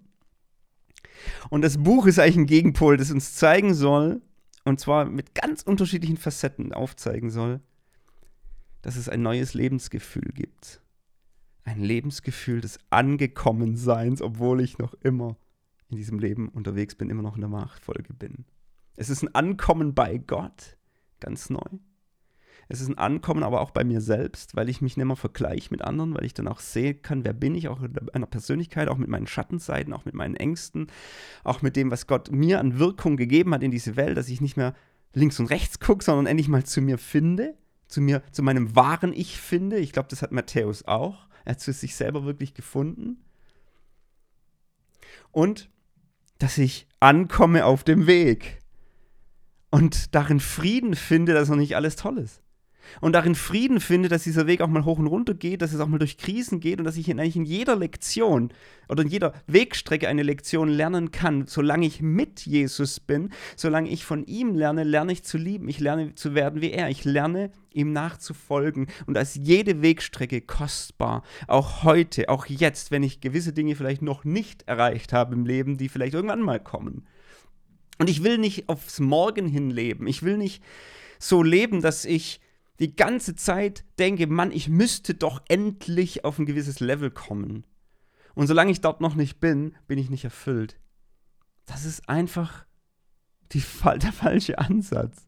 Und 1.49 1.61
das 1.61 1.77
Buch 1.77 2.07
ist 2.07 2.19
eigentlich 2.19 2.37
ein 2.37 2.45
Gegenpol, 2.45 2.95
das 2.95 3.11
uns 3.11 3.35
zeigen 3.35 3.73
soll, 3.73 4.21
und 4.63 4.79
zwar 4.79 5.03
mit 5.03 5.35
ganz 5.35 5.61
unterschiedlichen 5.61 6.15
Facetten 6.15 6.71
aufzeigen 6.71 7.31
soll, 7.31 7.59
dass 8.81 8.95
es 8.95 9.09
ein 9.09 9.21
neues 9.21 9.53
Lebensgefühl 9.53 10.31
gibt 10.33 10.81
ein 11.69 11.81
Lebensgefühl 11.81 12.61
des 12.61 12.79
Angekommenseins, 12.89 14.21
obwohl 14.21 14.61
ich 14.61 14.77
noch 14.77 14.93
immer 15.01 15.37
in 15.89 15.97
diesem 15.97 16.19
Leben 16.19 16.49
unterwegs 16.49 16.95
bin, 16.95 17.09
immer 17.09 17.23
noch 17.23 17.35
in 17.35 17.41
der 17.41 17.49
Machtfolge 17.49 18.13
bin. 18.13 18.45
Es 18.95 19.09
ist 19.09 19.23
ein 19.23 19.33
Ankommen 19.33 19.93
bei 19.93 20.17
Gott, 20.17 20.77
ganz 21.19 21.49
neu. 21.49 21.79
Es 22.71 22.81
ist 22.81 22.87
ein 22.87 22.97
Ankommen 22.99 23.41
aber 23.41 23.61
auch 23.61 23.71
bei 23.71 23.83
mir 23.83 23.99
selbst, 23.99 24.55
weil 24.55 24.69
ich 24.69 24.81
mich 24.81 24.95
nicht 24.95 25.05
mehr 25.05 25.15
vergleiche 25.15 25.69
mit 25.71 25.81
anderen, 25.81 26.13
weil 26.13 26.25
ich 26.25 26.35
dann 26.35 26.47
auch 26.47 26.59
sehen 26.59 27.01
kann, 27.01 27.23
wer 27.23 27.33
bin 27.33 27.55
ich, 27.55 27.67
auch 27.67 27.81
in 27.81 27.95
einer 28.13 28.27
Persönlichkeit, 28.27 28.89
auch 28.89 28.97
mit 28.97 29.09
meinen 29.09 29.25
Schattenseiten, 29.25 29.91
auch 29.91 30.05
mit 30.05 30.13
meinen 30.13 30.35
Ängsten, 30.35 30.87
auch 31.43 31.63
mit 31.63 31.75
dem, 31.75 31.89
was 31.89 32.05
Gott 32.05 32.31
mir 32.31 32.59
an 32.59 32.77
Wirkung 32.77 33.17
gegeben 33.17 33.55
hat 33.55 33.63
in 33.63 33.71
diese 33.71 33.95
Welt, 33.95 34.17
dass 34.17 34.29
ich 34.29 34.39
nicht 34.39 34.55
mehr 34.55 34.75
links 35.13 35.39
und 35.39 35.47
rechts 35.47 35.79
gucke, 35.79 36.03
sondern 36.03 36.27
endlich 36.27 36.47
mal 36.47 36.63
zu 36.63 36.81
mir 36.81 36.99
finde, 36.99 37.55
zu 37.87 38.01
mir, 38.01 38.21
zu 38.31 38.43
meinem 38.43 38.75
wahren 38.75 39.13
Ich 39.13 39.39
finde. 39.39 39.79
Ich 39.79 39.91
glaube, 39.91 40.09
das 40.09 40.21
hat 40.21 40.31
Matthäus 40.31 40.85
auch. 40.85 41.28
Er 41.49 41.53
hat 41.53 41.61
zu 41.61 41.73
sich 41.73 41.95
selber 41.95 42.25
wirklich 42.25 42.53
gefunden. 42.53 43.25
Und 45.31 45.71
dass 46.37 46.59
ich 46.59 46.87
ankomme 46.99 47.65
auf 47.65 47.83
dem 47.83 48.05
Weg 48.05 48.59
und 49.71 50.13
darin 50.13 50.39
Frieden 50.39 50.93
finde, 50.93 51.33
dass 51.33 51.49
noch 51.49 51.55
nicht 51.55 51.75
alles 51.75 51.95
toll 51.95 52.19
ist 52.19 52.43
und 53.01 53.13
darin 53.13 53.35
Frieden 53.35 53.79
finde, 53.79 54.09
dass 54.09 54.23
dieser 54.23 54.47
Weg 54.47 54.61
auch 54.61 54.67
mal 54.67 54.85
hoch 54.85 54.99
und 54.99 55.07
runter 55.07 55.33
geht, 55.33 55.61
dass 55.61 55.73
es 55.73 55.79
auch 55.79 55.87
mal 55.87 55.99
durch 55.99 56.17
Krisen 56.17 56.59
geht 56.59 56.79
und 56.79 56.85
dass 56.85 56.97
ich 56.97 57.09
in, 57.09 57.19
eigentlich 57.19 57.35
in 57.35 57.45
jeder 57.45 57.75
Lektion 57.75 58.51
oder 58.87 59.03
in 59.03 59.09
jeder 59.09 59.33
Wegstrecke 59.47 60.07
eine 60.07 60.23
Lektion 60.23 60.67
lernen 60.67 61.11
kann. 61.11 61.45
Solange 61.47 61.85
ich 61.85 62.01
mit 62.01 62.45
Jesus 62.45 62.99
bin, 62.99 63.29
solange 63.55 63.89
ich 63.89 64.05
von 64.05 64.25
ihm 64.25 64.55
lerne, 64.55 64.83
lerne 64.83 65.11
ich 65.11 65.23
zu 65.23 65.37
lieben. 65.37 65.69
Ich 65.69 65.79
lerne 65.79 66.15
zu 66.15 66.33
werden 66.35 66.61
wie 66.61 66.71
er. 66.71 66.89
Ich 66.89 67.05
lerne 67.05 67.51
ihm 67.71 67.93
nachzufolgen. 67.93 68.87
Und 69.05 69.17
ist 69.17 69.35
jede 69.35 69.81
Wegstrecke 69.81 70.41
kostbar. 70.41 71.23
Auch 71.47 71.83
heute, 71.83 72.29
auch 72.29 72.47
jetzt, 72.47 72.91
wenn 72.91 73.03
ich 73.03 73.21
gewisse 73.21 73.53
Dinge 73.53 73.75
vielleicht 73.75 74.01
noch 74.01 74.23
nicht 74.23 74.63
erreicht 74.67 75.13
habe 75.13 75.35
im 75.35 75.45
Leben, 75.45 75.77
die 75.77 75.89
vielleicht 75.89 76.15
irgendwann 76.15 76.41
mal 76.41 76.59
kommen. 76.59 77.05
Und 77.99 78.09
ich 78.09 78.23
will 78.23 78.37
nicht 78.37 78.69
aufs 78.69 78.99
Morgen 78.99 79.47
hin 79.47 79.69
leben. 79.69 80.07
Ich 80.07 80.23
will 80.23 80.37
nicht 80.37 80.63
so 81.19 81.43
leben, 81.43 81.81
dass 81.81 82.05
ich 82.05 82.39
die 82.79 82.95
ganze 82.95 83.35
Zeit 83.35 83.83
denke, 83.97 84.27
Mann, 84.27 84.51
ich 84.51 84.69
müsste 84.69 85.13
doch 85.13 85.41
endlich 85.47 86.23
auf 86.25 86.39
ein 86.39 86.45
gewisses 86.45 86.79
Level 86.79 87.11
kommen. 87.11 87.65
Und 88.35 88.47
solange 88.47 88.71
ich 88.71 88.81
dort 88.81 89.01
noch 89.01 89.15
nicht 89.15 89.39
bin, 89.39 89.75
bin 89.87 89.99
ich 89.99 90.09
nicht 90.09 90.23
erfüllt. 90.23 90.79
Das 91.65 91.85
ist 91.85 92.07
einfach 92.07 92.65
die, 93.51 93.63
der 94.01 94.13
falsche 94.13 94.59
Ansatz. 94.59 95.27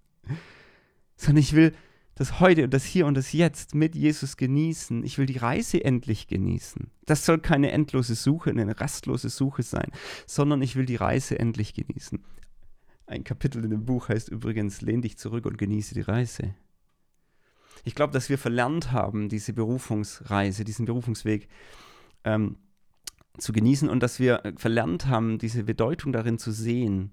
Sondern 1.18 1.41
ich 1.41 1.54
will 1.54 1.74
das 2.16 2.39
heute 2.39 2.64
und 2.64 2.74
das 2.74 2.86
hier 2.86 3.06
und 3.06 3.16
das 3.16 3.34
jetzt 3.34 3.76
mit 3.76 3.95
Jesus 3.95 4.38
genießen. 4.38 5.04
Ich 5.04 5.18
will 5.18 5.26
die 5.26 5.38
Reise 5.38 5.84
endlich 5.84 6.28
genießen. 6.28 6.91
Das 7.06 7.26
soll 7.26 7.39
keine 7.39 7.72
endlose 7.72 8.16
Suche, 8.16 8.52
eine 8.52 8.80
rastlose 8.80 9.30
Suche 9.30 9.64
sein, 9.64 9.91
sondern 10.26 10.62
ich 10.62 10.76
will 10.76 10.86
die 10.86 10.95
Reise 10.95 11.39
endlich 11.39 11.74
genießen. 11.74 12.24
Ein 13.08 13.24
Kapitel 13.24 13.64
in 13.64 13.72
dem 13.72 13.86
Buch 13.86 14.10
heißt 14.10 14.30
übrigens, 14.30 14.82
lehn 14.82 15.02
dich 15.02 15.18
zurück 15.18 15.45
und 15.45 15.58
genieße 15.58 15.95
die 15.95 16.02
Reise. 16.02 16.56
Ich 17.84 17.96
glaube, 17.96 18.14
dass 18.14 18.30
wir 18.30 18.38
verlernt 18.38 18.92
haben, 18.92 19.30
diese 19.30 19.54
Berufungsreise, 19.54 20.64
diesen 20.64 20.86
Berufungsweg 20.86 21.48
ähm, 22.24 22.58
zu 23.38 23.54
genießen 23.54 23.90
und 23.90 24.02
dass 24.02 24.20
wir 24.20 24.54
verlernt 24.58 25.08
haben, 25.08 25.38
diese 25.40 25.64
Bedeutung 25.64 26.12
darin 26.12 26.38
zu 26.38 26.52
sehen, 26.52 27.12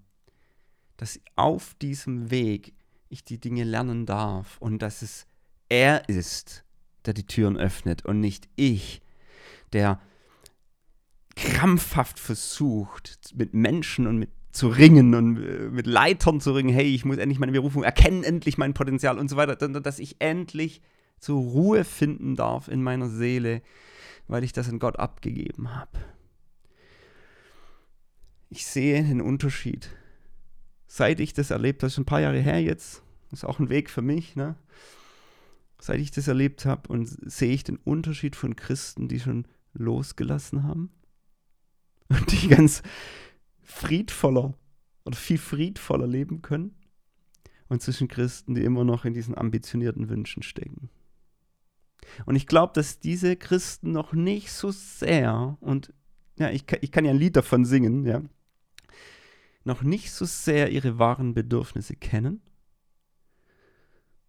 dass 0.97 1.21
auf 1.37 1.75
diesem 1.75 2.31
Weg 2.31 2.75
ich 3.09 3.25
die 3.25 3.39
Dinge 3.39 3.64
lernen 3.64 4.05
darf 4.05 4.59
und 4.59 4.81
dass 4.81 5.03
es 5.03 5.27
er 5.69 6.09
ist, 6.09 6.64
der 7.05 7.14
die 7.14 7.27
Türen 7.27 7.57
öffnet 7.57 8.05
und 8.05 8.21
nicht 8.21 8.49
ich, 8.57 9.01
der 9.73 10.01
krampfhaft 11.37 12.19
versucht, 12.19 13.33
mit 13.37 13.55
Menschen 13.55 14.07
und 14.07 14.19
mit 14.19 14.31
zu 14.51 14.68
ringen 14.68 15.14
und 15.14 15.36
äh, 15.42 15.68
mit 15.70 15.86
Leitern 15.86 16.40
zu 16.40 16.53
ringen, 16.53 16.72
hey, 16.72 16.94
ich 16.94 17.05
muss 17.05 17.18
endlich 17.18 17.38
meine 17.38 17.53
Berufung 17.53 17.82
erkennen, 17.82 18.24
endlich 18.24 18.59
mein 18.59 18.74
Potenzial 18.74 19.18
und 19.18 19.28
so 19.28 19.36
weiter, 19.36 19.57
dass 19.57 19.99
ich 19.99 20.16
endlich 20.20 20.80
zur 21.18 21.40
Ruhe 21.40 21.84
finden 21.84 22.36
darf 22.36 22.68
in 22.68 22.82
meiner 22.82 23.09
Seele, 23.09 23.62
weil 24.26 24.44
ich 24.44 24.53
das 24.53 24.68
an 24.68 24.78
Gott 24.78 24.99
abgegeben 24.99 25.74
habe. 25.74 25.99
Ich 28.51 28.66
sehe 28.66 29.03
den 29.03 29.20
Unterschied. 29.20 29.90
Seit 30.86 31.20
ich 31.20 31.34
das 31.34 31.51
erlebt 31.51 31.82
habe, 31.82 31.88
das 31.88 31.94
ist 31.94 31.99
ein 31.99 32.07
paar 32.07 32.20
Jahre 32.20 32.40
her 32.40 32.62
jetzt, 32.62 33.03
ist 33.30 33.44
auch 33.44 33.59
ein 33.59 33.68
Weg 33.68 33.90
für 33.90 34.01
mich, 34.01 34.36
ne? 34.36 34.57
Seit 35.80 36.01
ich 36.01 36.11
das 36.11 36.26
erlebt 36.26 36.64
habe 36.64 36.88
und 36.88 37.07
sehe 37.07 37.53
ich 37.53 37.62
den 37.62 37.76
Unterschied 37.76 38.34
von 38.36 38.57
Christen, 38.57 39.07
die 39.07 39.20
schon 39.20 39.46
losgelassen 39.74 40.64
haben 40.64 40.90
und 42.09 42.32
die 42.32 42.49
ganz 42.49 42.82
friedvoller 43.69 44.55
oder 45.05 45.16
viel 45.16 45.39
friedvoller 45.39 46.07
leben 46.07 46.43
können 46.43 46.75
und 47.69 47.83
zwischen 47.83 48.09
Christen, 48.09 48.55
die 48.55 48.64
immer 48.64 48.83
noch 48.83 49.05
in 49.05 49.12
diesen 49.12 49.37
ambitionierten 49.37 50.09
Wünschen 50.09 50.43
stecken. 50.43 50.89
Und 52.25 52.35
ich 52.35 52.47
glaube, 52.47 52.73
dass 52.75 52.99
diese 52.99 53.37
Christen 53.37 53.93
noch 53.93 54.14
nicht 54.14 54.51
so 54.51 54.71
sehr, 54.71 55.59
und 55.61 55.93
ja, 56.39 56.51
ich, 56.51 56.64
ich 56.81 56.91
kann 56.91 57.05
ja 57.05 57.11
ein 57.11 57.19
Lied 57.19 57.37
davon 57.37 57.66
singen, 57.66 58.07
ja, 58.07 58.23
noch 59.64 59.83
nicht 59.83 60.12
so 60.12 60.25
sehr 60.25 60.71
ihre 60.71 60.99
wahren 60.99 61.35
Bedürfnisse 61.35 61.95
kennen, 61.95 62.41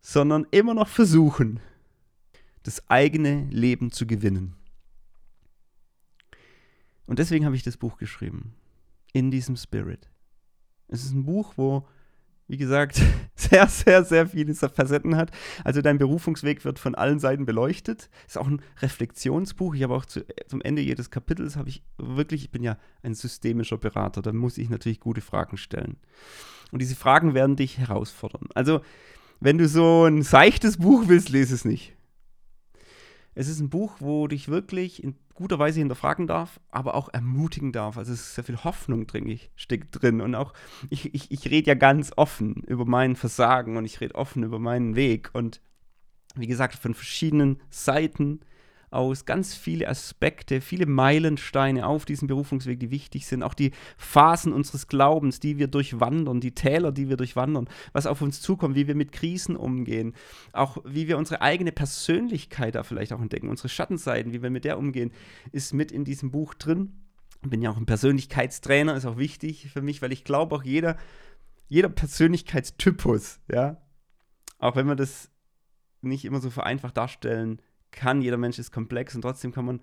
sondern 0.01 0.45
immer 0.51 0.73
noch 0.73 0.89
versuchen, 0.89 1.61
das 2.63 2.89
eigene 2.89 3.47
Leben 3.51 3.91
zu 3.91 4.05
gewinnen. 4.05 4.55
Und 7.05 7.19
deswegen 7.19 7.45
habe 7.45 7.55
ich 7.55 7.63
das 7.63 7.77
Buch 7.77 7.97
geschrieben 7.97 8.53
in 9.13 9.31
diesem 9.31 9.55
Spirit. 9.55 10.09
Es 10.87 11.03
ist 11.03 11.13
ein 11.13 11.25
Buch, 11.25 11.53
wo 11.55 11.85
wie 12.49 12.57
gesagt, 12.57 13.01
sehr, 13.35 13.67
sehr, 13.67 14.03
sehr 14.03 14.27
viele 14.27 14.53
Facetten 14.53 15.15
hat. 15.15 15.31
Also 15.63 15.81
dein 15.81 15.99
Berufungsweg 15.99 16.65
wird 16.65 16.79
von 16.79 16.95
allen 16.95 17.19
Seiten 17.19 17.45
beleuchtet. 17.45 18.09
Ist 18.27 18.37
auch 18.37 18.47
ein 18.47 18.61
Reflexionsbuch. 18.81 19.75
Ich 19.75 19.83
habe 19.83 19.95
auch 19.95 20.05
zu, 20.05 20.25
zum 20.47 20.61
Ende 20.61 20.81
jedes 20.81 21.11
Kapitels 21.11 21.55
habe 21.55 21.69
ich 21.69 21.83
wirklich, 21.97 22.43
ich 22.45 22.51
bin 22.51 22.63
ja 22.63 22.77
ein 23.03 23.13
systemischer 23.13 23.77
Berater, 23.77 24.21
da 24.21 24.33
muss 24.33 24.57
ich 24.57 24.69
natürlich 24.69 24.99
gute 24.99 25.21
Fragen 25.21 25.57
stellen. 25.57 25.97
Und 26.71 26.81
diese 26.81 26.95
Fragen 26.95 27.35
werden 27.35 27.55
dich 27.55 27.77
herausfordern. 27.77 28.47
Also, 28.55 28.81
wenn 29.39 29.57
du 29.57 29.67
so 29.67 30.05
ein 30.05 30.23
seichtes 30.23 30.77
Buch 30.77 31.03
willst, 31.05 31.29
lese 31.29 31.53
es 31.53 31.65
nicht. 31.65 31.95
Es 33.35 33.47
ist 33.47 33.59
ein 33.59 33.69
Buch, 33.69 33.95
wo 33.99 34.27
dich 34.27 34.47
wirklich 34.49 35.03
in 35.03 35.15
guter 35.33 35.59
Weise 35.59 35.79
hinterfragen 35.79 36.27
darf, 36.27 36.59
aber 36.69 36.95
auch 36.95 37.09
ermutigen 37.13 37.71
darf. 37.71 37.97
Also 37.97 38.11
es 38.11 38.19
ist 38.19 38.35
sehr 38.35 38.43
viel 38.43 38.63
Hoffnung 38.63 39.07
drin, 39.07 39.39
steckt 39.55 40.01
drin. 40.01 40.19
Und 40.19 40.35
auch, 40.35 40.53
ich, 40.89 41.13
ich, 41.13 41.31
ich 41.31 41.49
rede 41.49 41.69
ja 41.69 41.75
ganz 41.75 42.11
offen 42.15 42.55
über 42.67 42.85
mein 42.85 43.15
Versagen 43.15 43.77
und 43.77 43.85
ich 43.85 44.01
rede 44.01 44.15
offen 44.15 44.43
über 44.43 44.59
meinen 44.59 44.95
Weg. 44.95 45.29
Und 45.33 45.61
wie 46.35 46.47
gesagt, 46.47 46.75
von 46.75 46.93
verschiedenen 46.93 47.61
Seiten 47.69 48.41
aus 48.91 49.25
ganz 49.25 49.55
viele 49.55 49.87
Aspekte, 49.87 50.61
viele 50.61 50.85
Meilensteine 50.85 51.85
auf 51.85 52.05
diesem 52.05 52.27
Berufungsweg, 52.27 52.79
die 52.79 52.91
wichtig 52.91 53.27
sind. 53.27 53.43
Auch 53.43 53.53
die 53.53 53.71
Phasen 53.97 54.51
unseres 54.51 54.87
Glaubens, 54.87 55.39
die 55.39 55.57
wir 55.57 55.67
durchwandern, 55.67 56.41
die 56.41 56.53
Täler, 56.53 56.91
die 56.91 57.09
wir 57.09 57.17
durchwandern, 57.17 57.69
was 57.93 58.07
auf 58.07 58.21
uns 58.21 58.41
zukommt, 58.41 58.75
wie 58.75 58.87
wir 58.87 58.95
mit 58.95 59.11
Krisen 59.11 59.55
umgehen, 59.55 60.13
auch 60.53 60.77
wie 60.85 61.07
wir 61.07 61.17
unsere 61.17 61.41
eigene 61.41 61.71
Persönlichkeit 61.71 62.75
da 62.75 62.83
vielleicht 62.83 63.13
auch 63.13 63.21
entdecken, 63.21 63.49
unsere 63.49 63.69
Schattenseiten, 63.69 64.33
wie 64.33 64.41
wir 64.41 64.49
mit 64.49 64.65
der 64.65 64.77
umgehen, 64.77 65.11
ist 65.51 65.73
mit 65.73 65.91
in 65.91 66.03
diesem 66.03 66.31
Buch 66.31 66.53
drin. 66.53 66.93
Ich 67.43 67.49
bin 67.49 67.61
ja 67.61 67.71
auch 67.71 67.77
ein 67.77 67.85
Persönlichkeitstrainer, 67.85 68.95
ist 68.95 69.05
auch 69.05 69.17
wichtig 69.17 69.69
für 69.71 69.81
mich, 69.81 70.01
weil 70.01 70.11
ich 70.11 70.23
glaube, 70.23 70.55
auch 70.55 70.63
jeder, 70.63 70.97
jeder 71.67 71.89
Persönlichkeitstypus, 71.89 73.39
ja, 73.49 73.77
auch 74.57 74.75
wenn 74.75 74.87
wir 74.87 74.95
das 74.95 75.31
nicht 76.01 76.25
immer 76.25 76.41
so 76.41 76.49
vereinfacht 76.49 76.97
darstellen 76.97 77.61
kann. 77.91 78.21
Jeder 78.21 78.37
Mensch 78.37 78.59
ist 78.59 78.71
komplex 78.71 79.15
und 79.15 79.21
trotzdem 79.21 79.51
kann 79.51 79.65
man 79.65 79.81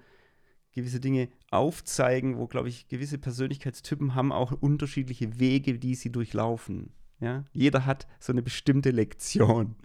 gewisse 0.73 1.01
Dinge 1.01 1.29
aufzeigen, 1.51 2.37
wo, 2.37 2.47
glaube 2.47 2.69
ich, 2.69 2.87
gewisse 2.89 3.19
Persönlichkeitstypen 3.19 4.15
haben 4.15 4.31
auch 4.31 4.53
unterschiedliche 4.53 5.39
Wege, 5.39 5.79
die 5.79 5.95
sie 5.95 6.13
durchlaufen. 6.13 6.93
Ja? 7.19 7.45
Jeder 7.53 7.87
hat 7.87 8.07
so 8.19 8.33
eine 8.33 8.43
bestimmte 8.43 8.91
Lektion. 8.91 9.77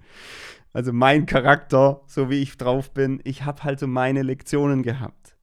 Also 0.74 0.92
mein 0.92 1.26
Charakter, 1.26 2.02
so 2.08 2.30
wie 2.30 2.42
ich 2.42 2.58
drauf 2.58 2.94
bin, 2.94 3.22
ich 3.24 3.44
habe 3.44 3.64
halt 3.64 3.80
so 3.80 3.88
meine 3.88 4.22
Lektionen 4.22 4.84
gehabt. 4.84 5.38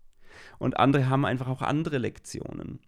Und 0.58 0.78
andere 0.78 1.08
haben 1.08 1.24
einfach 1.24 1.48
auch 1.48 1.62
andere 1.62 1.98
Lektionen. 1.98 2.80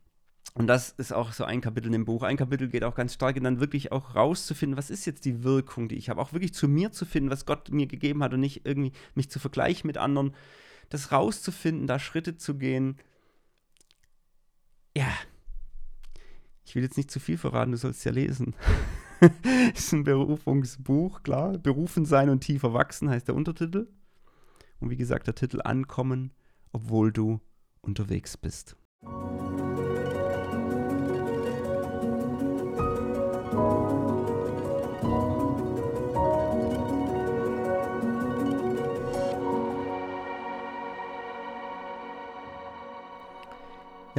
Und 0.55 0.67
das 0.67 0.91
ist 0.91 1.13
auch 1.13 1.33
so 1.33 1.45
ein 1.45 1.61
Kapitel 1.61 1.95
im 1.95 2.05
Buch. 2.05 2.23
Ein 2.23 2.37
Kapitel 2.37 2.69
geht 2.69 2.83
auch 2.83 2.97
ganz 2.97 3.15
stark 3.15 3.37
in 3.37 3.45
dann 3.45 3.61
wirklich 3.61 3.93
auch 3.93 4.17
rauszufinden, 4.17 4.77
was 4.77 4.91
ist 4.91 5.07
jetzt 5.07 5.25
die 5.25 5.45
Wirkung, 5.45 5.89
die 5.89 5.95
ich 5.95 6.11
habe. 6.11 6.21
Auch 6.21 6.33
wirklich 6.33 6.53
zu 6.55 6.67
mir 6.67 6.91
zu 6.91 7.07
finden, 7.07 7.31
was 7.31 7.47
Gott 7.47 7.71
mir 7.71 7.87
gegeben 7.87 8.23
hat 8.23 8.35
und 8.35 8.41
nicht 8.41 8.67
irgendwie 8.67 8.93
mich 9.15 9.31
zu 9.31 9.39
vergleichen 9.39 9.87
mit 9.87 9.97
anderen. 9.97 10.35
Das 10.89 11.13
rauszufinden, 11.13 11.87
da 11.87 11.99
Schritte 11.99 12.37
zu 12.37 12.57
gehen. 12.59 12.97
Ja. 14.97 15.09
Ich 16.65 16.75
will 16.75 16.83
jetzt 16.83 16.97
nicht 16.97 17.11
zu 17.11 17.21
viel 17.21 17.39
verraten, 17.39 17.73
du 17.73 17.79
sollst 17.79 18.05
ja 18.05 18.11
lesen. 18.11 18.55
ist 19.75 19.93
ein 19.93 20.05
Berufungsbuch, 20.05 21.23
klar. 21.23 21.59
Berufen 21.59 22.05
sein 22.05 22.29
und 22.29 22.41
tiefer 22.41 22.73
wachsen 22.73 23.09
heißt 23.09 23.29
der 23.29 23.37
Untertitel. 23.37 23.89
Und 24.81 24.91
wie 24.91 24.97
gesagt, 24.97 25.29
der 25.29 25.35
Titel 25.35 25.61
Ankommen, 25.63 26.33
obwohl 26.73 27.13
du 27.13 27.41
unterwegs 27.83 28.37
bist. 28.37 28.77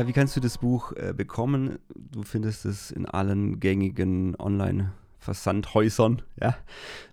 Ja, 0.02 0.08
wie 0.08 0.14
kannst 0.14 0.36
du 0.36 0.40
das 0.40 0.58
Buch 0.58 0.94
äh, 0.94 1.14
bekommen? 1.16 1.78
Du 1.94 2.24
findest 2.24 2.66
es 2.66 2.90
in 2.90 3.06
allen 3.06 3.60
gängigen 3.60 4.36
Online-Versandhäusern, 4.36 6.24
ja, 6.42 6.58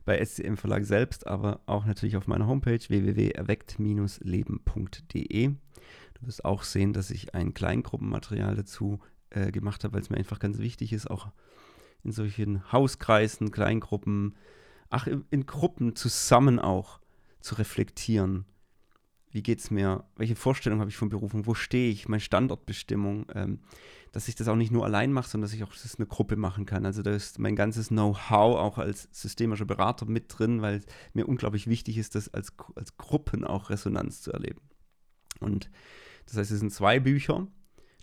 bei 0.06 0.24
SCM 0.24 0.54
Verlag 0.54 0.86
selbst, 0.86 1.26
aber 1.26 1.60
auch 1.66 1.84
natürlich 1.84 2.16
auf 2.16 2.26
meiner 2.28 2.46
Homepage 2.46 2.80
www.erweckt-leben.de. 2.80 5.48
Du 5.48 6.26
wirst 6.26 6.46
auch 6.46 6.62
sehen, 6.62 6.94
dass 6.94 7.10
ich 7.10 7.34
ein 7.34 7.52
Kleingruppenmaterial 7.52 8.56
dazu 8.56 9.00
äh, 9.28 9.52
gemacht 9.52 9.84
habe, 9.84 9.92
weil 9.92 10.00
es 10.00 10.08
mir 10.08 10.16
einfach 10.16 10.38
ganz 10.38 10.56
wichtig 10.56 10.94
ist, 10.94 11.10
auch 11.10 11.28
in 12.04 12.12
solchen 12.12 12.72
Hauskreisen, 12.72 13.50
Kleingruppen, 13.50 14.34
ach, 14.88 15.06
in, 15.06 15.26
in 15.28 15.44
Gruppen 15.44 15.94
zusammen 15.94 16.58
auch 16.58 17.00
zu 17.40 17.56
reflektieren 17.56 18.46
wie 19.30 19.42
geht 19.42 19.60
es 19.60 19.70
mir, 19.70 20.04
welche 20.16 20.36
Vorstellung 20.36 20.80
habe 20.80 20.90
ich 20.90 20.96
von 20.96 21.08
Berufung, 21.08 21.46
wo 21.46 21.54
stehe 21.54 21.90
ich, 21.90 22.08
meine 22.08 22.20
Standortbestimmung, 22.20 23.26
ähm, 23.34 23.60
dass 24.12 24.28
ich 24.28 24.34
das 24.34 24.48
auch 24.48 24.56
nicht 24.56 24.72
nur 24.72 24.84
allein 24.84 25.12
mache, 25.12 25.28
sondern 25.28 25.48
dass 25.48 25.54
ich 25.54 25.64
auch 25.64 25.72
das 25.72 25.96
eine 25.96 26.06
Gruppe 26.06 26.36
machen 26.36 26.64
kann. 26.64 26.86
Also 26.86 27.02
da 27.02 27.10
ist 27.10 27.38
mein 27.38 27.56
ganzes 27.56 27.88
Know-how 27.88 28.58
auch 28.58 28.78
als 28.78 29.08
systemischer 29.12 29.66
Berater 29.66 30.06
mit 30.06 30.26
drin, 30.28 30.62
weil 30.62 30.82
mir 31.12 31.28
unglaublich 31.28 31.66
wichtig 31.66 31.98
ist, 31.98 32.14
das 32.14 32.32
als, 32.32 32.52
als 32.74 32.96
Gruppen 32.96 33.44
auch 33.44 33.70
Resonanz 33.70 34.22
zu 34.22 34.32
erleben. 34.32 34.62
Und 35.40 35.70
das 36.26 36.36
heißt, 36.36 36.50
es 36.50 36.60
sind 36.60 36.72
zwei 36.72 37.00
Bücher, 37.00 37.46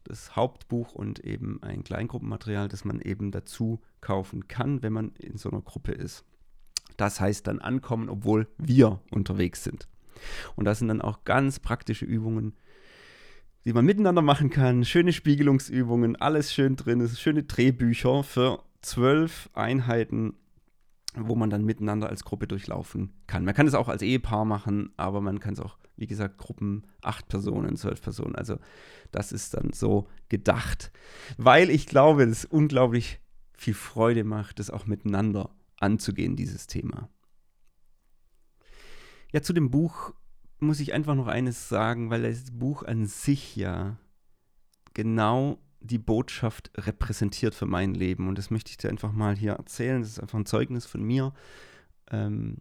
das 0.03 0.35
Hauptbuch 0.35 0.93
und 0.93 1.19
eben 1.19 1.61
ein 1.63 1.83
Kleingruppenmaterial, 1.83 2.67
das 2.67 2.85
man 2.85 3.01
eben 3.01 3.31
dazu 3.31 3.81
kaufen 4.01 4.47
kann, 4.47 4.83
wenn 4.83 4.93
man 4.93 5.09
in 5.15 5.37
so 5.37 5.49
einer 5.49 5.61
Gruppe 5.61 5.91
ist. 5.91 6.23
Das 6.97 7.19
heißt 7.19 7.47
dann 7.47 7.59
ankommen, 7.59 8.09
obwohl 8.09 8.47
wir 8.57 9.01
unterwegs 9.11 9.63
sind. 9.63 9.89
Und 10.55 10.65
da 10.65 10.75
sind 10.75 10.87
dann 10.87 11.01
auch 11.01 11.23
ganz 11.23 11.59
praktische 11.59 12.05
Übungen, 12.05 12.53
die 13.65 13.73
man 13.73 13.85
miteinander 13.85 14.21
machen 14.21 14.49
kann. 14.49 14.85
Schöne 14.85 15.11
Spiegelungsübungen, 15.11 16.15
alles 16.15 16.53
schön 16.53 16.75
drin. 16.75 17.05
Sind 17.05 17.17
schöne 17.17 17.43
Drehbücher 17.43 18.23
für 18.23 18.63
zwölf 18.81 19.49
Einheiten, 19.53 20.35
wo 21.15 21.35
man 21.35 21.49
dann 21.49 21.65
miteinander 21.65 22.09
als 22.09 22.23
Gruppe 22.23 22.47
durchlaufen 22.47 23.13
kann. 23.27 23.45
Man 23.45 23.55
kann 23.55 23.67
es 23.67 23.73
auch 23.73 23.89
als 23.89 24.01
Ehepaar 24.01 24.45
machen, 24.45 24.91
aber 24.97 25.21
man 25.21 25.39
kann 25.39 25.53
es 25.53 25.59
auch, 25.59 25.77
wie 25.95 26.07
gesagt, 26.07 26.37
Gruppen, 26.37 26.83
acht 27.01 27.27
Personen, 27.27 27.75
zwölf 27.77 28.01
Personen. 28.01 28.35
Also 28.35 28.57
das 29.11 29.31
ist 29.31 29.53
dann 29.53 29.71
so 29.73 30.07
gedacht, 30.29 30.91
weil 31.37 31.69
ich 31.69 31.87
glaube, 31.87 32.23
es 32.23 32.45
unglaublich 32.45 33.19
viel 33.57 33.73
Freude 33.73 34.23
macht, 34.23 34.59
das 34.59 34.69
auch 34.69 34.85
miteinander 34.85 35.49
anzugehen, 35.77 36.35
dieses 36.35 36.67
Thema. 36.67 37.09
Ja, 39.35 39.41
zu 39.41 39.51
dem 39.51 39.69
Buch 39.69 40.13
muss 40.59 40.79
ich 40.79 40.93
einfach 40.93 41.13
noch 41.13 41.27
eines 41.27 41.67
sagen, 41.67 42.09
weil 42.09 42.21
das 42.21 42.51
Buch 42.51 42.83
an 42.83 43.05
sich 43.05 43.57
ja 43.57 43.97
genau 44.93 45.59
die 45.81 45.97
Botschaft 45.97 46.71
repräsentiert 46.77 47.53
für 47.53 47.65
mein 47.65 47.93
Leben. 47.93 48.29
Und 48.29 48.37
das 48.37 48.49
möchte 48.49 48.71
ich 48.71 48.77
dir 48.77 48.87
einfach 48.87 49.11
mal 49.11 49.35
hier 49.35 49.51
erzählen. 49.51 49.99
Das 49.99 50.11
ist 50.11 50.21
einfach 50.21 50.39
ein 50.39 50.45
Zeugnis 50.45 50.85
von 50.85 51.03
mir. 51.03 51.33
Ähm, 52.11 52.59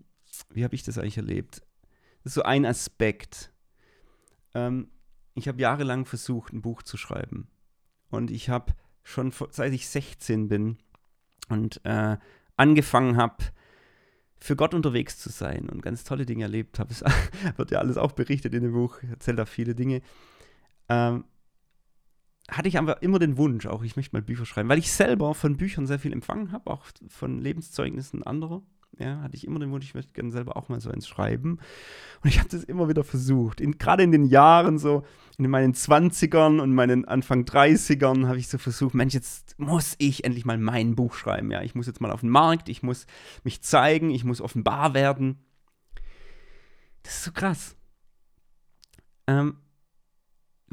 wie 0.51 0.65
habe 0.65 0.75
ich 0.75 0.83
das 0.83 0.99
eigentlich 0.99 1.17
erlebt? 1.17 1.63
Das 2.25 2.33
ist 2.33 2.35
so 2.35 2.43
ein 2.43 2.67
Aspekt. 2.67 3.53
Ähm, 4.53 4.89
ich 5.37 5.47
habe 5.47 5.63
jahrelang 5.63 6.07
versucht, 6.07 6.53
ein 6.53 6.63
Buch 6.63 6.83
zu 6.83 6.97
schreiben. 6.97 7.47
Und 8.11 8.33
ich 8.33 8.49
habe 8.49 8.75
schon 9.05 9.33
seit 9.51 9.73
ich 9.73 9.87
16 9.89 10.49
bin 10.49 10.79
und 11.49 11.81
äh, 11.85 12.17
angefangen 12.57 13.17
habe, 13.17 13.45
für 14.45 14.57
Gott 14.57 14.75
unterwegs 14.75 15.19
zu 15.19 15.31
sein 15.31 15.71
und 15.71 15.81
ganz 15.81 16.05
tolle 16.05 16.27
Dinge 16.27 16.43
erlebt 16.43 16.79
habe. 16.79 16.93
Es 16.93 17.03
wird 17.57 17.71
ja 17.71 17.79
alles 17.79 17.97
auch 17.97 18.13
berichtet 18.13 18.53
in 18.53 18.63
dem 18.63 18.73
Buch, 18.73 19.03
erzählt 19.03 19.39
da 19.39 19.47
viele 19.47 19.75
Dinge. 19.75 20.03
Ähm, 20.91 21.25
hatte 22.51 22.69
ich 22.69 22.77
einfach 22.77 23.01
immer 23.01 23.19
den 23.19 23.39
Wunsch, 23.39 23.65
auch 23.65 23.83
ich 23.83 23.97
möchte 23.97 24.15
mal 24.15 24.21
Bücher 24.21 24.45
schreiben, 24.45 24.69
weil 24.69 24.79
ich 24.79 24.93
selber 24.93 25.35
von 25.35 25.57
Büchern 25.57 25.87
sehr 25.87 25.99
viel 25.99 26.13
empfangen 26.13 26.53
habe, 26.53 26.71
auch 26.71 26.85
von 27.09 27.41
Lebenszeugnissen 27.41 28.23
anderer 28.23 28.61
ja, 28.99 29.21
hatte 29.23 29.37
ich 29.37 29.47
immer 29.47 29.59
den 29.59 29.71
Wunsch, 29.71 29.87
ich 29.87 29.95
möchte 29.95 30.13
gerne 30.13 30.31
selber 30.31 30.57
auch 30.57 30.69
mal 30.69 30.81
so 30.81 30.91
eins 30.91 31.09
schreiben. 31.09 31.59
Und 32.23 32.29
ich 32.29 32.39
habe 32.39 32.49
das 32.49 32.65
immer 32.65 32.89
wieder 32.89 33.05
versucht. 33.05 33.61
Gerade 33.79 34.03
in 34.03 34.13
den 34.13 34.27
Jahren, 34.27 34.79
so 34.79 35.05
in 35.39 35.49
meinen 35.51 35.75
20ern 35.75 36.61
und 36.61 36.75
meinen 36.75 37.05
Anfang 37.05 37.45
30ern, 37.45 38.27
habe 38.27 38.39
ich 38.39 38.49
so 38.49 38.59
versucht, 38.59 38.95
Mensch, 38.95 39.15
jetzt 39.15 39.59
muss 39.59 39.95
ich 39.99 40.25
endlich 40.25 40.45
mal 40.45 40.59
mein 40.59 40.95
Buch 40.95 41.15
schreiben. 41.15 41.51
Ja, 41.51 41.63
ich 41.63 41.75
muss 41.75 41.87
jetzt 41.87 42.01
mal 42.01 42.13
auf 42.13 42.21
den 42.21 42.31
Markt, 42.31 42.69
ich 42.69 42.83
muss 42.83 43.07
mich 43.43 43.63
zeigen, 43.63 44.11
ich 44.11 44.25
muss 44.25 44.41
offenbar 44.41 44.95
werden. 44.95 45.39
Das 47.03 47.17
ist 47.17 47.25
so 47.25 47.33
krass. 47.33 47.77
Ähm, 49.27 49.57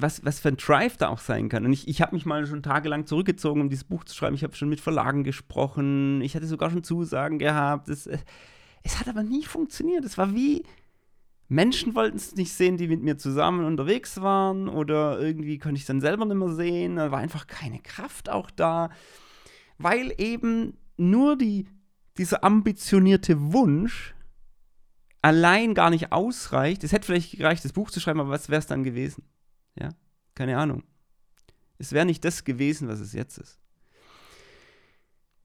was, 0.02 0.24
was 0.26 0.40
für 0.40 0.50
ein 0.50 0.58
Drive 0.58 0.98
da 0.98 1.10
auch 1.10 1.20
sein 1.20 1.50
kann. 1.50 1.66
Und 1.66 1.74
ich, 1.74 1.88
ich 1.88 2.02
habe 2.02 2.16
mich 2.16 2.26
mal 2.26 2.46
schon 2.46 2.64
tagelang 2.64 3.06
zurückgezogen, 3.06 3.62
um 3.62 3.70
dieses 3.70 3.84
Buch 3.84 4.04
zu 4.04 4.16
schreiben. 4.16 4.36
Ich 4.36 4.44
habe 4.44 4.56
schon 4.56 4.70
mit 4.70 4.82
Verlagen 4.82 5.24
gesprochen. 5.24 6.22
Ich 6.22 6.36
hatte 6.36 6.48
sogar 6.48 6.70
schon 6.70 6.84
Zusagen 6.84 7.40
gehabt. 7.40 7.90
Es, 7.90 8.08
äh, 8.08 8.18
es 8.84 9.00
hat 9.00 9.08
aber 9.08 9.24
nie 9.24 9.44
funktioniert. 9.44 10.06
Es 10.06 10.18
war 10.18 10.34
wie, 10.34 10.64
Menschen 11.48 11.96
wollten 11.96 12.18
es 12.18 12.36
nicht 12.36 12.54
sehen, 12.54 12.78
die 12.78 12.88
mit 12.88 13.02
mir 13.02 13.18
zusammen 13.18 13.66
unterwegs 13.66 14.22
waren. 14.22 14.68
Oder 14.68 15.20
irgendwie 15.20 15.58
konnte 15.58 15.76
ich 15.76 15.82
es 15.82 15.88
dann 15.88 16.02
selber 16.02 16.26
nicht 16.26 16.38
mehr 16.38 16.50
sehen. 16.50 16.96
Da 16.96 17.12
war 17.12 17.20
einfach 17.20 17.48
keine 17.48 17.80
Kraft 17.80 18.30
auch 18.30 18.50
da. 18.52 18.90
Weil 19.78 20.14
eben 20.18 20.78
nur 20.98 21.38
die, 21.38 21.68
dieser 22.18 22.44
ambitionierte 22.44 23.54
Wunsch 23.54 24.14
allein 25.22 25.74
gar 25.74 25.90
nicht 25.90 26.12
ausreicht. 26.12 26.84
Es 26.84 26.92
hätte 26.92 27.06
vielleicht 27.06 27.38
gereicht, 27.38 27.64
das 27.64 27.74
Buch 27.74 27.92
zu 27.92 28.00
schreiben, 28.00 28.20
aber 28.20 28.30
was 28.30 28.50
wäre 28.50 28.60
es 28.60 28.68
dann 28.68 28.84
gewesen? 28.84 29.24
Ja, 29.76 29.90
keine 30.36 30.58
Ahnung. 30.58 30.84
Es 31.78 31.94
wäre 31.94 32.06
nicht 32.06 32.24
das 32.24 32.44
gewesen, 32.44 32.88
was 32.88 33.00
es 33.00 33.14
jetzt 33.14 33.38
ist. 33.38 33.60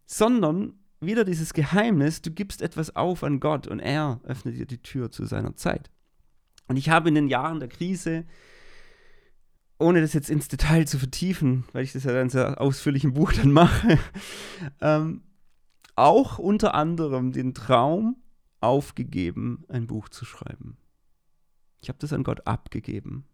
Sondern 0.05 0.75
wieder 1.01 1.25
dieses 1.25 1.55
Geheimnis, 1.55 2.23
du 2.23 2.31
gibst 2.31 2.63
etwas 2.63 2.95
auf 2.97 3.23
an 3.23 3.41
Gott 3.41 3.67
und 3.67 3.81
er 3.81 4.21
öffnet 4.25 4.57
dir 4.57 4.67
die 4.67 4.83
Tür 4.83 5.11
zu 5.11 5.25
seiner 5.25 5.57
Zeit. 5.57 5.91
Und 6.69 6.77
ich 6.77 6.89
habe 6.91 7.09
in 7.09 7.15
den 7.15 7.29
Jahren 7.29 7.61
der 7.61 7.69
Krise, 7.69 8.25
ohne 9.79 10.01
das 10.01 10.15
jetzt 10.15 10.31
ins 10.31 10.49
Detail 10.49 10.87
zu 10.87 10.99
vertiefen, 10.99 11.65
weil 11.73 11.85
ich 11.85 11.93
das 11.93 12.05
ja 12.05 12.13
dann 12.13 12.31
sehr 12.31 12.61
ausführlich 12.61 13.05
im 13.05 13.15
Buch 13.15 13.33
dann 13.33 13.53
mache, 13.53 13.99
ähm, 14.81 15.23
auch 15.95 16.39
unter 16.39 16.75
anderem 16.75 17.33
den 17.33 17.55
Traum 17.55 18.17
aufgegeben, 18.61 19.65
ein 19.69 19.87
Buch 19.87 20.09
zu 20.09 20.25
schreiben. 20.25 20.77
Ich 21.81 21.89
habe 21.89 21.99
das 21.99 22.13
an 22.13 22.25
Gott 22.25 22.47
abgegeben. 22.47 23.27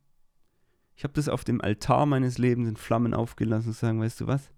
Ich 0.97 1.05
habe 1.05 1.15
das 1.15 1.29
auf 1.29 1.45
dem 1.45 1.61
Altar 1.61 2.07
meines 2.07 2.39
Lebens 2.39 2.69
in 2.69 2.77
Flammen 2.77 3.15
aufgelassen 3.15 3.69
und 3.69 3.77
sagen, 3.77 4.01
weißt 4.01 4.21
du 4.21 4.27
was? 4.27 4.51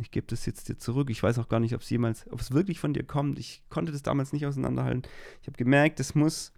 Ich 0.00 0.10
gebe 0.10 0.26
das 0.26 0.46
jetzt 0.46 0.68
dir 0.68 0.78
zurück. 0.78 1.10
Ich 1.10 1.22
weiß 1.22 1.38
auch 1.38 1.48
gar 1.48 1.60
nicht, 1.60 1.74
ob 1.74 1.82
es 1.82 1.90
jemals, 1.90 2.26
ob 2.30 2.40
es 2.40 2.52
wirklich 2.52 2.80
von 2.80 2.94
dir 2.94 3.04
kommt. 3.04 3.38
Ich 3.38 3.62
konnte 3.68 3.92
das 3.92 4.02
damals 4.02 4.32
nicht 4.32 4.46
auseinanderhalten. 4.46 5.02
Ich 5.42 5.46
habe 5.46 5.58
gemerkt, 5.58 6.00
es 6.00 6.14
muss, 6.14 6.52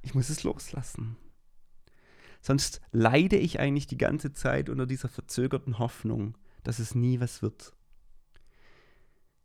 ich 0.00 0.14
muss 0.14 0.30
es 0.30 0.42
loslassen. 0.42 1.16
Sonst 2.40 2.80
leide 2.90 3.36
ich 3.36 3.60
eigentlich 3.60 3.86
die 3.86 3.98
ganze 3.98 4.32
Zeit 4.32 4.68
unter 4.68 4.86
dieser 4.86 5.08
verzögerten 5.08 5.78
Hoffnung, 5.78 6.36
dass 6.64 6.78
es 6.78 6.94
nie 6.94 7.20
was 7.20 7.42
wird. 7.42 7.74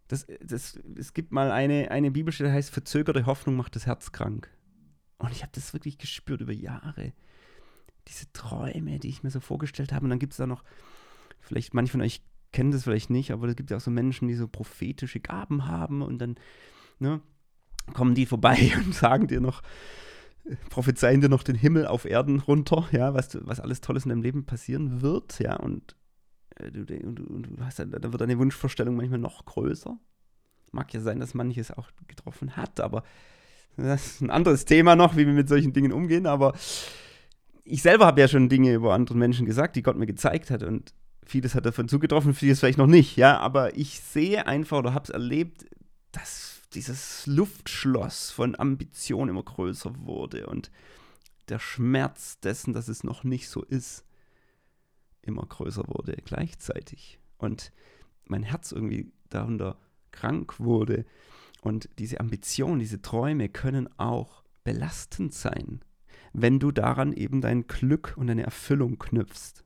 Das, 0.08 0.26
das, 0.42 0.80
es 0.96 1.14
gibt 1.14 1.32
mal 1.32 1.52
eine, 1.52 1.92
eine 1.92 2.12
Bibelstelle, 2.12 2.50
die 2.50 2.56
heißt, 2.56 2.72
verzögerte 2.72 3.26
Hoffnung 3.26 3.58
macht 3.58 3.76
das 3.76 3.86
Herz 3.86 4.14
krank. 4.14 4.50
Und 5.18 5.32
ich 5.32 5.42
habe 5.42 5.52
das 5.54 5.74
wirklich 5.74 5.98
gespürt 5.98 6.42
über 6.42 6.54
Jahre. 6.54 7.14
Diese 8.08 8.32
Träume, 8.34 9.00
die 9.00 9.10
ich 9.10 9.24
mir 9.24 9.30
so 9.30 9.40
vorgestellt 9.40 9.92
habe. 9.92 10.06
Und 10.06 10.10
dann 10.10 10.20
gibt 10.20 10.34
es 10.34 10.38
da 10.38 10.48
noch, 10.48 10.64
vielleicht 11.42 11.74
manche 11.74 11.92
von 11.92 12.02
euch 12.02 12.22
kennen 12.52 12.72
das 12.72 12.84
vielleicht 12.84 13.10
nicht, 13.10 13.32
aber 13.32 13.48
es 13.48 13.56
gibt 13.56 13.72
ja 13.72 13.78
auch 13.78 13.82
so 13.82 13.92
Menschen, 13.92 14.28
die 14.28 14.34
so 14.34 14.48
prophetische 14.48 15.20
Gaben 15.20 15.68
haben 15.68 16.02
und 16.02 16.20
dann 16.20 16.36
ne, 17.00 17.22
kommen 17.94 18.16
die 18.16 18.26
vorbei 18.26 18.72
und 18.86 18.96
sagen 18.96 19.28
dir 19.28 19.42
noch, 19.42 19.62
prophezeien 20.70 21.22
dir 21.22 21.30
noch 21.30 21.44
den 21.44 21.56
Himmel 21.56 21.88
auf 21.88 22.06
Erden 22.06 22.40
runter, 22.40 22.88
ja, 22.92 23.14
was, 23.14 23.38
was 23.42 23.60
alles 23.60 23.82
Tolles 23.82 24.06
in 24.06 24.10
deinem 24.10 24.22
Leben 24.22 24.46
passieren 24.46 25.02
wird, 25.02 25.40
ja, 25.40 25.58
und 25.58 25.96
äh, 26.56 26.72
du, 26.72 26.86
du, 26.86 27.12
du 27.12 27.64
hast, 27.64 27.80
da 27.80 27.86
wird 28.12 28.22
deine 28.22 28.40
Wunschvorstellung 28.40 28.96
manchmal 28.96 29.20
noch 29.20 29.46
größer. 29.46 29.98
Mag 30.72 30.94
ja 30.94 31.02
sein, 31.02 31.20
dass 31.20 31.34
manches 31.34 31.72
auch 31.72 31.90
getroffen 32.08 32.58
hat, 32.58 32.80
aber 32.80 33.04
das 33.78 34.08
ist 34.08 34.22
ein 34.22 34.32
anderes 34.32 34.66
Thema 34.66 34.96
noch, 34.96 35.16
wie 35.16 35.26
wir 35.26 35.34
mit 35.34 35.48
solchen 35.48 35.72
Dingen 35.72 35.92
umgehen. 35.92 36.26
Aber 36.26 36.54
ich 37.68 37.82
selber 37.82 38.06
habe 38.06 38.22
ja 38.22 38.28
schon 38.28 38.50
Dinge 38.50 38.74
über 38.74 38.94
andere 38.94 39.18
Menschen 39.18 39.46
gesagt, 39.46 39.76
die 39.76 39.84
Gott 39.84 39.98
mir 39.98 40.06
gezeigt 40.06 40.50
hat 40.50 40.64
und 40.64 40.94
vieles 41.26 41.56
hat 41.56 41.66
davon 41.66 41.88
zugetroffen, 41.88 42.34
vieles 42.34 42.60
vielleicht 42.60 42.78
noch 42.78 42.88
nicht, 42.88 43.18
ja. 43.18 43.38
Aber 43.40 43.76
ich 43.78 44.00
sehe 44.00 44.48
einfach 44.48 44.78
oder 44.78 44.94
habe 44.94 45.04
es 45.04 45.10
erlebt, 45.10 45.66
dass 46.12 46.62
dieses 46.74 47.26
Luftschloss 47.28 48.32
von 48.32 48.58
Ambition 48.58 49.30
immer 49.30 49.44
größer 49.44 49.94
wurde 50.06 50.48
und 50.48 50.72
der 51.50 51.60
Schmerz 51.60 52.40
dessen, 52.40 52.74
dass 52.74 52.88
es 52.88 53.04
noch 53.04 53.24
nicht 53.24 53.50
so 53.50 53.64
ist, 53.64 54.04
immer 55.22 55.46
größer 55.46 55.84
wurde 55.88 56.18
gleichzeitig. 56.26 57.20
Und 57.38 57.72
mein 58.26 58.44
Herz 58.44 58.72
irgendwie 58.72 59.12
darunter 59.30 59.78
krank 60.12 60.60
wurde. 60.60 61.06
Und 61.62 61.90
diese 62.00 62.20
Ambitionen, 62.20 62.80
diese 62.80 63.02
Träume 63.02 63.50
können 63.50 63.90
auch 63.98 64.44
belastend 64.64 65.34
sein, 65.34 65.82
wenn 66.38 66.60
du 66.60 66.72
daran 66.72 67.14
eben 67.14 67.42
dein 67.42 67.66
Glück 67.66 68.14
und 68.16 68.28
deine 68.28 68.44
Erfüllung 68.44 69.00
knüpfst. 69.00 69.66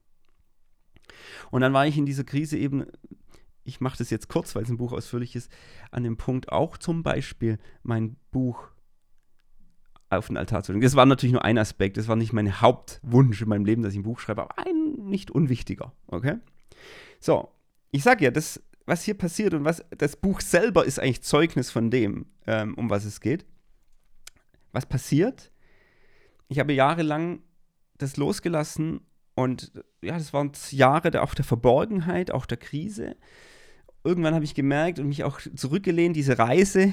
Und 1.52 1.62
dann 1.62 1.74
war 1.74 1.86
ich 1.86 1.98
in 1.98 2.06
dieser 2.06 2.24
Krise 2.24 2.58
eben, 2.58 2.86
ich 3.66 3.82
mache 3.82 3.98
das 3.98 4.10
jetzt 4.10 4.30
kurz, 4.30 4.56
weil 4.56 4.64
es 4.64 4.70
ein 4.70 4.78
Buch 4.78 4.94
ausführlich 4.94 5.36
ist, 5.36 5.52
an 5.92 6.04
dem 6.04 6.16
Punkt 6.16 6.50
auch 6.50 6.78
zum 6.78 7.04
Beispiel 7.04 7.60
mein 7.84 8.16
Buch 8.32 8.70
auf 10.10 10.28
den 10.28 10.38
Altar 10.38 10.64
zu 10.64 10.72
legen. 10.72 10.82
Das 10.82 10.96
war 10.96 11.06
natürlich 11.06 11.34
nur 11.34 11.44
ein 11.44 11.58
Aspekt, 11.58 11.98
das 11.98 12.08
war 12.08 12.16
nicht 12.16 12.32
mein 12.32 12.62
Hauptwunsch 12.62 13.42
in 13.42 13.50
meinem 13.50 13.66
Leben, 13.66 13.82
dass 13.82 13.92
ich 13.92 14.00
ein 14.00 14.04
Buch 14.04 14.20
schreibe, 14.20 14.44
aber 14.44 14.58
ein 14.58 14.94
nicht 15.10 15.30
unwichtiger, 15.30 15.94
okay? 16.08 16.38
So, 17.20 17.52
ich 17.92 18.04
sage 18.04 18.24
ja, 18.24 18.32
das, 18.32 18.64
was 18.86 19.04
hier 19.04 19.18
passiert 19.18 19.54
und 19.54 19.66
was 19.66 19.84
das 19.98 20.16
Buch 20.16 20.40
selber 20.40 20.86
ist 20.86 21.00
eigentlich 21.00 21.22
Zeugnis 21.22 21.70
von 21.70 21.92
dem, 21.92 22.28
ähm, 22.48 22.76
um 22.76 22.90
was 22.90 23.04
es 23.04 23.20
geht. 23.20 23.46
Was 24.72 24.86
passiert? 24.86 25.51
Ich 26.52 26.60
habe 26.60 26.74
jahrelang 26.74 27.44
das 27.98 28.18
losgelassen 28.18 29.00
und 29.36 29.72
ja, 30.02 30.18
das 30.18 30.34
waren 30.34 30.52
Jahre 30.72 31.10
der, 31.10 31.24
auch 31.24 31.34
der 31.34 31.46
Verborgenheit, 31.46 32.30
auch 32.30 32.46
der 32.46 32.58
Krise. 32.58 33.16
Irgendwann 34.04 34.34
habe 34.34 34.44
ich 34.44 34.54
gemerkt 34.54 35.00
und 35.00 35.08
mich 35.08 35.24
auch 35.24 35.40
zurückgelehnt, 35.56 36.14
diese 36.18 36.38
Reise 36.40 36.92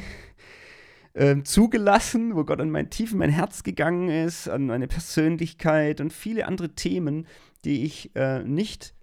äh, 1.14 1.42
zugelassen, 1.42 2.36
wo 2.36 2.44
Gott 2.44 2.60
an 2.60 2.70
mein 2.70 2.88
Tief 2.88 3.10
in 3.10 3.18
mein 3.18 3.30
Herz 3.30 3.64
gegangen 3.64 4.08
ist, 4.08 4.48
an 4.48 4.66
meine 4.66 4.86
Persönlichkeit 4.86 6.00
und 6.00 6.12
viele 6.12 6.46
andere 6.46 6.76
Themen, 6.76 7.26
die 7.64 7.84
ich 7.84 8.14
äh, 8.14 8.44
nicht 8.44 8.94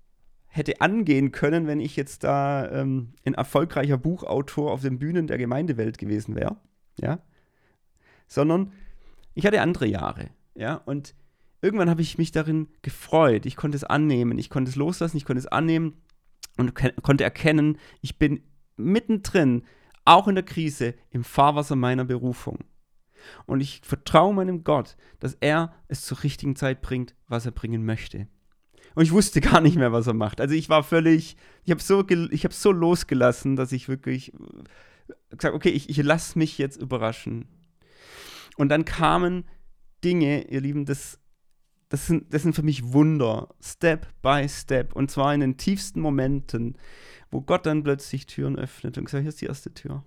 hätte 0.47 0.79
angehen 0.79 1.33
können, 1.33 1.67
wenn 1.67 1.81
ich 1.81 1.97
jetzt 1.97 2.23
da 2.23 2.71
ähm, 2.71 3.11
ein 3.25 3.33
erfolgreicher 3.33 3.97
Buchautor 3.97 4.71
auf 4.71 4.83
den 4.83 4.99
Bühnen 4.99 5.27
der 5.27 5.37
Gemeindewelt 5.37 5.97
gewesen 5.97 6.33
wäre. 6.33 6.55
Ja. 6.97 7.19
Sondern 8.29 8.71
ich 9.33 9.45
hatte 9.45 9.61
andere 9.61 9.85
Jahre. 9.85 10.29
Ja. 10.55 10.75
Und 10.85 11.15
irgendwann 11.61 11.89
habe 11.89 12.01
ich 12.01 12.17
mich 12.17 12.31
darin 12.31 12.67
gefreut. 12.81 13.45
Ich 13.45 13.55
konnte 13.55 13.75
es 13.75 13.83
annehmen. 13.83 14.37
Ich 14.39 14.49
konnte 14.49 14.69
es 14.69 14.75
loslassen. 14.75 15.17
Ich 15.17 15.25
konnte 15.25 15.39
es 15.39 15.47
annehmen 15.47 16.01
und 16.57 16.73
konnte 17.03 17.23
erkennen, 17.23 17.77
ich 18.01 18.17
bin 18.17 18.41
mittendrin 18.77 19.63
auch 20.05 20.27
in 20.27 20.35
der 20.35 20.45
Krise, 20.45 20.93
im 21.09 21.23
Fahrwasser 21.23 21.75
meiner 21.75 22.05
Berufung. 22.05 22.59
Und 23.45 23.59
ich 23.59 23.81
vertraue 23.83 24.33
meinem 24.33 24.63
Gott, 24.63 24.97
dass 25.19 25.35
er 25.39 25.73
es 25.87 26.03
zur 26.03 26.23
richtigen 26.23 26.55
Zeit 26.55 26.81
bringt, 26.81 27.15
was 27.27 27.45
er 27.45 27.51
bringen 27.51 27.85
möchte. 27.85 28.27
Und 28.93 29.03
ich 29.03 29.11
wusste 29.11 29.41
gar 29.41 29.61
nicht 29.61 29.77
mehr, 29.77 29.91
was 29.91 30.07
er 30.07 30.13
macht. 30.13 30.39
Also 30.39 30.53
ich 30.53 30.69
war 30.69 30.83
völlig, 30.83 31.35
ich 31.63 31.71
habe 31.71 31.81
so, 31.81 32.01
hab 32.03 32.53
so 32.53 32.71
losgelassen, 32.71 33.55
dass 33.55 33.71
ich 33.71 33.89
wirklich 33.89 34.31
gesagt 35.29 35.55
okay, 35.55 35.69
ich, 35.69 35.89
ich 35.89 35.97
lasse 35.97 36.37
mich 36.37 36.57
jetzt 36.57 36.77
überraschen. 36.81 37.47
Und 38.57 38.69
dann 38.69 38.85
kamen 38.85 39.45
Dinge, 40.05 40.47
ihr 40.49 40.61
Lieben, 40.61 40.85
das, 40.85 41.19
das, 41.89 42.07
sind, 42.07 42.33
das 42.33 42.43
sind 42.43 42.55
für 42.55 42.63
mich 42.63 42.93
Wunder, 42.93 43.53
Step 43.59 44.07
by 44.21 44.47
Step. 44.47 44.95
Und 44.95 45.09
zwar 45.09 45.33
in 45.33 45.41
den 45.41 45.57
tiefsten 45.57 45.99
Momenten, 45.99 46.77
wo 47.31 47.41
Gott 47.41 47.65
dann 47.65 47.83
plötzlich 47.83 48.27
Türen 48.27 48.57
öffnet 48.57 48.97
und 48.97 49.09
sagt, 49.09 49.23
hier 49.23 49.29
ist 49.29 49.41
die 49.41 49.47
erste 49.47 49.73
Tür. 49.73 50.05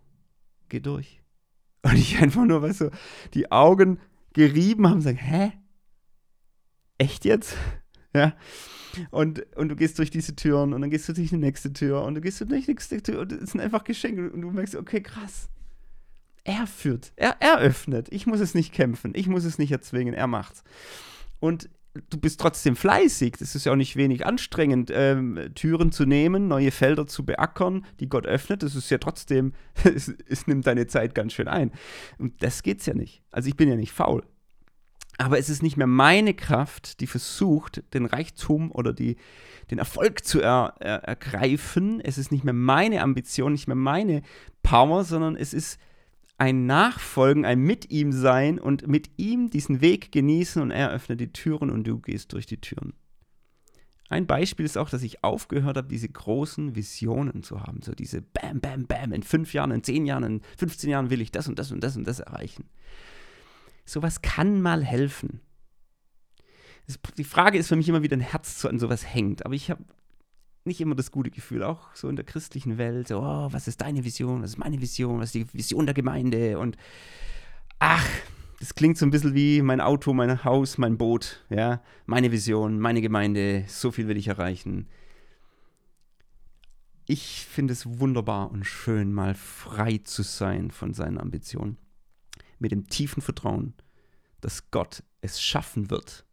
Geh 0.69 0.81
durch. 0.81 1.21
Und 1.83 1.97
ich 1.97 2.19
einfach 2.19 2.45
nur, 2.45 2.63
weißt 2.63 2.83
du, 2.83 2.91
die 3.35 3.53
Augen 3.53 3.99
gerieben 4.33 4.89
haben 4.89 5.01
sagen, 5.01 5.19
hä? 5.19 5.53
Echt 6.97 7.25
jetzt? 7.25 7.57
Ja. 8.15 8.35
Und, 9.11 9.45
und 9.55 9.69
du 9.69 9.77
gehst 9.77 9.99
durch 9.99 10.11
diese 10.11 10.35
Türen 10.35 10.73
und 10.73 10.81
dann 10.81 10.91
gehst 10.91 11.09
du 11.09 11.13
durch 11.13 11.29
die 11.29 11.37
nächste 11.37 11.75
Tür 11.75 12.03
und 12.05 12.15
du 12.15 12.23
gehst 12.23 12.41
durch 12.41 12.65
die 12.65 12.71
nächste 12.71 13.03
Tür 13.03 13.21
und 13.21 13.33
es 13.33 13.51
sind 13.51 13.61
einfach 13.61 13.85
Geschenke 13.85 14.31
und 14.31 14.41
du 14.41 14.51
merkst, 14.51 14.75
okay, 14.75 15.03
krass. 15.03 15.51
Er 16.49 16.67
führt, 16.67 17.13
er, 17.17 17.37
er 17.41 17.59
öffnet. 17.59 18.09
Ich 18.11 18.27
muss 18.27 18.41
es 18.41 18.55
nicht 18.55 18.73
kämpfen, 18.73 19.13
ich 19.15 19.27
muss 19.27 19.45
es 19.45 19.59
nicht 19.59 19.71
erzwingen, 19.71 20.15
er 20.15 20.27
macht's. 20.27 20.65
Und 21.41 21.69
du 22.09 22.19
bist 22.19 22.41
trotzdem 22.41 22.75
fleißig. 22.75 23.37
Das 23.39 23.55
ist 23.55 23.67
ja 23.67 23.73
auch 23.73 23.77
nicht 23.77 23.97
wenig 23.97 24.25
anstrengend, 24.25 24.91
ähm, 24.91 25.39
Türen 25.55 25.93
zu 25.93 26.07
nehmen, 26.07 26.49
neue 26.49 26.71
Felder 26.71 27.07
zu 27.07 27.27
beackern, 27.27 27.85
die 28.01 28.09
Gott 28.09 28.27
öffnet. 28.27 28.63
Das 28.63 28.75
ist 28.75 28.89
ja 28.89 28.97
trotzdem, 28.97 29.53
es, 29.85 30.09
es 30.27 30.47
nimmt 30.47 30.67
deine 30.67 30.87
Zeit 30.87 31.15
ganz 31.15 31.35
schön 31.35 31.49
ein. 31.49 31.71
Und 32.17 32.43
das 32.43 32.63
geht's 32.63 32.87
ja 32.87 32.95
nicht. 32.95 33.23
Also 33.31 33.51
ich 33.51 33.57
bin 33.57 33.69
ja 33.69 33.77
nicht 33.77 33.93
faul. 33.93 34.25
Aber 35.19 35.39
es 35.39 35.51
ist 35.51 35.63
nicht 35.63 35.77
mehr 35.77 35.87
meine 35.87 36.33
Kraft, 36.33 37.01
die 37.01 37.07
versucht, 37.07 37.83
den 37.93 38.07
Reichtum 38.07 38.73
oder 38.73 38.95
die, 38.95 39.17
den 39.71 39.79
Erfolg 39.79 40.25
zu 40.25 40.41
er, 40.41 40.77
er, 40.79 41.05
ergreifen. 41.05 42.01
Es 42.01 42.17
ist 42.17 42.33
nicht 42.33 42.45
mehr 42.45 42.55
meine 42.55 43.03
Ambition, 43.03 43.53
nicht 43.53 43.67
mehr 43.67 43.77
meine 43.77 44.23
Power, 44.63 45.05
sondern 45.05 45.37
es 45.37 45.53
ist 45.53 45.79
ein 46.39 46.67
Nachfolgen, 46.67 47.45
ein 47.45 47.59
mit 47.59 47.91
ihm 47.91 48.13
sein 48.13 48.59
und 48.59 48.87
mit 48.87 49.11
ihm 49.17 49.51
diesen 49.51 49.81
Weg 49.81 50.13
genießen 50.13 50.63
und 50.63 50.71
er 50.71 50.91
öffnet 50.91 51.21
die 51.21 51.33
Türen 51.33 51.69
und 51.69 51.85
du 51.85 51.99
gehst 51.99 52.33
durch 52.33 52.47
die 52.47 52.61
Türen. 52.61 52.95
Ein 54.09 54.27
Beispiel 54.27 54.65
ist 54.65 54.79
auch, 54.79 54.89
dass 54.89 55.03
ich 55.03 55.23
aufgehört 55.23 55.77
habe, 55.77 55.89
diese 55.89 56.09
großen 56.09 56.75
Visionen 56.75 57.43
zu 57.43 57.63
haben. 57.63 57.83
So 57.83 57.93
diese 57.93 58.23
Bam, 58.23 58.61
Bam, 58.61 58.87
Bam. 58.87 59.13
In 59.13 59.23
fünf 59.23 59.53
Jahren, 59.53 59.71
in 59.71 59.83
zehn 59.83 60.07
Jahren, 60.07 60.23
in 60.23 60.41
15 60.57 60.89
Jahren 60.89 61.11
will 61.11 61.21
ich 61.21 61.31
das 61.31 61.47
und 61.47 61.59
das 61.59 61.73
und 61.73 61.81
das 61.83 61.97
und 61.97 62.07
das 62.07 62.21
erreichen. 62.21 62.65
Sowas 63.85 64.23
kann 64.23 64.63
mal 64.63 64.83
helfen. 64.83 65.41
Die 67.19 67.25
Frage 67.25 67.59
ist 67.59 67.69
für 67.69 67.77
mich 67.77 67.89
immer, 67.89 68.03
wie 68.03 68.09
dein 68.09 68.21
Herz 68.21 68.65
an 68.65 68.79
sowas 68.79 69.07
hängt. 69.07 69.45
Aber 69.45 69.55
ich 69.55 69.71
habe 69.71 69.85
nicht 70.69 70.81
immer 70.81 70.95
das 70.95 71.11
gute 71.11 71.31
Gefühl, 71.31 71.63
auch 71.65 71.95
so 71.95 72.09
in 72.09 72.17
der 72.17 72.25
christlichen 72.25 72.79
Welt, 72.79 73.11
oh, 73.11 73.49
was 73.51 73.67
ist 73.67 73.81
deine 73.81 74.05
Vision, 74.05 74.43
was 74.43 74.51
ist 74.51 74.59
meine 74.59 74.81
Vision, 74.81 75.19
was 75.19 75.35
ist 75.35 75.35
die 75.35 75.53
Vision 75.53 75.87
der 75.87 75.95
Gemeinde 75.95 76.59
und 76.59 76.77
ach, 77.81 78.07
das 78.61 78.75
klingt 78.75 78.99
so 78.99 79.07
ein 79.07 79.11
bisschen 79.11 79.35
wie 79.35 79.63
mein 79.63 79.81
Auto, 79.81 80.13
mein 80.13 80.45
Haus, 80.45 80.79
mein 80.79 80.99
Boot, 80.99 81.45
ja, 81.49 81.83
meine 82.07 82.33
Vision, 82.33 82.81
meine 82.81 83.01
Gemeinde, 83.01 83.65
so 83.69 83.91
viel 83.91 84.09
will 84.09 84.17
ich 84.17 84.29
erreichen. 84.29 84.89
Ich 87.07 87.47
finde 87.47 87.73
es 87.73 87.99
wunderbar 88.01 88.51
und 88.51 88.65
schön, 88.65 89.13
mal 89.13 89.35
frei 89.35 89.99
zu 90.05 90.23
sein 90.23 90.71
von 90.71 90.93
seinen 90.93 91.19
Ambitionen. 91.19 91.79
Mit 92.59 92.73
dem 92.73 92.89
tiefen 92.89 93.23
Vertrauen, 93.23 93.75
dass 94.41 94.71
Gott 94.71 95.03
es 95.21 95.41
schaffen 95.41 95.91
wird, 95.91 96.27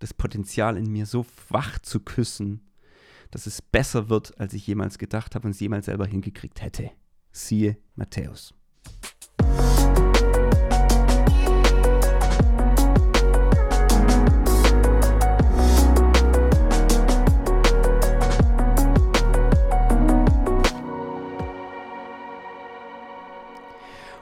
das 0.00 0.12
Potenzial 0.12 0.76
in 0.76 0.90
mir 0.90 1.06
so 1.06 1.24
wach 1.48 1.78
zu 1.78 2.00
küssen, 2.00 2.60
dass 3.32 3.46
es 3.46 3.60
besser 3.60 4.08
wird, 4.08 4.38
als 4.38 4.54
ich 4.54 4.64
jemals 4.66 4.98
gedacht 4.98 5.34
habe 5.34 5.46
und 5.48 5.50
es 5.50 5.60
jemals 5.60 5.86
selber 5.86 6.06
hingekriegt 6.06 6.62
hätte. 6.62 6.92
Siehe 7.32 7.76
Matthäus. 7.96 8.54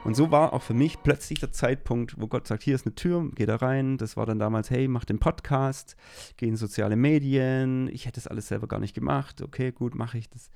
Und 0.04 0.16
so 0.16 0.30
war 0.30 0.54
auch 0.54 0.62
für 0.62 0.74
mich 0.74 1.02
plötzlich 1.02 1.40
der 1.40 1.52
Zeitpunkt, 1.52 2.18
wo 2.18 2.26
Gott 2.26 2.46
sagt, 2.46 2.62
hier 2.62 2.74
ist 2.74 2.86
eine 2.86 2.94
Tür, 2.94 3.30
geh 3.34 3.44
da 3.44 3.56
rein. 3.56 3.98
Das 3.98 4.16
war 4.16 4.24
dann 4.24 4.38
damals, 4.38 4.70
hey, 4.70 4.88
mach 4.88 5.04
den 5.04 5.18
Podcast, 5.18 5.94
geh 6.38 6.48
in 6.48 6.56
soziale 6.56 6.96
Medien. 6.96 7.88
Ich 7.88 8.06
hätte 8.06 8.14
das 8.14 8.26
alles 8.26 8.48
selber 8.48 8.66
gar 8.66 8.80
nicht 8.80 8.94
gemacht. 8.94 9.42
Okay, 9.42 9.72
gut, 9.72 9.94
mache 9.94 10.16
ich 10.16 10.30
das. 10.30 10.50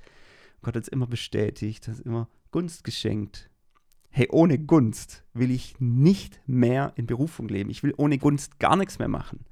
Gott 0.63 0.75
hat 0.75 0.83
es 0.83 0.87
immer 0.87 1.05
bestätigt, 1.05 1.87
hat 1.87 1.99
immer 1.99 2.27
Gunst 2.49 2.83
geschenkt. 2.83 3.51
Hey, 4.09 4.29
ohne 4.31 4.57
Gunst 4.57 5.23
will 5.33 5.51
ich 5.51 5.75
nicht 5.79 6.41
mehr 6.47 6.93
in 6.95 7.05
Berufung 7.05 7.47
leben. 7.47 7.69
Ich 7.69 7.83
will 7.83 7.93
ohne 7.97 8.17
Gunst 8.17 8.59
gar 8.59 8.75
nichts 8.75 8.97
mehr 8.97 9.09
machen. 9.09 9.45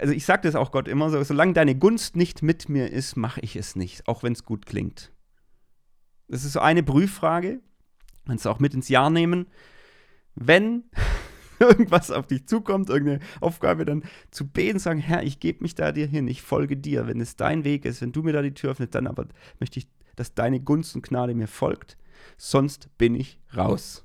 Also 0.00 0.12
ich 0.12 0.26
sage 0.26 0.42
das 0.42 0.54
auch 0.54 0.70
Gott 0.70 0.86
immer 0.86 1.08
so, 1.10 1.22
solange 1.22 1.54
deine 1.54 1.76
Gunst 1.76 2.14
nicht 2.14 2.42
mit 2.42 2.68
mir 2.68 2.90
ist, 2.90 3.16
mache 3.16 3.40
ich 3.40 3.56
es 3.56 3.74
nicht, 3.74 4.06
auch 4.06 4.22
wenn 4.22 4.32
es 4.32 4.44
gut 4.44 4.66
klingt. 4.66 5.12
Das 6.28 6.44
ist 6.44 6.52
so 6.52 6.60
eine 6.60 6.82
Prüffrage, 6.82 7.60
Kannst 8.26 8.44
du 8.44 8.50
auch 8.50 8.60
mit 8.60 8.74
ins 8.74 8.88
Jahr 8.88 9.10
nehmen. 9.10 9.46
Wenn 10.34 10.84
irgendwas 11.60 12.10
auf 12.10 12.26
dich 12.26 12.46
zukommt, 12.46 12.90
irgendeine 12.90 13.20
Aufgabe, 13.40 13.84
dann 13.84 14.02
zu 14.30 14.48
beten, 14.48 14.78
sagen, 14.78 15.00
Herr, 15.00 15.22
ich 15.22 15.40
gebe 15.40 15.62
mich 15.62 15.74
da 15.74 15.92
dir 15.92 16.06
hin, 16.06 16.28
ich 16.28 16.42
folge 16.42 16.76
dir. 16.76 17.06
Wenn 17.06 17.20
es 17.20 17.36
dein 17.36 17.64
Weg 17.64 17.84
ist, 17.84 18.00
wenn 18.00 18.12
du 18.12 18.22
mir 18.22 18.32
da 18.32 18.42
die 18.42 18.54
Tür 18.54 18.70
öffnest, 18.70 18.94
dann 18.94 19.06
aber 19.06 19.26
möchte 19.60 19.78
ich, 19.78 19.88
dass 20.16 20.34
deine 20.34 20.60
Gunst 20.60 20.94
und 20.94 21.06
Gnade 21.06 21.34
mir 21.34 21.48
folgt. 21.48 21.96
Sonst 22.36 22.88
bin 22.98 23.14
ich 23.14 23.38
raus. 23.56 24.04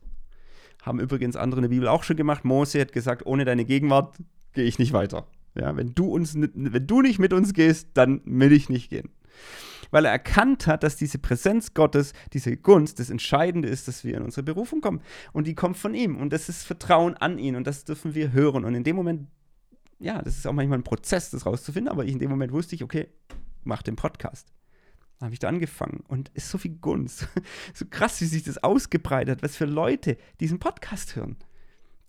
Haben 0.82 1.00
übrigens 1.00 1.36
andere 1.36 1.60
in 1.60 1.64
der 1.64 1.70
Bibel 1.70 1.88
auch 1.88 2.04
schon 2.04 2.18
gemacht. 2.18 2.46
Mose 2.46 2.80
hat 2.82 2.92
gesagt, 2.92 3.26
ohne 3.26 3.46
deine 3.46 3.66
Gegenwart 3.66 4.18
gehe 4.54 4.66
ich 4.66 4.80
nicht 4.80 4.94
weiter. 4.94 5.28
Ja, 5.56 5.76
wenn 5.76 5.94
du 5.94 6.06
uns, 6.06 6.36
wenn 6.36 6.88
du 6.88 7.02
nicht 7.02 7.20
mit 7.20 7.34
uns 7.34 7.54
gehst, 7.54 7.90
dann 7.96 8.22
will 8.26 8.52
ich 8.52 8.70
nicht 8.70 8.90
gehen 8.90 9.10
weil 9.92 10.06
er 10.06 10.12
erkannt 10.12 10.68
hat, 10.68 10.84
dass 10.84 10.96
diese 10.96 11.20
Präsenz 11.20 11.74
Gottes, 11.74 12.14
diese 12.34 12.56
Gunst, 12.58 13.00
das 13.00 13.10
Entscheidende 13.10 13.68
ist, 13.68 13.88
dass 13.88 14.04
wir 14.04 14.18
in 14.18 14.24
unsere 14.24 14.44
Berufung 14.44 14.82
kommen. 14.82 15.02
Und 15.34 15.48
die 15.48 15.56
kommt 15.56 15.78
von 15.78 15.94
ihm. 15.94 16.18
Und 16.18 16.34
das 16.34 16.50
ist 16.50 16.64
Vertrauen 16.64 17.16
an 17.18 17.38
ihn. 17.38 17.56
Und 17.56 17.68
das 17.68 17.86
dürfen 17.86 18.16
wir 18.16 18.32
hören. 18.32 18.66
Und 18.66 18.76
in 18.76 18.84
dem 18.84 18.96
Moment, 18.96 19.28
ja, 20.00 20.22
das 20.22 20.38
ist 20.38 20.48
auch 20.48 20.54
manchmal 20.54 20.80
ein 20.80 20.84
Prozess, 20.84 21.32
das 21.32 21.46
rauszufinden. 21.46 21.92
Aber 21.92 22.06
in 22.06 22.20
dem 22.20 22.30
Moment 22.30 22.52
wusste 22.52 22.76
ich, 22.76 22.84
okay, 22.84 23.08
mach 23.64 23.82
den 23.82 23.96
Podcast. 23.96 24.54
Dann 25.20 25.28
habe 25.28 25.34
ich 25.34 25.40
da 25.40 25.50
angefangen 25.50 26.04
und 26.08 26.30
ist 26.34 26.50
so 26.50 26.58
viel 26.58 26.78
Gunst. 26.80 27.28
so 27.74 27.86
krass, 27.90 28.22
wie 28.22 28.26
sich 28.26 28.44
das 28.44 28.64
ausgebreitet 28.64 29.38
hat, 29.38 29.44
was 29.44 29.56
für 29.58 29.66
Leute 29.66 30.18
diesen 30.40 30.60
Podcast 30.60 31.16
hören 31.16 31.38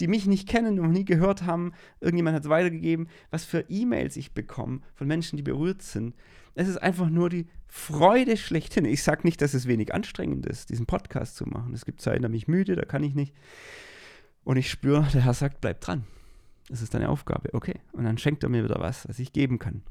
die 0.01 0.09
mich 0.09 0.27
nicht 0.27 0.49
kennen, 0.49 0.77
noch 0.77 0.89
nie 0.89 1.05
gehört 1.05 1.45
haben, 1.45 1.73
irgendjemand 2.01 2.35
hat 2.35 2.45
es 2.45 2.49
weitergegeben, 2.49 3.09
was 3.31 3.45
für 3.45 3.67
E-Mails 3.69 4.17
ich 4.17 4.33
bekomme 4.33 4.81
von 4.95 5.07
Menschen, 5.07 5.37
die 5.37 5.43
berührt 5.43 5.83
sind. 5.83 6.15
Es 6.55 6.69
ist 6.69 6.79
einfach 6.79 7.09
nur 7.09 7.29
die 7.29 7.47
Freude 7.69 8.37
schlechthin. 8.37 8.85
Ich 8.85 9.03
sage 9.03 9.23
nicht, 9.25 9.41
dass 9.41 9.55
es 9.55 9.67
wenig 9.67 9.95
anstrengend 9.95 10.47
ist, 10.47 10.71
diesen 10.71 10.87
Podcast 10.87 11.37
zu 11.37 11.47
machen. 11.47 11.73
Es 11.75 11.85
gibt 11.85 12.01
Zeiten, 12.01 12.23
da 12.23 12.29
bin 12.29 12.37
ich 12.37 12.49
müde, 12.49 12.77
da 12.77 12.85
kann 12.85 13.05
ich 13.05 13.15
nicht. 13.15 13.35
Und 14.45 14.57
ich 14.57 14.71
spüre, 14.71 15.07
der 15.13 15.25
Herr 15.25 15.35
sagt, 15.35 15.61
bleib 15.61 15.81
dran. 15.81 16.05
Das 16.69 16.83
ist 16.83 16.95
deine 16.95 17.09
Aufgabe. 17.09 17.51
Okay. 17.53 17.81
Und 17.93 18.05
dann 18.05 18.19
schenkt 18.19 18.43
er 18.43 18.49
mir 18.49 18.65
wieder 18.65 18.81
was, 18.81 19.09
was 19.09 19.19
ich 19.19 19.33
geben 19.33 19.59
kann. 19.59 19.83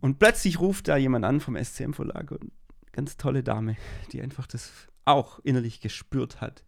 Und 0.00 0.18
plötzlich 0.18 0.60
ruft 0.60 0.88
da 0.88 0.96
jemand 0.96 1.24
an 1.24 1.40
vom 1.40 1.56
SCM-Verlag 1.56 2.30
und 2.30 2.52
ganz 2.92 3.16
tolle 3.16 3.42
Dame, 3.42 3.76
die 4.12 4.22
einfach 4.22 4.46
das 4.46 4.72
auch 5.04 5.38
innerlich 5.40 5.80
gespürt 5.80 6.40
hat. 6.40 6.64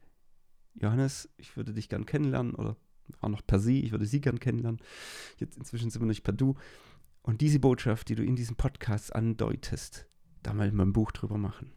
Johannes, 0.74 1.28
ich 1.36 1.57
würde 1.57 1.72
dich 1.72 1.88
gern 1.88 2.07
kennenlernen 2.07 2.55
oder 2.55 2.76
war 3.20 3.28
noch 3.28 3.47
per 3.47 3.59
Sie, 3.59 3.80
ich 3.80 3.93
würde 3.93 4.07
Sie 4.07 4.20
gern 4.20 4.40
kennenlernen. 4.40 4.80
Jetzt 5.38 5.57
inzwischen 5.57 5.90
sind 5.90 6.01
wir 6.03 6.07
nicht 6.07 6.24
per 6.24 6.32
Du. 6.32 6.57
Und 7.22 7.40
diese 7.40 7.60
Botschaft, 7.60 8.08
die 8.08 8.14
du 8.14 8.24
in 8.24 8.36
diesem 8.36 8.56
Podcast 8.56 9.14
andeutest, 9.14 10.06
da 10.42 10.52
mal 10.52 10.72
mein 10.72 10.92
Buch 10.92 11.12
drüber 11.12 11.38
machen. 11.38 11.72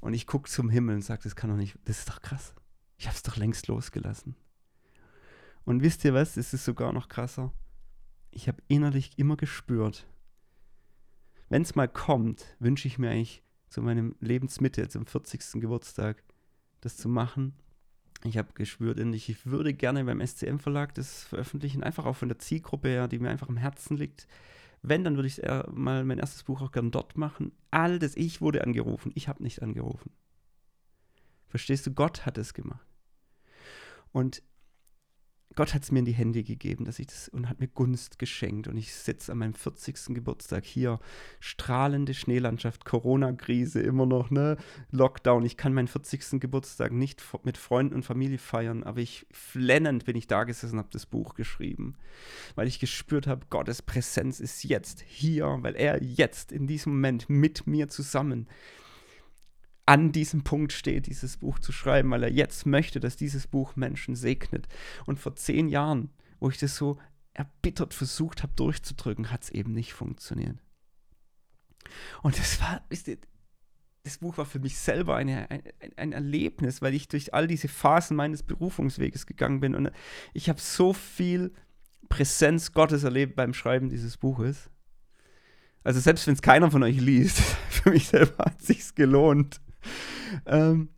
Und 0.00 0.14
ich 0.14 0.26
gucke 0.26 0.48
zum 0.48 0.70
Himmel 0.70 0.96
und 0.96 1.02
sage, 1.02 1.22
das 1.24 1.34
kann 1.34 1.50
doch 1.50 1.56
nicht, 1.56 1.76
das 1.84 2.00
ist 2.00 2.08
doch 2.08 2.22
krass. 2.22 2.54
Ich 2.96 3.06
habe 3.06 3.16
es 3.16 3.22
doch 3.22 3.36
längst 3.36 3.66
losgelassen. 3.66 4.36
Und 5.64 5.82
wisst 5.82 6.04
ihr 6.04 6.14
was, 6.14 6.36
es 6.36 6.54
ist 6.54 6.64
sogar 6.64 6.92
noch 6.92 7.08
krasser. 7.08 7.52
Ich 8.30 8.46
habe 8.48 8.62
innerlich 8.68 9.18
immer 9.18 9.36
gespürt, 9.36 10.06
wenn 11.48 11.62
es 11.62 11.74
mal 11.74 11.88
kommt, 11.88 12.56
wünsche 12.58 12.88
ich 12.88 12.98
mir 12.98 13.10
eigentlich 13.10 13.42
zu 13.68 13.82
meinem 13.82 14.14
Lebensmitte, 14.20 14.88
zum 14.88 15.06
40. 15.06 15.60
Geburtstag, 15.60 16.22
das 16.80 16.96
zu 16.96 17.08
machen. 17.08 17.54
Ich 18.24 18.36
habe 18.36 18.52
gespürt, 18.54 18.98
ich 18.98 19.46
würde 19.46 19.72
gerne 19.72 20.04
beim 20.04 20.20
SCM-Verlag 20.20 20.94
das 20.94 21.22
veröffentlichen, 21.24 21.84
einfach 21.84 22.04
auch 22.04 22.16
von 22.16 22.28
der 22.28 22.38
Zielgruppe 22.38 22.88
her, 22.88 23.08
die 23.08 23.18
mir 23.18 23.30
einfach 23.30 23.48
am 23.48 23.56
Herzen 23.56 23.96
liegt. 23.96 24.26
Wenn, 24.82 25.04
dann 25.04 25.16
würde 25.16 25.28
ich 25.28 25.40
mal 25.72 26.04
mein 26.04 26.18
erstes 26.18 26.44
Buch 26.44 26.60
auch 26.60 26.72
gerne 26.72 26.90
dort 26.90 27.16
machen. 27.16 27.52
All 27.70 27.98
das, 27.98 28.16
ich 28.16 28.40
wurde 28.40 28.64
angerufen, 28.64 29.12
ich 29.14 29.28
habe 29.28 29.42
nicht 29.42 29.62
angerufen. 29.62 30.10
Verstehst 31.46 31.86
du, 31.86 31.92
Gott 31.92 32.26
hat 32.26 32.38
es 32.38 32.54
gemacht. 32.54 32.86
Und 34.12 34.42
Gott 35.54 35.74
hat 35.74 35.82
es 35.82 35.90
mir 35.90 36.00
in 36.00 36.04
die 36.04 36.12
Hände 36.12 36.44
gegeben, 36.44 36.84
dass 36.84 36.98
ich 36.98 37.08
das 37.08 37.28
und 37.28 37.48
hat 37.48 37.58
mir 37.58 37.68
Gunst 37.68 38.18
geschenkt. 38.18 38.68
Und 38.68 38.76
ich 38.76 38.94
sitze 38.94 39.32
an 39.32 39.38
meinem 39.38 39.54
40. 39.54 40.14
Geburtstag 40.14 40.64
hier, 40.64 41.00
strahlende 41.40 42.14
Schneelandschaft, 42.14 42.84
Corona-Krise, 42.84 43.80
immer 43.80 44.06
noch, 44.06 44.30
ne? 44.30 44.56
Lockdown. 44.90 45.44
Ich 45.44 45.56
kann 45.56 45.74
meinen 45.74 45.88
40. 45.88 46.40
Geburtstag 46.40 46.92
nicht 46.92 47.22
mit 47.42 47.56
Freunden 47.56 47.94
und 47.94 48.04
Familie 48.04 48.38
feiern, 48.38 48.84
aber 48.84 49.00
ich 49.00 49.26
flennend 49.32 50.04
bin 50.04 50.16
ich 50.16 50.26
da 50.26 50.44
gesessen 50.44 50.74
und 50.74 50.78
habe 50.78 50.90
das 50.92 51.06
Buch 51.06 51.34
geschrieben, 51.34 51.96
weil 52.54 52.68
ich 52.68 52.78
gespürt 52.78 53.26
habe, 53.26 53.46
Gottes 53.50 53.82
Präsenz 53.82 54.40
ist 54.40 54.62
jetzt 54.64 55.00
hier, 55.00 55.58
weil 55.62 55.74
er 55.74 56.02
jetzt 56.02 56.52
in 56.52 56.66
diesem 56.66 56.92
Moment 56.92 57.28
mit 57.28 57.66
mir 57.66 57.88
zusammen 57.88 58.46
an 59.88 60.12
diesem 60.12 60.44
Punkt 60.44 60.74
steht, 60.74 61.06
dieses 61.06 61.38
Buch 61.38 61.58
zu 61.58 61.72
schreiben, 61.72 62.10
weil 62.10 62.22
er 62.22 62.30
jetzt 62.30 62.66
möchte, 62.66 63.00
dass 63.00 63.16
dieses 63.16 63.46
Buch 63.46 63.74
Menschen 63.74 64.16
segnet. 64.16 64.68
Und 65.06 65.18
vor 65.18 65.34
zehn 65.34 65.66
Jahren, 65.66 66.10
wo 66.40 66.50
ich 66.50 66.58
das 66.58 66.76
so 66.76 66.98
erbittert 67.32 67.94
versucht 67.94 68.42
habe 68.42 68.52
durchzudrücken, 68.54 69.30
hat 69.30 69.44
es 69.44 69.50
eben 69.50 69.72
nicht 69.72 69.94
funktioniert. 69.94 70.58
Und 72.22 72.38
das 72.38 72.60
war, 72.60 72.82
wisst 72.90 73.08
ihr, 73.08 73.16
das 74.02 74.18
Buch 74.18 74.36
war 74.36 74.44
für 74.44 74.58
mich 74.58 74.76
selber 74.76 75.16
eine, 75.16 75.50
ein, 75.50 75.62
ein, 75.96 76.12
Erlebnis, 76.12 76.82
weil 76.82 76.92
ich 76.92 77.08
durch 77.08 77.32
all 77.32 77.46
diese 77.46 77.68
Phasen 77.68 78.14
meines 78.14 78.42
Berufungsweges 78.42 79.24
gegangen 79.24 79.60
bin 79.60 79.74
und 79.74 79.90
ich 80.34 80.50
habe 80.50 80.60
so 80.60 80.92
viel 80.92 81.54
Präsenz 82.10 82.74
Gottes 82.74 83.04
erlebt 83.04 83.36
beim 83.36 83.54
Schreiben 83.54 83.88
dieses 83.88 84.18
Buches. 84.18 84.68
Also 85.82 85.98
selbst 86.00 86.26
wenn 86.26 86.34
es 86.34 86.42
keiner 86.42 86.70
von 86.70 86.82
euch 86.82 87.00
liest, 87.00 87.38
für 87.70 87.90
mich 87.90 88.08
selber 88.08 88.44
hat 88.44 88.60
es 88.60 88.66
sich 88.66 88.94
gelohnt 88.94 89.62
ähm, 90.46 90.88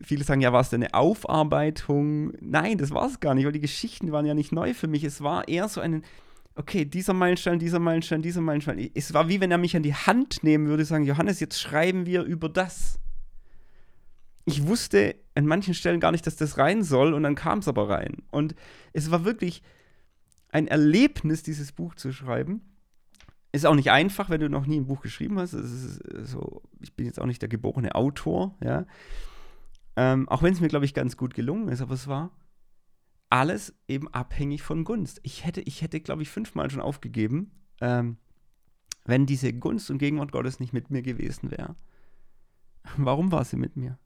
viele 0.00 0.24
sagen, 0.24 0.40
ja, 0.40 0.52
war 0.52 0.60
es 0.60 0.70
denn 0.70 0.82
eine 0.82 0.94
Aufarbeitung? 0.94 2.32
Nein, 2.40 2.78
das 2.78 2.90
war 2.90 3.06
es 3.06 3.20
gar 3.20 3.34
nicht, 3.34 3.44
weil 3.44 3.52
die 3.52 3.60
Geschichten 3.60 4.12
waren 4.12 4.26
ja 4.26 4.34
nicht 4.34 4.52
neu 4.52 4.74
für 4.74 4.88
mich. 4.88 5.04
Es 5.04 5.22
war 5.22 5.48
eher 5.48 5.68
so 5.68 5.80
ein, 5.80 6.04
okay, 6.54 6.84
dieser 6.84 7.12
Meilenstein, 7.12 7.58
dieser 7.58 7.78
Meilenstein, 7.78 8.22
dieser 8.22 8.40
Meilenstein. 8.40 8.90
Es 8.94 9.12
war 9.14 9.28
wie 9.28 9.40
wenn 9.40 9.50
er 9.50 9.58
mich 9.58 9.76
an 9.76 9.82
die 9.82 9.94
Hand 9.94 10.42
nehmen 10.42 10.68
würde, 10.68 10.84
sagen, 10.84 11.04
Johannes, 11.04 11.40
jetzt 11.40 11.60
schreiben 11.60 12.06
wir 12.06 12.22
über 12.22 12.48
das. 12.48 12.98
Ich 14.44 14.66
wusste 14.66 15.16
an 15.34 15.46
manchen 15.46 15.74
Stellen 15.74 16.00
gar 16.00 16.12
nicht, 16.12 16.26
dass 16.26 16.36
das 16.36 16.58
rein 16.58 16.82
soll 16.82 17.14
und 17.14 17.22
dann 17.22 17.34
kam 17.34 17.60
es 17.60 17.68
aber 17.68 17.88
rein. 17.88 18.22
Und 18.30 18.54
es 18.92 19.10
war 19.10 19.24
wirklich 19.24 19.62
ein 20.50 20.66
Erlebnis, 20.66 21.42
dieses 21.42 21.72
Buch 21.72 21.94
zu 21.94 22.12
schreiben. 22.12 22.62
Ist 23.52 23.66
auch 23.66 23.74
nicht 23.74 23.90
einfach, 23.90 24.30
wenn 24.30 24.40
du 24.40 24.48
noch 24.48 24.66
nie 24.66 24.78
ein 24.78 24.86
Buch 24.86 25.00
geschrieben 25.00 25.38
hast. 25.38 25.52
So, 25.52 26.62
ich 26.80 26.94
bin 26.94 27.06
jetzt 27.06 27.20
auch 27.20 27.26
nicht 27.26 27.42
der 27.42 27.48
geborene 27.48 27.94
Autor, 27.94 28.56
ja. 28.62 28.86
Ähm, 29.96 30.28
auch 30.28 30.42
wenn 30.42 30.52
es 30.52 30.60
mir, 30.60 30.68
glaube 30.68 30.84
ich, 30.84 30.94
ganz 30.94 31.16
gut 31.16 31.34
gelungen 31.34 31.68
ist, 31.68 31.82
aber 31.82 31.94
es 31.94 32.06
war 32.06 32.30
alles 33.28 33.74
eben 33.88 34.08
abhängig 34.08 34.62
von 34.62 34.84
Gunst. 34.84 35.20
Ich 35.22 35.44
hätte, 35.44 35.60
ich 35.62 35.82
hätte, 35.82 36.00
glaube 36.00 36.22
ich, 36.22 36.30
fünfmal 36.30 36.70
schon 36.70 36.80
aufgegeben. 36.80 37.52
Ähm, 37.80 38.18
wenn 39.04 39.26
diese 39.26 39.52
Gunst 39.52 39.90
und 39.90 39.98
Gegenwart 39.98 40.32
Gottes 40.32 40.60
nicht 40.60 40.72
mit 40.72 40.90
mir 40.90 41.02
gewesen 41.02 41.50
wäre, 41.50 41.74
warum 42.96 43.32
war 43.32 43.44
sie 43.44 43.56
mit 43.56 43.76
mir? 43.76 43.98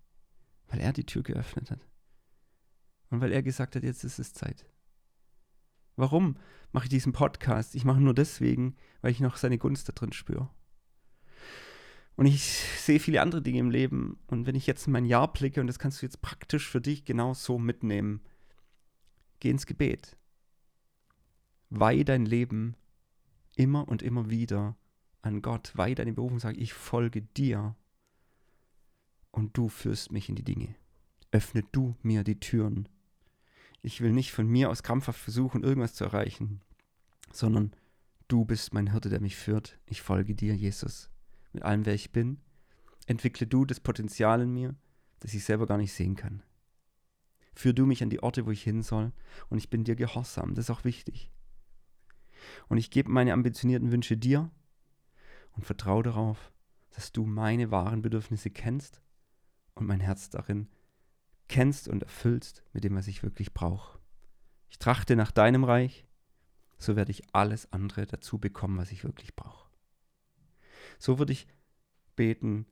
Weil 0.68 0.80
er 0.80 0.92
die 0.92 1.06
Tür 1.06 1.22
geöffnet 1.22 1.70
hat. 1.70 1.86
Und 3.10 3.20
weil 3.20 3.32
er 3.32 3.42
gesagt 3.42 3.76
hat, 3.76 3.82
jetzt 3.82 4.04
ist 4.04 4.18
es 4.18 4.32
Zeit. 4.32 4.66
Warum 5.96 6.36
mache 6.72 6.84
ich 6.84 6.90
diesen 6.90 7.12
Podcast? 7.12 7.74
Ich 7.74 7.84
mache 7.84 8.00
nur 8.00 8.14
deswegen, 8.14 8.76
weil 9.00 9.12
ich 9.12 9.20
noch 9.20 9.36
seine 9.36 9.58
Gunst 9.58 9.88
da 9.88 9.92
drin 9.92 10.12
spüre. 10.12 10.50
Und 12.16 12.26
ich 12.26 12.42
sehe 12.42 13.00
viele 13.00 13.22
andere 13.22 13.42
Dinge 13.42 13.58
im 13.58 13.70
Leben. 13.70 14.18
Und 14.26 14.46
wenn 14.46 14.54
ich 14.54 14.66
jetzt 14.66 14.86
in 14.86 14.92
mein 14.92 15.04
Jahr 15.04 15.32
blicke, 15.32 15.60
und 15.60 15.66
das 15.66 15.78
kannst 15.78 16.00
du 16.00 16.06
jetzt 16.06 16.22
praktisch 16.22 16.68
für 16.68 16.80
dich 16.80 17.04
genau 17.04 17.34
so 17.34 17.58
mitnehmen, 17.58 18.20
geh 19.40 19.50
ins 19.50 19.66
Gebet. 19.66 20.16
Weih 21.70 22.04
dein 22.04 22.24
Leben 22.24 22.76
immer 23.56 23.88
und 23.88 24.02
immer 24.02 24.30
wieder 24.30 24.76
an 25.22 25.42
Gott. 25.42 25.72
Weih 25.76 25.94
deine 25.94 26.12
Berufung, 26.12 26.38
sag 26.38 26.56
ich 26.56 26.72
folge 26.72 27.22
dir. 27.22 27.74
Und 29.32 29.56
du 29.56 29.68
führst 29.68 30.12
mich 30.12 30.28
in 30.28 30.36
die 30.36 30.44
Dinge. 30.44 30.76
Öffne 31.32 31.64
du 31.72 31.96
mir 32.02 32.22
die 32.22 32.38
Türen. 32.38 32.88
Ich 33.84 34.00
will 34.00 34.12
nicht 34.12 34.32
von 34.32 34.46
mir 34.46 34.70
aus 34.70 34.82
krampfhaft 34.82 35.20
versuchen, 35.20 35.62
irgendwas 35.62 35.94
zu 35.94 36.04
erreichen, 36.04 36.60
sondern 37.32 37.72
du 38.28 38.44
bist 38.44 38.72
mein 38.72 38.90
Hirte, 38.90 39.10
der 39.10 39.20
mich 39.20 39.36
führt. 39.36 39.78
Ich 39.86 40.02
folge 40.02 40.34
dir, 40.34 40.54
Jesus 40.54 41.10
mit 41.54 41.62
allem, 41.62 41.86
wer 41.86 41.94
ich 41.94 42.12
bin. 42.12 42.38
Entwickle 43.06 43.46
du 43.46 43.64
das 43.64 43.80
Potenzial 43.80 44.42
in 44.42 44.52
mir, 44.52 44.74
das 45.20 45.32
ich 45.34 45.44
selber 45.44 45.66
gar 45.66 45.78
nicht 45.78 45.92
sehen 45.92 46.16
kann. 46.16 46.42
Führ 47.54 47.72
du 47.72 47.86
mich 47.86 48.02
an 48.02 48.10
die 48.10 48.22
Orte, 48.22 48.46
wo 48.46 48.50
ich 48.50 48.62
hin 48.62 48.82
soll, 48.82 49.12
und 49.48 49.58
ich 49.58 49.70
bin 49.70 49.84
dir 49.84 49.94
gehorsam. 49.94 50.54
Das 50.54 50.66
ist 50.66 50.70
auch 50.70 50.84
wichtig. 50.84 51.30
Und 52.68 52.78
ich 52.78 52.90
gebe 52.90 53.10
meine 53.10 53.32
ambitionierten 53.32 53.92
Wünsche 53.92 54.16
dir 54.16 54.50
und 55.52 55.64
vertraue 55.64 56.02
darauf, 56.02 56.52
dass 56.90 57.12
du 57.12 57.24
meine 57.24 57.70
wahren 57.70 58.02
Bedürfnisse 58.02 58.50
kennst 58.50 59.00
und 59.74 59.86
mein 59.86 60.00
Herz 60.00 60.30
darin 60.30 60.68
kennst 61.48 61.88
und 61.88 62.02
erfüllst 62.02 62.62
mit 62.72 62.84
dem, 62.84 62.94
was 62.94 63.06
ich 63.06 63.22
wirklich 63.22 63.54
brauche. 63.54 63.98
Ich 64.68 64.78
trachte 64.78 65.16
nach 65.16 65.30
deinem 65.30 65.64
Reich, 65.64 66.06
so 66.78 66.96
werde 66.96 67.10
ich 67.10 67.34
alles 67.34 67.72
andere 67.72 68.06
dazu 68.06 68.38
bekommen, 68.38 68.78
was 68.78 68.92
ich 68.92 69.04
wirklich 69.04 69.34
brauche. 69.36 69.70
So 70.98 71.18
würde 71.18 71.32
ich 71.32 71.46
beten, 72.16 72.66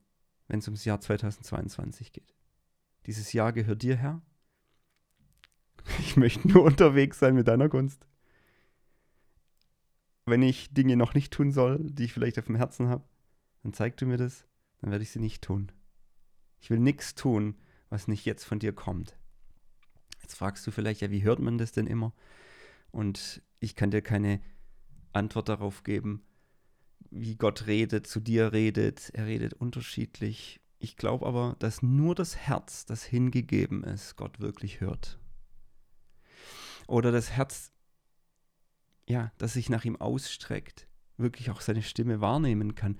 wenn 0.48 0.58
es 0.58 0.68
ums 0.68 0.84
Jahr 0.84 1.00
2022 1.00 2.12
geht. 2.12 2.34
Dieses 3.06 3.32
Jahr 3.32 3.52
gehört 3.52 3.82
dir, 3.82 3.96
Herr. 3.96 4.22
Ich 5.98 6.16
möchte 6.16 6.46
nur 6.48 6.62
unterwegs 6.62 7.18
sein 7.18 7.34
mit 7.34 7.48
deiner 7.48 7.68
Gunst. 7.68 8.06
Wenn 10.26 10.42
ich 10.42 10.72
Dinge 10.72 10.96
noch 10.96 11.14
nicht 11.14 11.32
tun 11.32 11.50
soll, 11.50 11.78
die 11.82 12.04
ich 12.04 12.12
vielleicht 12.12 12.38
auf 12.38 12.46
dem 12.46 12.56
Herzen 12.56 12.88
habe, 12.88 13.04
dann 13.62 13.72
zeig 13.72 13.96
du 13.96 14.06
mir 14.06 14.16
das, 14.16 14.46
dann 14.80 14.90
werde 14.90 15.02
ich 15.02 15.10
sie 15.10 15.18
nicht 15.18 15.42
tun. 15.42 15.72
Ich 16.60 16.70
will 16.70 16.78
nichts 16.78 17.14
tun, 17.14 17.56
was 17.92 18.08
nicht 18.08 18.24
jetzt 18.24 18.44
von 18.44 18.58
dir 18.58 18.72
kommt. 18.72 19.18
Jetzt 20.22 20.36
fragst 20.36 20.66
du 20.66 20.70
vielleicht, 20.70 21.02
ja, 21.02 21.10
wie 21.10 21.24
hört 21.24 21.40
man 21.40 21.58
das 21.58 21.72
denn 21.72 21.86
immer? 21.86 22.14
Und 22.90 23.42
ich 23.60 23.76
kann 23.76 23.90
dir 23.90 24.00
keine 24.00 24.40
Antwort 25.12 25.50
darauf 25.50 25.82
geben, 25.82 26.22
wie 27.10 27.36
Gott 27.36 27.66
redet, 27.66 28.06
zu 28.06 28.18
dir 28.18 28.54
redet. 28.54 29.10
Er 29.12 29.26
redet 29.26 29.52
unterschiedlich. 29.52 30.62
Ich 30.78 30.96
glaube 30.96 31.26
aber, 31.26 31.54
dass 31.58 31.82
nur 31.82 32.14
das 32.14 32.34
Herz, 32.34 32.86
das 32.86 33.04
hingegeben 33.04 33.84
ist, 33.84 34.16
Gott 34.16 34.40
wirklich 34.40 34.80
hört. 34.80 35.18
Oder 36.86 37.12
das 37.12 37.32
Herz, 37.32 37.72
ja, 39.06 39.32
das 39.36 39.52
sich 39.52 39.68
nach 39.68 39.84
ihm 39.84 39.96
ausstreckt, 39.96 40.88
wirklich 41.18 41.50
auch 41.50 41.60
seine 41.60 41.82
Stimme 41.82 42.22
wahrnehmen 42.22 42.74
kann. 42.74 42.96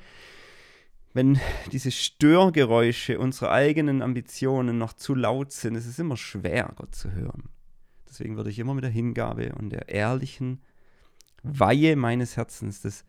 Wenn 1.15 1.39
diese 1.71 1.91
Störgeräusche 1.91 3.19
unserer 3.19 3.51
eigenen 3.51 4.01
Ambitionen 4.01 4.79
noch 4.79 4.95
zu 4.95 5.15
laut 5.15 5.53
sind, 5.53 5.75
ist 5.75 5.87
es 5.87 5.99
immer 5.99 6.17
schwer, 6.17 6.73
Gott 6.77 6.95
zu 6.95 7.13
hören. 7.13 7.51
Deswegen 8.09 8.37
würde 8.37 8.51
ich 8.51 8.59
immer 8.59 8.75
mit 8.75 8.85
der 8.85 8.91
Hingabe 8.91 9.55
und 9.55 9.71
der 9.71 9.89
ehrlichen 9.89 10.63
Weihe 11.43 11.97
meines 11.97 12.37
Herzens, 12.37 12.81
des 12.81 13.05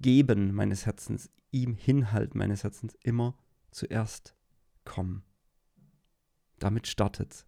Geben 0.00 0.54
meines 0.54 0.86
Herzens, 0.86 1.30
ihm 1.50 1.74
Hinhalt 1.74 2.34
meines 2.34 2.64
Herzens 2.64 2.94
immer 3.02 3.38
zuerst 3.70 4.34
kommen. 4.84 5.24
Damit 6.58 6.86
startet 6.86 7.46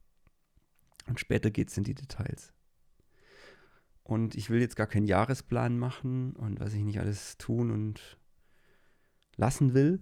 Und 1.06 1.20
später 1.20 1.50
geht 1.50 1.68
es 1.68 1.76
in 1.76 1.84
die 1.84 1.94
Details. 1.94 2.52
Und 4.02 4.36
ich 4.36 4.50
will 4.50 4.60
jetzt 4.60 4.76
gar 4.76 4.86
keinen 4.86 5.06
Jahresplan 5.06 5.78
machen 5.78 6.34
und 6.36 6.60
was 6.60 6.74
ich 6.74 6.82
nicht 6.82 7.00
alles 7.00 7.36
tun 7.38 7.70
und 7.70 8.18
lassen 9.36 9.74
will, 9.74 10.00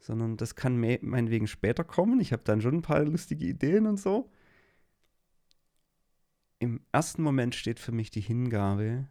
sondern 0.00 0.36
das 0.36 0.54
kann 0.54 0.78
meinetwegen 0.78 1.46
später 1.46 1.84
kommen. 1.84 2.20
Ich 2.20 2.32
habe 2.32 2.42
dann 2.44 2.60
schon 2.60 2.76
ein 2.76 2.82
paar 2.82 3.02
lustige 3.04 3.46
Ideen 3.46 3.86
und 3.86 3.98
so. 3.98 4.30
Im 6.58 6.84
ersten 6.92 7.22
Moment 7.22 7.54
steht 7.54 7.80
für 7.80 7.92
mich 7.92 8.10
die 8.10 8.20
Hingabe 8.20 9.08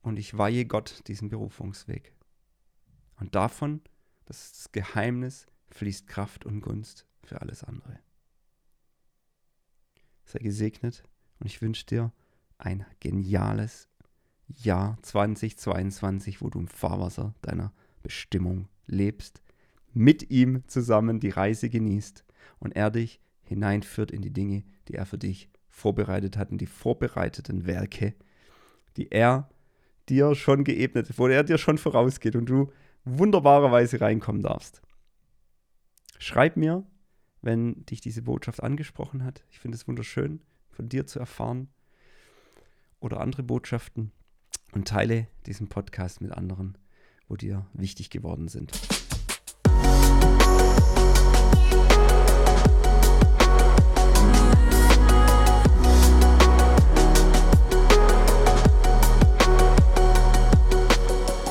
und 0.00 0.18
ich 0.18 0.36
weihe 0.36 0.64
Gott 0.64 1.06
diesen 1.06 1.28
Berufungsweg. 1.28 2.14
Und 3.16 3.34
davon, 3.34 3.82
das 4.24 4.44
ist 4.44 4.58
das 4.58 4.72
Geheimnis, 4.72 5.46
fließt 5.68 6.06
Kraft 6.06 6.46
und 6.46 6.62
Gunst 6.62 7.06
für 7.22 7.42
alles 7.42 7.62
andere. 7.62 8.00
Sei 10.24 10.38
gesegnet 10.38 11.02
und 11.38 11.46
ich 11.46 11.60
wünsche 11.60 11.84
dir 11.84 12.12
ein 12.56 12.86
geniales 13.00 13.89
Jahr 14.58 14.98
2022, 15.02 16.42
wo 16.42 16.48
du 16.48 16.58
im 16.58 16.68
Fahrwasser 16.68 17.34
deiner 17.42 17.72
Bestimmung 18.02 18.68
lebst, 18.86 19.42
mit 19.92 20.30
ihm 20.30 20.62
zusammen 20.66 21.20
die 21.20 21.30
Reise 21.30 21.68
genießt 21.68 22.24
und 22.58 22.76
er 22.76 22.90
dich 22.90 23.20
hineinführt 23.42 24.10
in 24.10 24.22
die 24.22 24.32
Dinge, 24.32 24.64
die 24.88 24.94
er 24.94 25.06
für 25.06 25.18
dich 25.18 25.48
vorbereitet 25.68 26.36
hat, 26.36 26.50
in 26.50 26.58
die 26.58 26.66
vorbereiteten 26.66 27.66
Werke, 27.66 28.14
die 28.96 29.10
er 29.10 29.48
dir 30.08 30.34
schon 30.34 30.64
geebnet, 30.64 31.18
wo 31.18 31.28
er 31.28 31.44
dir 31.44 31.58
schon 31.58 31.78
vorausgeht 31.78 32.36
und 32.36 32.46
du 32.46 32.72
wunderbarerweise 33.04 34.00
reinkommen 34.00 34.42
darfst. 34.42 34.82
Schreib 36.18 36.56
mir, 36.56 36.84
wenn 37.42 37.86
dich 37.86 38.00
diese 38.00 38.22
Botschaft 38.22 38.62
angesprochen 38.62 39.24
hat. 39.24 39.42
Ich 39.50 39.58
finde 39.58 39.76
es 39.76 39.88
wunderschön, 39.88 40.42
von 40.70 40.88
dir 40.88 41.06
zu 41.06 41.18
erfahren 41.18 41.68
oder 43.00 43.20
andere 43.20 43.42
Botschaften 43.42 44.12
und 44.72 44.88
teile 44.88 45.26
diesen 45.46 45.68
Podcast 45.68 46.20
mit 46.20 46.32
anderen, 46.32 46.76
wo 47.28 47.36
dir 47.36 47.66
wichtig 47.72 48.10
geworden 48.10 48.48
sind. 48.48 48.72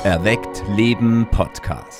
Erweckt 0.03 0.63
Leben 0.75 1.27
Podcast. 1.29 1.98